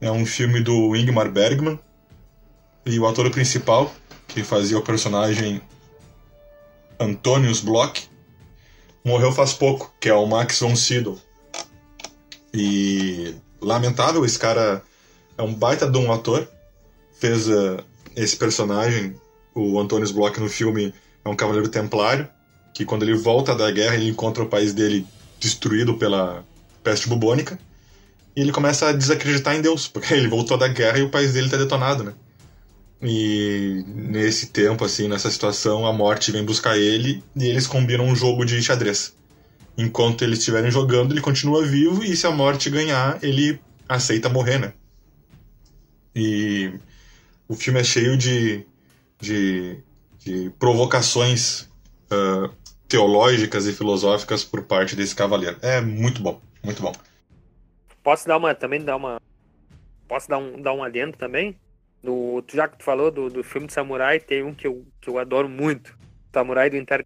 É 0.00 0.10
um 0.10 0.24
filme 0.26 0.60
do 0.60 0.94
Ingmar 0.94 1.30
Bergman. 1.30 1.78
E 2.84 2.98
o 2.98 3.06
ator 3.06 3.30
principal, 3.30 3.92
que 4.26 4.42
fazia 4.42 4.78
o 4.78 4.82
personagem 4.82 5.60
Antonius 6.98 7.60
Bloch, 7.60 8.08
morreu 9.04 9.32
faz 9.32 9.52
pouco, 9.52 9.92
que 10.00 10.08
é 10.08 10.14
o 10.14 10.26
Max 10.26 10.60
von 10.60 10.76
Sydow. 10.76 11.18
E 12.52 13.34
lamentável, 13.60 14.24
esse 14.24 14.38
cara 14.38 14.82
é 15.36 15.42
um 15.42 15.54
baita 15.54 15.90
de 15.90 15.98
um 15.98 16.12
ator. 16.12 16.48
Fez 17.18 17.48
uh, 17.48 17.82
esse 18.16 18.36
personagem, 18.36 19.14
o 19.54 19.78
Antonius 19.78 20.12
Bloch, 20.12 20.38
no 20.40 20.48
filme 20.48 20.94
é 21.28 21.32
um 21.32 21.36
cavaleiro 21.36 21.68
templário 21.68 22.28
que 22.72 22.84
quando 22.84 23.02
ele 23.02 23.14
volta 23.14 23.54
da 23.54 23.70
guerra 23.70 23.96
ele 23.96 24.08
encontra 24.08 24.42
o 24.42 24.48
país 24.48 24.72
dele 24.72 25.06
destruído 25.40 25.94
pela 25.94 26.44
peste 26.82 27.08
bubônica 27.08 27.58
e 28.36 28.40
ele 28.40 28.52
começa 28.52 28.88
a 28.88 28.92
desacreditar 28.92 29.56
em 29.56 29.60
Deus, 29.60 29.88
porque 29.88 30.14
ele 30.14 30.28
voltou 30.28 30.56
da 30.56 30.68
guerra 30.68 30.98
e 30.98 31.02
o 31.02 31.10
país 31.10 31.32
dele 31.32 31.46
está 31.46 31.56
detonado, 31.56 32.04
né? 32.04 32.14
E 33.02 33.84
nesse 33.86 34.46
tempo, 34.46 34.84
assim, 34.84 35.08
nessa 35.08 35.30
situação, 35.30 35.86
a 35.86 35.92
morte 35.92 36.32
vem 36.32 36.44
buscar 36.44 36.76
ele 36.76 37.22
e 37.36 37.46
eles 37.46 37.66
combinam 37.66 38.04
um 38.04 38.14
jogo 38.14 38.44
de 38.44 38.60
xadrez. 38.62 39.16
Enquanto 39.76 40.22
eles 40.22 40.40
estiverem 40.40 40.70
jogando, 40.70 41.12
ele 41.12 41.20
continua 41.20 41.64
vivo 41.64 42.02
e 42.02 42.16
se 42.16 42.26
a 42.26 42.30
morte 42.30 42.68
ganhar, 42.70 43.18
ele 43.22 43.60
aceita 43.88 44.28
morrer, 44.28 44.58
né? 44.58 44.72
E 46.14 46.72
o 47.48 47.54
filme 47.54 47.80
é 47.80 47.84
cheio 47.84 48.16
de, 48.16 48.64
de 49.20 49.78
de 50.28 50.50
provocações 50.58 51.62
uh, 52.12 52.52
teológicas 52.86 53.66
e 53.66 53.72
filosóficas 53.72 54.44
por 54.44 54.62
parte 54.62 54.94
desse 54.94 55.14
cavaleiro. 55.14 55.56
É 55.62 55.80
muito 55.80 56.20
bom, 56.20 56.40
muito 56.62 56.82
bom. 56.82 56.92
Posso 58.02 58.28
dar 58.28 58.36
uma 58.36 58.54
também 58.54 58.84
dar 58.84 58.96
uma 58.96 59.20
posso 60.06 60.28
dar 60.28 60.38
um 60.38 60.60
dar 60.60 60.74
um 60.74 60.84
adendo 60.84 61.16
também? 61.16 61.56
Do, 62.02 62.44
já 62.52 62.68
que 62.68 62.78
tu 62.78 62.84
falou 62.84 63.10
do, 63.10 63.28
do 63.28 63.42
filme 63.42 63.66
de 63.66 63.72
samurai, 63.72 64.20
tem 64.20 64.42
um 64.42 64.54
que 64.54 64.66
eu, 64.66 64.84
que 65.00 65.10
eu 65.10 65.18
adoro 65.18 65.48
muito, 65.48 65.96
Samurai 66.32 66.70
do 66.70 66.76
Inter. 66.76 67.04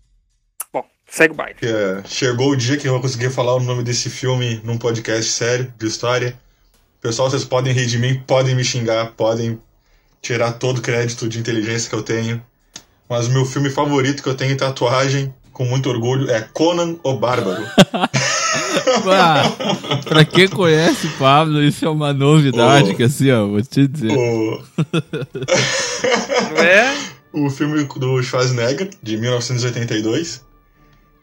Bom, 0.71 0.85
segue 1.09 1.33
o 1.33 1.37
baile. 1.37 1.57
É, 1.63 2.07
chegou 2.07 2.51
o 2.51 2.57
dia 2.57 2.77
que 2.77 2.87
eu 2.87 2.93
vou 2.93 3.01
conseguir 3.01 3.31
falar 3.31 3.55
o 3.55 3.61
nome 3.61 3.83
desse 3.83 4.11
filme 4.11 4.61
num 4.63 4.77
podcast 4.77 5.33
sério 5.33 5.73
de 5.79 5.87
história. 5.87 6.39
Pessoal, 7.01 7.31
vocês 7.31 7.45
podem 7.45 7.73
rir 7.73 7.87
de 7.87 7.99
mim, 7.99 8.23
podem 8.27 8.55
me 8.55 8.63
xingar, 8.63 9.13
podem 9.13 9.59
tirar 10.21 10.53
todo 10.53 10.79
o 10.79 10.83
crédito 10.83 11.27
de 11.27 11.39
inteligência 11.39 11.89
que 11.89 11.97
eu 11.97 12.03
tenho. 12.03 12.45
Mas 13.09 13.27
o 13.27 13.31
meu 13.31 13.45
filme 13.45 13.71
favorito 13.71 14.23
que 14.23 14.29
eu 14.29 14.35
tenho 14.35 14.53
em 14.53 14.57
tatuagem, 14.57 15.35
com 15.53 15.65
muito 15.65 15.89
orgulho, 15.89 16.31
é 16.31 16.41
Conan 16.41 16.97
o 17.03 17.15
Bárbaro. 17.15 17.65
ah, 19.07 19.43
pra 20.05 20.25
quem 20.25 20.49
conhece 20.49 21.09
Pablo, 21.19 21.63
isso 21.63 21.85
é 21.85 21.89
uma 21.89 22.13
novidade, 22.13 22.95
que 22.95 23.03
assim, 23.03 23.31
ó, 23.31 23.47
vou 23.47 23.63
te 23.63 23.87
dizer. 23.87 24.17
O... 24.17 24.63
é? 26.63 27.13
o 27.33 27.49
filme 27.49 27.85
do 27.85 28.23
Schwarzenegger, 28.23 28.91
de 29.03 29.17
1982, 29.17 30.45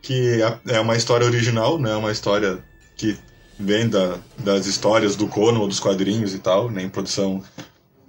que 0.01 0.41
é, 0.41 0.75
é 0.75 0.79
uma 0.79 0.95
história 0.95 1.25
original, 1.25 1.77
né? 1.77 1.95
Uma 1.95 2.11
história 2.11 2.63
que 2.97 3.17
vem 3.59 3.87
da, 3.87 4.17
das 4.37 4.65
histórias 4.65 5.15
do 5.15 5.27
Conan 5.27 5.59
ou 5.59 5.67
dos 5.67 5.79
quadrinhos 5.79 6.33
e 6.33 6.39
tal, 6.39 6.69
né? 6.69 6.83
Em 6.83 6.89
produção 6.89 7.43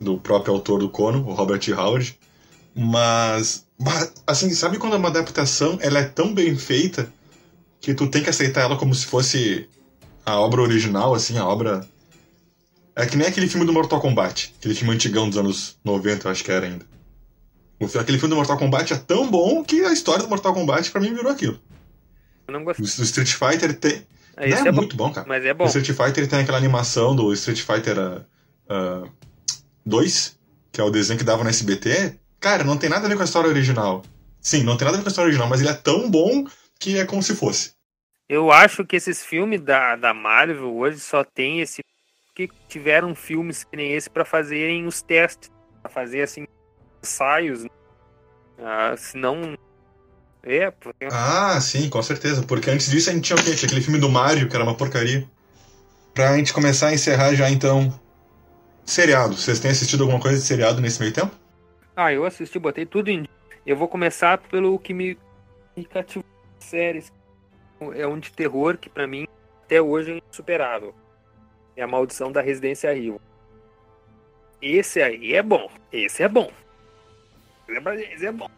do 0.01 0.17
próprio 0.17 0.55
autor 0.55 0.81
do 0.81 0.89
Conan, 0.89 1.19
o 1.19 1.35
Robert 1.35 1.61
Howard. 1.77 2.19
Mas 2.75 3.67
assim, 4.27 4.51
sabe 4.51 4.79
quando 4.79 4.95
uma 4.95 5.09
adaptação 5.09 5.79
ela 5.81 5.99
é 6.01 6.05
tão 6.05 6.35
bem 6.35 6.57
feita 6.57 7.13
que 7.81 7.95
tu 7.95 8.09
tem 8.09 8.23
que 8.23 8.31
aceitar 8.31 8.63
ela 8.63 8.77
como 8.77 8.95
se 8.95 9.07
fosse 9.07 9.69
a 10.25 10.39
obra 10.39 10.61
original, 10.61 11.15
assim, 11.15 11.39
a 11.39 11.47
obra 11.47 11.81
É 12.95 13.07
que 13.07 13.17
nem 13.17 13.27
aquele 13.27 13.49
filme 13.49 13.65
do 13.67 13.73
Mortal 13.73 14.01
Kombat. 14.01 14.55
Aquele 14.59 14.75
filme 14.75 14.95
antigão 14.95 15.29
dos 15.29 15.39
anos 15.39 15.79
90, 15.85 16.27
eu 16.29 16.33
acho 16.33 16.45
que 16.45 16.53
era 16.53 16.67
ainda. 16.67 16.85
O 17.81 17.87
Aquele 17.99 18.19
filme 18.19 18.29
do 18.31 18.37
Mortal 18.37 18.59
Kombat 18.59 18.93
é 18.93 18.97
tão 18.99 19.31
bom 19.31 19.65
que 19.65 19.83
a 19.83 19.93
história 19.93 20.23
do 20.23 20.29
Mortal 20.29 20.53
Kombat 20.53 20.91
pra 20.91 21.01
mim 21.01 21.15
virou 21.15 21.33
aquilo. 21.33 21.59
Eu 22.47 22.53
não 22.53 22.61
O 22.61 22.65
gostei. 22.65 22.85
o 22.85 23.05
Street 23.05 23.33
Fighter 23.33 23.75
tem. 23.79 24.07
É, 24.37 24.51
é, 24.51 24.73
bom, 24.73 24.81
muito 24.81 24.97
bom, 24.97 25.11
cara. 25.11 25.27
mas 25.27 25.45
é 25.45 25.53
O 25.53 25.55
bom. 25.55 25.65
Street 25.65 25.87
Fighter 25.87 26.29
tem 26.29 26.41
aquela 26.41 26.59
animação 26.59 27.17
do 27.17 27.33
Street 27.33 27.61
Fighter 27.63 27.99
ah, 27.99 28.23
ah, 28.69 29.09
2, 29.87 30.39
que 30.71 30.81
é 30.81 30.85
o 30.85 30.91
desenho 30.91 31.19
que 31.19 31.25
dava 31.25 31.43
no 31.43 31.49
SBT. 31.49 32.20
Cara, 32.41 32.65
não 32.65 32.77
tem 32.79 32.89
nada 32.89 33.05
a 33.05 33.09
ver 33.09 33.17
com 33.17 33.23
a 33.23 33.25
história 33.25 33.51
original. 33.51 34.03
Sim, 34.41 34.63
não 34.65 34.77
tem 34.77 34.87
nada 34.87 34.97
a 34.97 34.99
ver 34.99 35.05
com 35.05 35.09
a 35.09 35.13
história 35.13 35.29
original, 35.29 35.49
mas 35.49 35.61
ele 35.61 35.69
é 35.69 35.75
tão 35.75 36.11
bom 36.11 36.47
que 36.79 36.99
é 36.99 37.05
como 37.05 37.23
se 37.23 37.37
fosse. 37.37 37.73
Eu 38.29 38.51
acho 38.51 38.85
que 38.85 38.97
esses 38.97 39.25
filmes 39.25 39.61
da, 39.61 39.97
da 39.97 40.15
Marvel 40.15 40.75
hoje 40.75 40.99
só 41.01 41.23
tem 41.23 41.61
esse. 41.61 41.85
que 42.35 42.49
tiveram 42.69 43.15
filmes 43.15 43.65
que 43.65 43.77
nem 43.77 43.93
esse 43.93 44.09
pra 44.09 44.25
fazerem 44.25 44.87
os 44.87 45.03
testes. 45.03 45.51
Pra 45.83 45.91
fazer 45.91 46.23
assim, 46.23 46.47
ensaios. 47.03 47.65
né? 47.65 47.71
Ah, 48.59 48.95
senão. 48.97 49.57
É, 50.43 50.71
porque. 50.71 51.09
Ah, 51.11 51.61
sim, 51.61 51.91
com 51.91 52.03
certeza. 52.03 52.43
Porque 52.43 52.71
antes 52.71 52.91
disso 52.91 53.11
a 53.11 53.13
gente 53.13 53.25
tinha 53.25 53.37
o 53.37 53.43
quê? 53.45 53.55
Tinha 53.55 53.67
aquele 53.67 53.83
filme 53.83 53.99
do 53.99 54.09
Mario, 54.09 54.49
que 54.49 54.55
era 54.55 54.65
uma 54.65 54.77
porcaria. 54.77 55.29
Pra 56.15 56.37
gente 56.37 56.53
começar 56.53 56.89
a 56.89 56.95
encerrar 56.95 57.35
já, 57.35 57.51
então. 57.51 57.93
Seriado. 58.87 59.37
Vocês 59.37 59.61
têm 59.61 59.71
assistido 59.71 60.03
alguma 60.03 60.21
coisa 60.21 60.39
de 60.39 60.45
seriado 60.45 60.81
nesse 60.81 61.01
meio 61.01 61.13
tempo? 61.13 61.35
Ah, 62.03 62.15
eu 62.15 62.25
assisti, 62.25 62.59
botei 62.59 62.87
tudo 62.87 63.11
em. 63.11 63.29
Eu 63.67 63.77
vou 63.77 63.87
começar 63.87 64.39
pelo 64.39 64.79
que 64.79 64.95
me, 64.95 65.19
me 65.77 65.85
cativou 65.85 66.25
séries. 66.59 67.13
É 67.95 68.07
um 68.07 68.19
de 68.19 68.33
terror 68.33 68.79
que 68.79 68.89
pra 68.89 69.07
mim 69.07 69.27
até 69.65 69.83
hoje 69.83 70.13
é 70.13 70.23
insuperável. 70.31 70.95
É 71.77 71.83
a 71.83 71.87
Maldição 71.87 72.33
da 72.33 72.41
Residência 72.41 72.91
Rio. 72.95 73.21
Esse 74.63 75.03
aí 75.03 75.35
é 75.35 75.43
bom. 75.43 75.71
Esse 75.93 76.23
é 76.23 76.29
bom. 76.29 76.51
Esse 77.69 78.27
é 78.27 78.33
bom. 78.33 78.49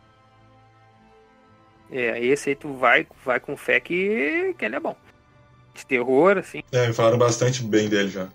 É, 1.90 2.24
esse 2.24 2.50
aí 2.50 2.54
tu 2.54 2.74
vai, 2.74 3.04
vai 3.24 3.40
com 3.40 3.56
fé 3.56 3.80
que, 3.80 4.54
que 4.56 4.64
ele 4.64 4.76
é 4.76 4.80
bom. 4.80 4.96
De 5.74 5.84
terror, 5.84 6.38
assim. 6.38 6.62
É, 6.70 6.92
falaram 6.92 7.18
bastante 7.18 7.64
bem 7.64 7.88
dele 7.88 8.08
já. 8.08 8.28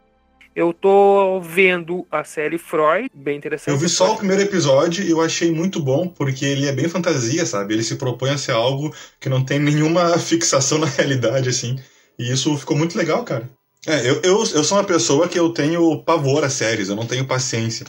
Eu 0.57 0.73
tô 0.73 1.39
vendo 1.39 2.03
a 2.09 2.23
série 2.23 2.57
Freud, 2.57 3.11
bem 3.13 3.37
interessante. 3.37 3.69
Eu 3.69 3.77
vi 3.77 3.87
só 3.87 4.13
o 4.13 4.17
primeiro 4.17 4.41
episódio 4.41 5.05
e 5.05 5.11
eu 5.11 5.21
achei 5.21 5.51
muito 5.51 5.79
bom, 5.79 6.07
porque 6.07 6.43
ele 6.43 6.65
é 6.65 6.71
bem 6.71 6.89
fantasia, 6.89 7.45
sabe? 7.45 7.75
Ele 7.75 7.83
se 7.83 7.95
propõe 7.95 8.31
a 8.31 8.39
ser 8.39 8.53
algo 8.53 8.91
que 9.19 9.29
não 9.29 9.45
tem 9.45 9.59
nenhuma 9.59 10.17
fixação 10.17 10.79
na 10.79 10.87
realidade, 10.87 11.47
assim. 11.47 11.77
E 12.17 12.31
isso 12.31 12.57
ficou 12.57 12.75
muito 12.75 12.97
legal, 12.97 13.23
cara. 13.23 13.47
É, 13.85 13.99
eu, 14.09 14.15
eu, 14.23 14.39
eu 14.39 14.63
sou 14.63 14.79
uma 14.79 14.83
pessoa 14.83 15.27
que 15.27 15.37
eu 15.37 15.51
tenho 15.51 16.01
pavor 16.01 16.43
a 16.43 16.49
séries, 16.49 16.89
eu 16.89 16.95
não 16.95 17.05
tenho 17.05 17.27
paciência. 17.27 17.85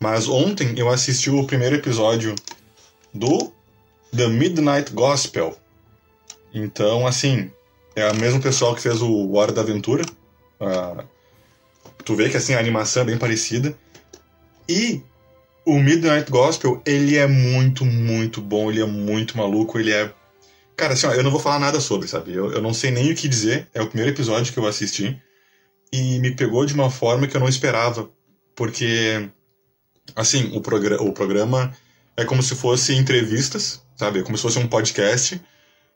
Mas 0.00 0.28
ontem 0.28 0.74
eu 0.76 0.88
assisti 0.88 1.28
o 1.28 1.44
primeiro 1.44 1.74
episódio 1.74 2.36
do 3.12 3.52
The 4.16 4.28
Midnight 4.28 4.92
Gospel. 4.92 5.56
Então, 6.54 7.04
assim, 7.04 7.50
é 7.96 8.08
o 8.08 8.14
mesmo 8.14 8.40
pessoal 8.40 8.76
que 8.76 8.80
fez 8.80 9.02
o 9.02 9.32
Hora 9.32 9.50
da 9.50 9.62
Aventura. 9.62 10.04
Ah, 10.60 11.04
tu 12.04 12.14
vê 12.14 12.28
que 12.28 12.36
assim 12.36 12.54
a 12.54 12.58
animação 12.58 13.02
é 13.02 13.06
bem 13.06 13.18
parecida. 13.18 13.76
E 14.68 15.02
o 15.64 15.78
Midnight 15.78 16.30
Gospel, 16.30 16.82
ele 16.84 17.16
é 17.16 17.26
muito, 17.26 17.84
muito 17.84 18.40
bom, 18.40 18.70
ele 18.70 18.80
é 18.80 18.86
muito 18.86 19.36
maluco, 19.36 19.78
ele 19.78 19.92
é. 19.92 20.12
Cara, 20.76 20.94
assim, 20.94 21.06
ó, 21.06 21.12
eu 21.12 21.22
não 21.22 21.30
vou 21.30 21.40
falar 21.40 21.58
nada 21.58 21.80
sobre, 21.80 22.08
sabe? 22.08 22.32
Eu, 22.32 22.50
eu 22.52 22.62
não 22.62 22.74
sei 22.74 22.90
nem 22.90 23.12
o 23.12 23.14
que 23.14 23.28
dizer. 23.28 23.68
É 23.74 23.80
o 23.82 23.86
primeiro 23.86 24.10
episódio 24.10 24.52
que 24.52 24.58
eu 24.58 24.66
assisti. 24.66 25.20
E 25.92 26.18
me 26.18 26.34
pegou 26.34 26.64
de 26.64 26.74
uma 26.74 26.90
forma 26.90 27.26
que 27.26 27.36
eu 27.36 27.40
não 27.40 27.48
esperava. 27.48 28.10
Porque, 28.56 29.28
assim, 30.16 30.50
o, 30.52 30.58
o 30.58 31.12
programa 31.12 31.72
é 32.16 32.24
como 32.24 32.42
se 32.42 32.54
fosse 32.56 32.94
entrevistas, 32.94 33.82
sabe? 33.94 34.20
É 34.20 34.22
como 34.22 34.36
se 34.36 34.42
fosse 34.42 34.58
um 34.58 34.66
podcast. 34.66 35.40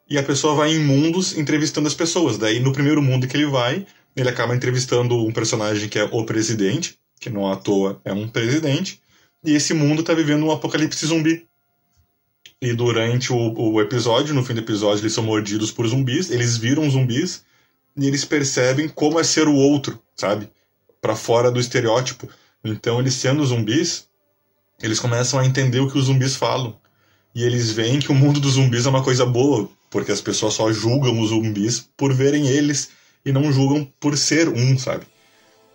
E 0.09 0.19
a 0.19 0.23
pessoa 0.23 0.55
vai 0.55 0.73
em 0.73 0.79
mundos 0.79 1.37
entrevistando 1.37 1.89
as 1.89 1.95
pessoas. 1.95 2.39
Daí, 2.39 2.61
no 2.61 2.73
primeiro 2.73 3.03
mundo 3.03 3.27
que 3.27 3.37
ele 3.37 3.47
vai, 3.47 3.87
ele 4.17 4.31
acaba 4.31 4.57
entrevistando 4.57 5.15
um 5.15 5.31
personagem 5.31 5.89
que 5.89 5.99
é 5.99 6.05
o 6.05 6.25
presidente, 6.25 6.99
que 7.21 7.29
não 7.29 7.51
à 7.51 7.57
toa 7.57 8.01
é 8.05 8.13
um 8.13 8.27
presidente, 8.27 9.01
e 9.45 9.55
esse 9.55 9.75
mundo 9.75 10.03
tá 10.03 10.15
vivendo 10.15 10.47
um 10.47 10.51
apocalipse 10.51 11.07
zumbi. 11.07 11.47
E 12.61 12.73
durante 12.73 13.33
o, 13.33 13.37
o 13.37 13.81
episódio, 13.81 14.35
no 14.35 14.43
fim 14.43 14.55
do 14.55 14.61
episódio, 14.61 15.03
eles 15.03 15.13
são 15.13 15.23
mordidos 15.23 15.71
por 15.71 15.87
zumbis, 15.87 16.31
eles 16.31 16.57
viram 16.57 16.89
zumbis 16.91 17.45
e 17.97 18.07
eles 18.07 18.25
percebem 18.25 18.89
como 18.89 19.21
é 19.21 19.25
ser 19.25 19.47
o 19.47 19.55
outro, 19.55 20.01
sabe? 20.17 20.49
Pra 21.01 21.15
fora 21.15 21.51
do 21.51 21.61
estereótipo. 21.61 22.29
Então, 22.65 22.99
eles 22.99 23.15
sendo 23.15 23.45
zumbis, 23.45 24.09
eles 24.83 24.99
começam 24.99 25.39
a 25.39 25.47
entender 25.47 25.81
o 25.81 25.91
que 25.91 25.99
os 25.99 26.07
zumbis 26.07 26.35
falam. 26.35 26.79
E 27.35 27.43
eles 27.43 27.71
veem 27.71 28.01
que 28.01 28.11
o 28.11 28.15
mundo 28.15 28.41
dos 28.41 28.53
zumbis 28.53 28.87
é 28.87 28.89
uma 28.89 29.05
coisa 29.05 29.27
boa, 29.27 29.69
porque 29.91 30.11
as 30.11 30.23
pessoas 30.23 30.55
só 30.55 30.73
julgam 30.73 31.21
os 31.21 31.29
zumbis 31.29 31.87
por 31.97 32.15
verem 32.15 32.49
eles 32.49 32.91
e 33.27 33.33
não 33.33 33.53
julgam 33.53 33.85
por 33.99 34.17
ser 34.17 34.49
um, 34.49 34.79
sabe? 34.79 35.05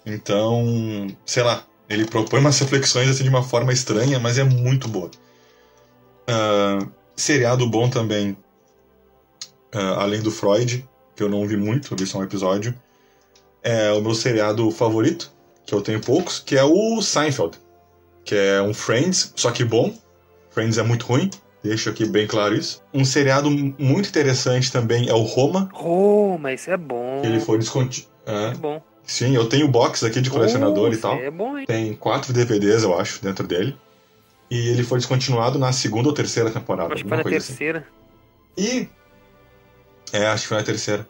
Então, 0.05 1.07
sei 1.25 1.43
lá, 1.43 1.65
ele 1.89 2.05
propõe 2.05 2.39
umas 2.39 2.57
reflexões 2.57 3.09
assim 3.09 3.23
de 3.23 3.29
uma 3.29 3.43
forma 3.43 3.73
estranha, 3.73 4.17
mas 4.17 4.37
é 4.37 4.43
muito 4.45 4.87
boa. 4.87 5.11
Ah, 6.25 6.87
seriado 7.13 7.67
bom 7.69 7.89
também, 7.89 8.37
ah, 9.73 10.01
além 10.01 10.21
do 10.21 10.31
Freud, 10.31 10.87
que 11.13 11.21
eu 11.21 11.27
não 11.27 11.45
vi 11.45 11.57
muito, 11.57 11.93
eu 11.93 11.97
vi 11.97 12.07
só 12.07 12.19
um 12.19 12.23
episódio, 12.23 12.73
é 13.61 13.91
o 13.91 14.01
meu 14.01 14.15
seriado 14.15 14.71
favorito, 14.71 15.29
que 15.65 15.75
eu 15.75 15.81
tenho 15.81 15.99
poucos, 15.99 16.39
que 16.39 16.55
é 16.55 16.63
o 16.63 17.01
Seinfeld, 17.01 17.59
que 18.23 18.33
é 18.33 18.61
um 18.61 18.73
Friends, 18.73 19.33
só 19.35 19.51
que 19.51 19.65
bom. 19.65 19.93
Friends 20.51 20.77
é 20.77 20.83
muito 20.83 21.05
ruim, 21.05 21.29
deixo 21.63 21.89
aqui 21.89 22.05
bem 22.05 22.27
claro 22.27 22.55
isso. 22.55 22.81
Um 22.93 23.05
seriado 23.05 23.49
muito 23.49 24.09
interessante 24.09 24.71
também 24.71 25.07
é 25.09 25.13
o 25.13 25.21
Roma, 25.21 25.69
Oh, 25.79 26.37
mas 26.39 26.61
isso 26.61 26.71
é 26.71 26.77
bom. 26.77 27.21
que 27.21 27.27
ele 27.27 27.39
foi 27.39 27.57
descontinuado. 27.57 28.11
É 28.25 28.53
bom. 28.55 28.81
Sim, 29.03 29.35
eu 29.35 29.47
tenho 29.49 29.67
box 29.67 30.03
aqui 30.05 30.21
de 30.21 30.29
colecionador 30.29 30.93
e 30.93 30.97
tal. 30.97 31.15
É 31.15 31.29
bom, 31.31 31.57
hein? 31.57 31.65
Tem 31.65 31.93
quatro 31.93 32.31
DVDs, 32.31 32.83
eu 32.83 32.97
acho, 32.97 33.21
dentro 33.21 33.45
dele. 33.45 33.75
E 34.49 34.69
ele 34.69 34.83
foi 34.83 34.99
descontinuado 34.99 35.57
na 35.59 35.71
segunda 35.73 36.07
ou 36.09 36.13
terceira 36.13 36.49
temporada. 36.51 36.93
Acho 36.93 37.03
que 37.03 37.09
foi 37.09 37.17
na 37.17 37.23
coisa 37.23 37.37
assim. 37.37 37.47
terceira. 37.55 37.87
E. 38.57 38.87
É, 40.13 40.27
acho 40.27 40.43
que 40.43 40.47
foi 40.49 40.57
na 40.57 40.63
terceira. 40.63 41.07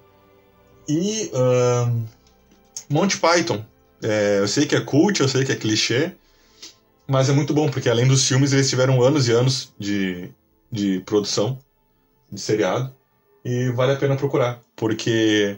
E. 0.88 1.32
ahn, 1.34 2.04
Monty 2.90 3.18
Python. 3.18 3.64
É, 4.02 4.40
eu 4.40 4.48
sei 4.48 4.66
que 4.66 4.76
é 4.76 4.82
cult, 4.82 5.20
eu 5.22 5.28
sei 5.28 5.44
que 5.46 5.52
é 5.52 5.56
clichê. 5.56 6.12
Mas 7.08 7.30
é 7.30 7.34
muito 7.34 7.54
bom, 7.54 7.70
porque 7.70 7.90
além 7.90 8.08
dos 8.08 8.28
filmes, 8.28 8.54
eles 8.54 8.70
tiveram 8.70 9.02
anos 9.02 9.28
e 9.28 9.32
anos 9.32 9.74
de, 9.78 10.30
de 10.72 11.02
produção 11.02 11.60
de 12.32 12.40
seriado. 12.40 12.94
E 13.44 13.70
vale 13.72 13.94
a 13.94 13.98
pena 13.98 14.16
procurar. 14.16 14.62
Porque. 14.76 15.58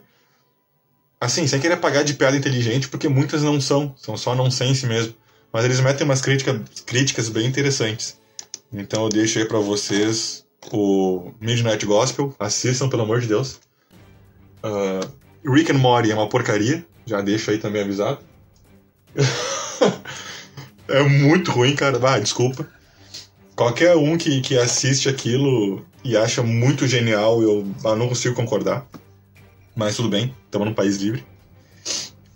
Assim, 1.20 1.48
sem 1.48 1.60
querer 1.60 1.78
pagar 1.78 2.04
de 2.04 2.14
piada 2.14 2.36
inteligente, 2.36 2.90
porque 2.90 3.08
muitas 3.08 3.44
não 3.44 3.60
são. 3.62 3.94
São 3.98 4.18
só 4.18 4.36
nonsense 4.36 4.86
mesmo. 4.86 5.14
Mas 5.52 5.66
eles 5.66 5.80
metem 5.80 6.06
umas 6.06 6.22
crítica, 6.22 6.62
críticas 6.86 7.30
bem 7.30 7.46
interessantes. 7.46 8.20
Então 8.72 9.04
eu 9.04 9.10
deixo 9.10 9.38
aí 9.38 9.46
pra 9.46 9.60
vocês 9.60 10.46
o 10.72 11.32
Midnight 11.40 11.86
Gospel. 11.86 12.36
Assistam, 12.40 12.90
pelo 12.90 13.04
amor 13.04 13.22
de 13.22 13.28
Deus. 13.28 13.60
Ah, 14.64 15.08
Rick 15.46 15.72
and 15.72 15.78
Morty 15.78 16.12
é 16.12 16.16
uma 16.16 16.28
porcaria. 16.28 16.86
Já 17.06 17.22
deixo 17.22 17.52
aí 17.52 17.58
também 17.58 17.84
avisado. 17.84 18.20
é 20.88 21.04
muito 21.04 21.52
ruim, 21.52 21.76
cara. 21.76 22.00
Ah, 22.02 22.20
desculpa. 22.20 22.68
Qualquer 23.56 23.96
um 23.96 24.18
que, 24.18 24.42
que 24.42 24.58
assiste 24.58 25.08
aquilo 25.08 25.86
e 26.04 26.18
acha 26.18 26.42
muito 26.42 26.88
genial, 26.88 27.42
eu 27.42 27.68
ah, 27.86 27.96
não 27.96 28.08
consigo 28.08 28.36
concordar. 28.36 28.86
Mas 29.76 29.96
tudo 29.96 30.10
bem, 30.10 30.36
estamos 30.46 30.68
num 30.68 30.74
país 30.74 30.98
livre. 30.98 31.26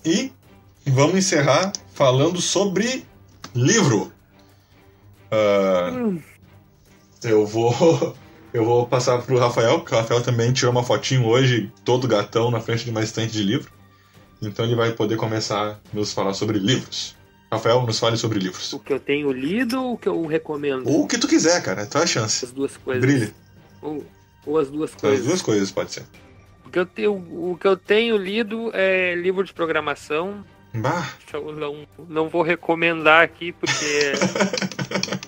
E 0.06 0.32
vamos 0.86 1.16
encerrar 1.16 1.74
falando 1.94 2.40
sobre 2.42 3.06
livro. 3.54 4.12
Hum, 5.32 6.22
eu 7.24 7.46
vou. 7.46 8.16
Eu 8.54 8.64
vou 8.64 8.88
passar 8.88 9.22
pro 9.22 9.38
Rafael, 9.38 9.80
porque 9.80 9.94
o 9.94 9.98
Rafael 9.98 10.24
também 10.24 10.54
tirou 10.54 10.72
uma 10.72 10.82
fotinho 10.82 11.28
hoje, 11.28 11.72
todo 11.84 12.08
gatão, 12.08 12.50
na 12.50 12.62
frente 12.62 12.86
de 12.86 12.90
uma 12.90 13.04
estante 13.04 13.34
de 13.34 13.44
livro. 13.44 13.70
Então 14.42 14.66
ele 14.66 14.74
vai 14.74 14.94
poder 14.94 15.18
começar 15.18 15.72
a 15.72 15.78
nos 15.94 16.14
falar 16.14 16.34
sobre 16.34 16.58
livros. 16.58 17.17
Rafael, 17.52 17.82
nos 17.84 17.98
fale 18.00 18.18
sobre 18.18 18.40
livros. 18.40 18.74
o 18.74 18.80
que 18.80 18.92
eu 18.92 19.00
tenho 19.00 19.32
lido 19.32 19.82
ou 19.82 19.94
o 19.94 19.98
que 19.98 20.08
eu 20.10 20.26
recomendo? 20.26 20.88
Ou 20.88 21.04
o 21.04 21.08
que 21.08 21.18
tu 21.18 21.28
quiser, 21.28 21.62
cara, 21.64 21.84
é 21.84 21.86
tua 21.86 22.06
chance. 22.06 22.44
As 22.44 22.52
duas 22.52 22.76
coisas. 22.78 23.02
Brilha. 23.02 23.32
Ou, 23.82 24.06
ou 24.46 24.58
as 24.60 24.70
duas 24.70 24.94
As 24.94 25.00
coisas. 25.02 25.26
duas 25.26 25.42
coisas 25.42 25.72
pode 25.72 25.94
ser. 25.94 26.04
O, 26.66 26.70
que 26.70 26.78
eu 26.80 26.86
tenho, 26.86 27.14
o 27.14 27.58
que 27.60 27.66
eu 27.68 27.78
tenho 27.78 28.18
lido 28.18 28.70
é 28.74 29.16
livro 29.16 29.44
de 29.46 29.54
programação. 29.54 30.44
Bah, 30.74 31.08
Eu 31.34 31.54
não, 31.54 31.88
não 32.10 32.28
vou 32.28 32.42
recomendar 32.42 33.24
aqui 33.24 33.54
porque. 33.54 34.12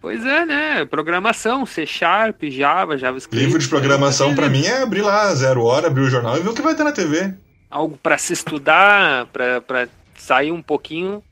pois 0.00 0.24
é, 0.24 0.44
né? 0.44 0.84
Programação, 0.84 1.64
C 1.66 1.86
Sharp, 1.86 2.42
Java, 2.44 2.96
JavaScript. 2.98 3.44
livro 3.44 3.58
de 3.58 3.68
programação 3.68 4.34
pra 4.34 4.48
mim 4.48 4.64
é 4.64 4.82
abrir 4.82 5.02
lá 5.02 5.34
zero 5.34 5.62
hora, 5.64 5.86
abrir 5.86 6.02
o 6.02 6.10
jornal 6.10 6.36
e 6.36 6.40
ver 6.40 6.50
o 6.50 6.54
que 6.54 6.62
vai 6.62 6.74
ter 6.74 6.84
na 6.84 6.92
TV. 6.92 7.34
algo 7.70 7.96
para 8.02 8.18
se 8.18 8.32
estudar, 8.32 9.26
para 9.26 9.88
sair 10.20 10.52
um 10.52 10.62
pouquinho, 10.62 11.22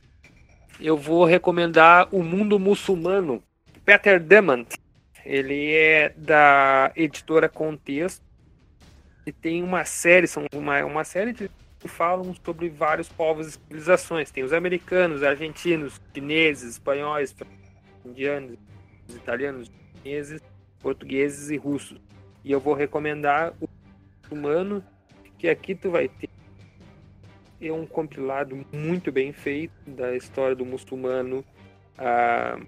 eu 0.81 0.97
vou 0.97 1.25
recomendar 1.25 2.09
O 2.11 2.23
Mundo 2.23 2.59
Muçulmano. 2.59 3.43
Peter 3.85 4.19
Diamond, 4.21 4.67
ele 5.25 5.75
é 5.75 6.11
da 6.17 6.93
editora 6.97 7.49
Contexto 7.49 8.23
e 9.27 9.33
tem 9.33 9.63
uma 9.63 9.85
série, 9.85 10.27
são 10.27 10.47
uma, 10.55 10.85
uma 10.85 11.05
série 11.05 11.33
de 11.33 11.51
que 11.79 11.87
falam 11.87 12.35
sobre 12.45 12.69
vários 12.69 13.09
povos 13.09 13.49
e 13.49 13.53
civilizações. 13.53 14.31
Tem 14.31 14.43
os 14.43 14.53
americanos, 14.53 15.23
argentinos, 15.23 16.01
chineses, 16.13 16.73
espanhóis, 16.73 17.35
indianos, 18.05 18.59
italianos, 19.09 19.71
chineses, 19.97 20.41
portugueses 20.81 21.51
e 21.51 21.57
russos. 21.57 22.01
E 22.45 22.51
eu 22.51 22.59
vou 22.59 22.75
recomendar 22.75 23.53
o 23.61 23.69
humano, 24.31 24.83
que 25.39 25.49
aqui 25.49 25.75
tu 25.75 25.91
vai 25.91 26.09
ter 26.09 26.29
é 27.61 27.73
um 27.73 27.87
compilado 27.87 28.65
muito 28.73 29.11
bem 29.11 29.33
feito 29.33 29.73
da 29.87 30.17
história 30.17 30.55
do 30.55 30.65
muçulmano, 30.65 31.45
a, 31.97 32.59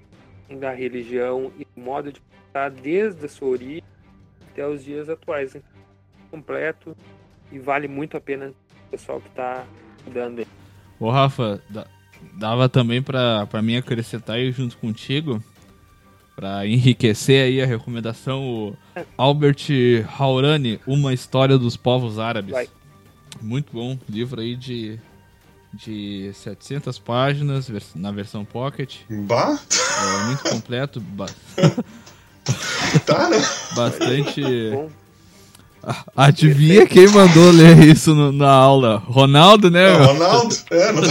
da 0.59 0.73
religião 0.73 1.53
e 1.59 1.65
do 1.65 1.81
modo 1.81 2.13
de 2.13 2.21
pensar 2.21 2.71
desde 2.71 3.25
a 3.25 3.29
sua 3.29 3.49
origem 3.49 3.85
até 4.51 4.67
os 4.67 4.85
dias 4.85 5.09
atuais. 5.09 5.55
Hein? 5.55 5.63
Completo 6.31 6.97
e 7.53 7.59
vale 7.59 7.89
muito 7.89 8.17
a 8.17 8.21
pena 8.21 8.53
o 8.87 8.91
pessoal 8.91 9.21
que 9.21 9.29
está 9.29 9.65
dando. 10.13 10.47
Ô 10.99 11.11
Rafa, 11.11 11.63
dava 12.35 12.69
também 12.69 13.03
para 13.03 13.63
mim 13.63 13.77
acrescentar 13.77 14.37
aí 14.37 14.51
junto 14.51 14.77
contigo 14.79 15.43
para 16.35 16.67
enriquecer 16.67 17.45
aí 17.45 17.61
a 17.61 17.67
recomendação 17.67 18.43
o 18.43 18.77
Albert 19.17 19.67
Haurani, 20.19 20.81
Uma 20.87 21.13
História 21.13 21.59
dos 21.59 21.77
Povos 21.77 22.19
Árabes. 22.19 22.53
Vai. 22.53 22.69
Muito 23.41 23.73
bom, 23.73 23.99
livro 24.09 24.41
aí 24.41 24.57
de 24.57 24.99
de 25.73 26.33
700 26.35 26.99
páginas 26.99 27.71
na 27.95 28.11
versão 28.11 28.45
Pocket. 28.45 28.97
Bah? 29.09 29.59
É 30.03 30.25
muito 30.27 30.43
completo. 30.51 31.01
Ba... 31.01 31.27
tá, 33.07 33.29
né? 33.29 33.39
Bastante. 33.75 34.43
Adivinha 36.17 36.87
quem 36.87 37.09
mandou 37.09 37.51
ler 37.53 37.79
isso 37.85 38.15
no, 38.15 38.33
na 38.33 38.51
aula? 38.51 38.97
Ronaldo, 38.97 39.71
né? 39.71 39.91
É, 39.91 40.05
Ronaldo? 40.05 40.57
É, 40.71 40.93
não... 40.93 41.03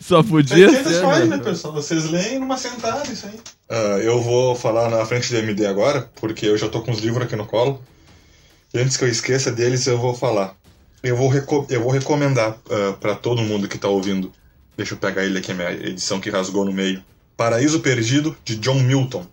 Só 0.00 0.22
podia 0.22 0.70
ser. 0.70 0.84
Vocês 0.84 1.00
fazem, 1.00 1.28
né, 1.28 1.38
pessoal? 1.38 1.74
Vocês 1.74 2.10
leem 2.10 2.38
numa 2.38 2.56
sentada 2.56 3.02
isso 3.10 3.26
aí. 3.26 3.34
Uh, 3.68 3.98
eu 4.00 4.22
vou 4.22 4.54
falar 4.54 4.88
na 4.88 5.04
frente 5.04 5.32
do 5.32 5.38
MD 5.38 5.66
agora, 5.66 6.08
porque 6.20 6.46
eu 6.46 6.56
já 6.56 6.68
tô 6.68 6.80
com 6.80 6.92
os 6.92 7.00
livros 7.00 7.24
aqui 7.24 7.34
no 7.34 7.44
colo. 7.44 7.82
Antes 8.78 8.96
que 8.96 9.04
eu 9.04 9.08
esqueça 9.08 9.50
deles, 9.50 9.86
eu 9.86 9.98
vou 9.98 10.14
falar. 10.14 10.56
Eu 11.02 11.16
vou, 11.16 11.32
eu 11.68 11.82
vou 11.82 11.90
recomendar 11.90 12.52
uh, 12.52 12.90
ah, 12.90 12.92
para 12.94 13.14
todo 13.14 13.42
mundo 13.42 13.68
que 13.68 13.78
tá 13.78 13.88
ouvindo. 13.88 14.32
Deixa 14.76 14.94
eu 14.94 14.98
pegar 14.98 15.24
ele 15.24 15.38
aqui, 15.38 15.54
minha 15.54 15.72
edição 15.72 16.20
que 16.20 16.30
rasgou 16.30 16.64
no 16.64 16.72
meio. 16.72 17.02
Paraíso 17.36 17.80
Perdido, 17.80 18.36
de 18.44 18.56
John 18.56 18.80
Milton. 18.80 19.26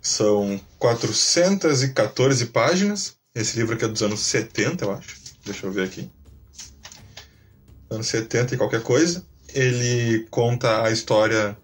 São 0.00 0.60
414 0.78 2.46
páginas. 2.46 3.16
Esse 3.34 3.58
livro 3.58 3.74
aqui 3.74 3.84
é 3.84 3.88
dos 3.88 4.02
anos 4.02 4.20
70, 4.20 4.84
eu 4.84 4.92
acho. 4.92 5.16
Deixa 5.44 5.66
eu 5.66 5.72
ver 5.72 5.84
aqui. 5.84 6.10
Anos 7.90 8.06
70 8.06 8.54
e 8.54 8.58
qualquer 8.58 8.82
coisa 8.82 9.24
ele 9.54 10.26
conta 10.30 10.82
a 10.82 10.90
história 10.90 11.56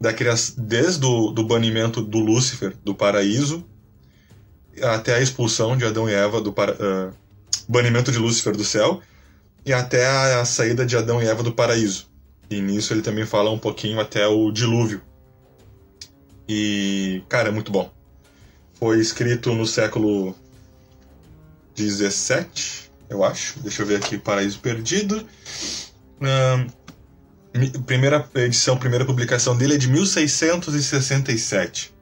da 0.00 0.12
criação, 0.12 0.56
desde 0.58 1.04
o 1.04 1.30
do 1.30 1.44
banimento 1.44 2.02
do 2.02 2.18
Lúcifer 2.18 2.76
do 2.84 2.94
paraíso 2.94 3.64
até 4.82 5.14
a 5.14 5.20
expulsão 5.20 5.76
de 5.76 5.84
Adão 5.84 6.08
e 6.08 6.12
Eva 6.12 6.40
do 6.40 6.52
para, 6.52 6.72
uh, 6.72 7.12
banimento 7.68 8.12
de 8.12 8.18
Lúcifer 8.18 8.56
do 8.56 8.64
céu 8.64 9.00
e 9.64 9.72
até 9.72 10.06
a, 10.06 10.40
a, 10.40 10.44
saída 10.44 10.86
de 10.86 10.96
Adão 10.96 11.22
e 11.22 11.26
Eva 11.26 11.42
do 11.42 11.52
paraíso. 11.52 12.08
E 12.48 12.60
nisso 12.60 12.92
ele 12.92 13.02
também 13.02 13.26
fala 13.26 13.50
um 13.50 13.58
pouquinho 13.58 13.98
até 14.00 14.24
o 14.26 14.52
dilúvio. 14.52 15.02
E, 16.48 17.24
cara, 17.28 17.48
é 17.48 17.52
muito 17.52 17.72
bom. 17.72 17.92
Foi 18.74 19.00
escrito 19.00 19.52
no 19.52 19.66
século 19.66 20.32
17, 21.74 22.92
eu 23.10 23.24
acho. 23.24 23.58
Deixa 23.60 23.82
eu 23.82 23.86
ver 23.86 23.96
aqui, 23.96 24.16
Paraíso 24.16 24.60
Perdido. 24.60 25.26
Uh, 26.20 26.70
primeira 27.86 28.28
edição, 28.36 28.76
primeira 28.76 29.04
publicação 29.04 29.56
dele 29.56 29.74
é 29.74 29.78
de 29.78 29.88
1667. 29.88 31.95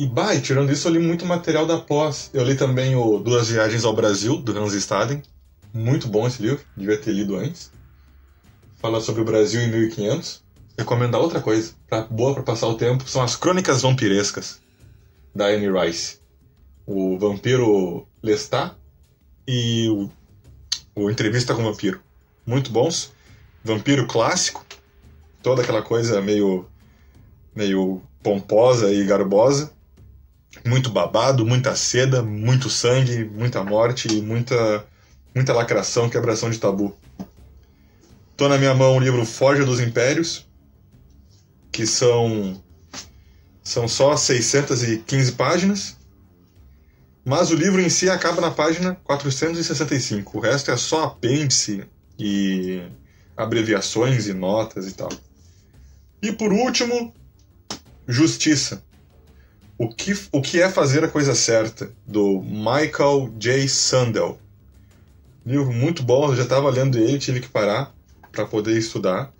E, 0.00 0.06
bah, 0.06 0.40
tirando 0.40 0.72
isso, 0.72 0.88
eu 0.88 0.92
li 0.92 0.98
muito 0.98 1.26
material 1.26 1.66
da 1.66 1.78
pós. 1.78 2.30
Eu 2.32 2.42
li 2.42 2.54
também 2.54 2.96
o 2.96 3.18
Duas 3.18 3.50
Viagens 3.50 3.84
ao 3.84 3.94
Brasil, 3.94 4.38
do 4.38 4.58
Hans 4.58 4.72
Staden. 4.72 5.22
Muito 5.74 6.08
bom 6.08 6.26
esse 6.26 6.40
livro, 6.40 6.64
devia 6.74 6.96
ter 6.96 7.12
lido 7.12 7.36
antes. 7.36 7.70
Fala 8.78 9.02
sobre 9.02 9.20
o 9.20 9.26
Brasil 9.26 9.60
em 9.60 9.70
1500. 9.70 10.42
Recomendar 10.78 11.20
outra 11.20 11.42
coisa, 11.42 11.74
pra, 11.86 12.00
boa 12.04 12.32
para 12.32 12.42
passar 12.42 12.66
o 12.68 12.78
tempo, 12.78 13.06
são 13.06 13.22
as 13.22 13.36
Crônicas 13.36 13.82
Vampirescas, 13.82 14.58
da 15.34 15.48
Anne 15.48 15.70
Rice. 15.70 16.18
O 16.86 17.18
Vampiro 17.18 18.08
Lestat 18.22 18.74
e 19.46 19.86
o, 19.90 20.10
o 20.94 21.10
Entrevista 21.10 21.54
com 21.54 21.60
o 21.60 21.70
Vampiro. 21.70 22.00
Muito 22.46 22.70
bons. 22.70 23.12
Vampiro 23.62 24.06
clássico, 24.06 24.64
toda 25.42 25.60
aquela 25.60 25.82
coisa 25.82 26.22
meio, 26.22 26.64
meio 27.54 28.00
pomposa 28.22 28.90
e 28.90 29.04
garbosa. 29.04 29.78
Muito 30.66 30.90
babado, 30.90 31.46
muita 31.46 31.74
seda, 31.74 32.22
muito 32.22 32.68
sangue, 32.68 33.24
muita 33.24 33.64
morte 33.64 34.08
e 34.08 34.20
muita, 34.20 34.84
muita 35.34 35.52
lacração, 35.52 36.10
quebração 36.10 36.50
de 36.50 36.58
tabu. 36.58 36.96
Tô 38.36 38.48
na 38.48 38.58
minha 38.58 38.74
mão 38.74 38.96
o 38.96 39.00
livro 39.00 39.24
Forja 39.24 39.64
dos 39.64 39.80
Impérios, 39.80 40.46
que 41.72 41.86
são, 41.86 42.62
são 43.62 43.88
só 43.88 44.16
615 44.16 45.32
páginas, 45.32 45.96
mas 47.24 47.50
o 47.50 47.54
livro 47.54 47.80
em 47.80 47.88
si 47.88 48.08
acaba 48.08 48.40
na 48.40 48.50
página 48.50 48.94
465. 49.04 50.38
O 50.38 50.40
resto 50.40 50.70
é 50.70 50.76
só 50.76 51.04
apêndice 51.04 51.84
e 52.18 52.82
abreviações 53.36 54.26
e 54.26 54.32
notas 54.32 54.86
e 54.86 54.92
tal. 54.92 55.10
E 56.22 56.32
por 56.32 56.52
último, 56.52 57.14
Justiça. 58.10 58.82
O 59.80 59.88
que, 59.88 60.12
o 60.30 60.42
que 60.42 60.60
é 60.60 60.68
fazer 60.68 61.02
a 61.02 61.08
coisa 61.08 61.34
certa? 61.34 61.90
Do 62.06 62.42
Michael 62.42 63.32
J. 63.38 63.66
Sandel. 63.66 64.38
Livro 65.44 65.72
muito 65.72 66.02
bom, 66.02 66.28
eu 66.28 66.36
já 66.36 66.42
estava 66.42 66.68
lendo 66.68 66.98
ele, 66.98 67.18
tive 67.18 67.40
que 67.40 67.48
parar 67.48 67.90
para 68.30 68.44
poder 68.44 68.76
estudar. 68.76 69.32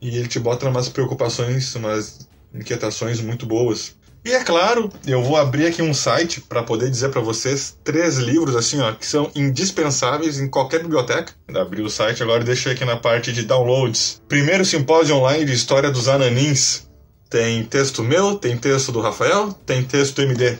E 0.00 0.08
ele 0.08 0.26
te 0.26 0.40
bota 0.40 0.68
umas 0.68 0.88
preocupações, 0.88 1.72
umas 1.76 2.28
inquietações 2.52 3.20
muito 3.20 3.46
boas. 3.46 3.94
E 4.24 4.32
é 4.32 4.42
claro, 4.42 4.90
eu 5.06 5.22
vou 5.22 5.36
abrir 5.36 5.66
aqui 5.66 5.80
um 5.80 5.94
site 5.94 6.40
para 6.40 6.64
poder 6.64 6.90
dizer 6.90 7.10
para 7.10 7.20
vocês 7.20 7.78
três 7.84 8.16
livros 8.16 8.56
assim, 8.56 8.80
ó, 8.80 8.92
que 8.92 9.06
são 9.06 9.30
indispensáveis 9.32 10.40
em 10.40 10.48
qualquer 10.50 10.82
biblioteca. 10.82 11.32
Abri 11.54 11.82
o 11.82 11.88
site 11.88 12.20
agora 12.20 12.42
e 12.42 12.46
deixei 12.46 12.72
aqui 12.72 12.84
na 12.84 12.96
parte 12.96 13.32
de 13.32 13.44
downloads. 13.44 14.20
Primeiro 14.26 14.64
simpósio 14.64 15.14
online 15.14 15.44
de 15.44 15.52
história 15.52 15.88
dos 15.88 16.08
ananins. 16.08 16.87
Tem 17.28 17.62
texto 17.64 18.02
meu, 18.02 18.36
tem 18.36 18.56
texto 18.56 18.90
do 18.90 19.00
Rafael, 19.00 19.52
tem 19.66 19.82
texto 19.84 20.16
do 20.16 20.22
MD. 20.22 20.58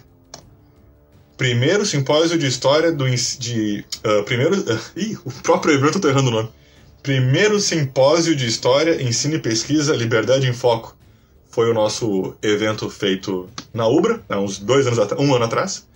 Primeiro 1.37 1.87
simpósio 1.87 2.37
de 2.39 2.47
história 2.47 2.93
do 2.93 3.09
de 3.09 3.85
uh, 4.05 4.25
primeiro, 4.25 4.59
uh, 4.59 4.81
ih, 4.97 5.16
o 5.25 5.31
próprio 5.43 5.75
evento 5.75 6.01
tá 6.01 6.09
errando 6.09 6.29
o 6.29 6.33
nome. 6.33 6.51
Primeiro 7.03 7.61
simpósio 7.61 8.35
de 8.35 8.47
história, 8.47 9.01
ensino 9.03 9.37
e 9.37 9.39
pesquisa, 9.39 9.95
liberdade 9.95 10.49
em 10.49 10.53
foco 10.53 10.99
foi 11.59 11.71
o 11.71 11.75
nosso 11.75 12.37
evento 12.41 12.89
feito 12.89 13.49
na 13.75 13.87
Ubra, 13.89 14.23
há 14.29 14.39
uns 14.39 14.59
dois 14.61 14.87
anos 14.87 14.99
atrás, 14.99 15.21
um 15.21 15.35
ano 15.35 15.45
atrás. 15.45 15.89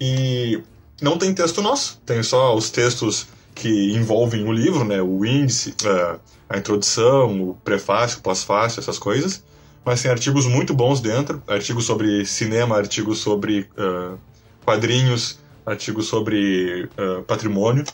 E 0.00 0.60
não 1.00 1.16
tem 1.16 1.32
texto 1.32 1.62
nosso, 1.62 2.00
tem 2.04 2.22
só 2.24 2.56
os 2.56 2.70
textos 2.70 3.28
que 3.54 3.94
envolvem 3.94 4.44
o 4.44 4.52
livro, 4.52 4.84
né? 4.84 5.00
O 5.00 5.24
índice, 5.24 5.74
é, 5.84 6.16
a 6.48 6.58
introdução, 6.58 7.50
o 7.50 7.54
prefácio, 7.62 8.18
o 8.18 8.22
pós-fácio, 8.22 8.80
essas 8.80 8.98
coisas. 8.98 9.44
Mas 9.84 10.02
tem 10.02 10.10
artigos 10.10 10.46
muito 10.46 10.74
bons 10.74 11.00
dentro, 11.00 11.42
artigos 11.46 11.84
sobre 11.84 12.24
cinema, 12.26 12.76
artigos 12.76 13.18
sobre 13.18 13.68
uh, 13.78 14.18
quadrinhos, 14.64 15.38
artigos 15.64 16.06
sobre 16.06 16.84
uh, 16.84 17.22
patrimônio. 17.22 17.84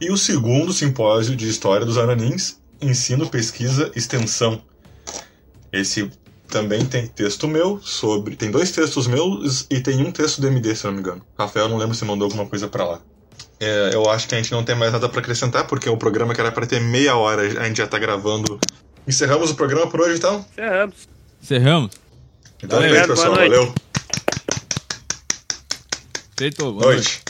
E 0.00 0.10
o 0.10 0.16
segundo 0.16 0.72
simpósio 0.72 1.34
de 1.34 1.48
História 1.48 1.84
dos 1.84 1.98
Ananins, 1.98 2.60
Ensino, 2.80 3.28
Pesquisa, 3.28 3.90
Extensão, 3.96 4.62
esse 5.72 6.10
também 6.48 6.84
tem 6.84 7.06
texto 7.06 7.46
meu 7.46 7.80
sobre. 7.82 8.36
Tem 8.36 8.50
dois 8.50 8.70
textos 8.70 9.06
meus 9.06 9.66
e 9.70 9.80
tem 9.80 10.02
um 10.02 10.10
texto 10.10 10.40
do 10.40 10.46
MD, 10.46 10.74
se 10.74 10.84
não 10.84 10.92
me 10.92 11.00
engano. 11.00 11.22
Rafael, 11.38 11.68
não 11.68 11.76
lembro 11.76 11.94
se 11.94 12.04
mandou 12.04 12.26
alguma 12.26 12.46
coisa 12.46 12.68
para 12.68 12.84
lá. 12.84 13.00
É, 13.60 13.90
eu 13.92 14.08
acho 14.08 14.28
que 14.28 14.34
a 14.34 14.38
gente 14.38 14.52
não 14.52 14.64
tem 14.64 14.74
mais 14.74 14.92
nada 14.92 15.08
para 15.08 15.20
acrescentar, 15.20 15.66
porque 15.66 15.88
o 15.88 15.96
programa 15.96 16.34
que 16.34 16.40
era 16.40 16.50
para 16.50 16.66
ter 16.66 16.80
meia 16.80 17.16
hora, 17.16 17.42
a 17.42 17.64
gente 17.66 17.78
já 17.78 17.86
tá 17.86 17.98
gravando. 17.98 18.58
Encerramos 19.08 19.50
o 19.50 19.54
programa 19.54 19.86
por 19.86 20.02
hoje, 20.02 20.18
então? 20.18 20.44
Encerramos. 20.52 21.08
Encerramos. 21.42 21.90
Então 22.62 22.82
é 22.82 22.90
isso, 22.90 23.08
pessoal. 23.08 23.34
Valeu. 23.36 23.74
Feito. 26.38 26.72
boa 26.72 26.92
Noite. 26.92 27.22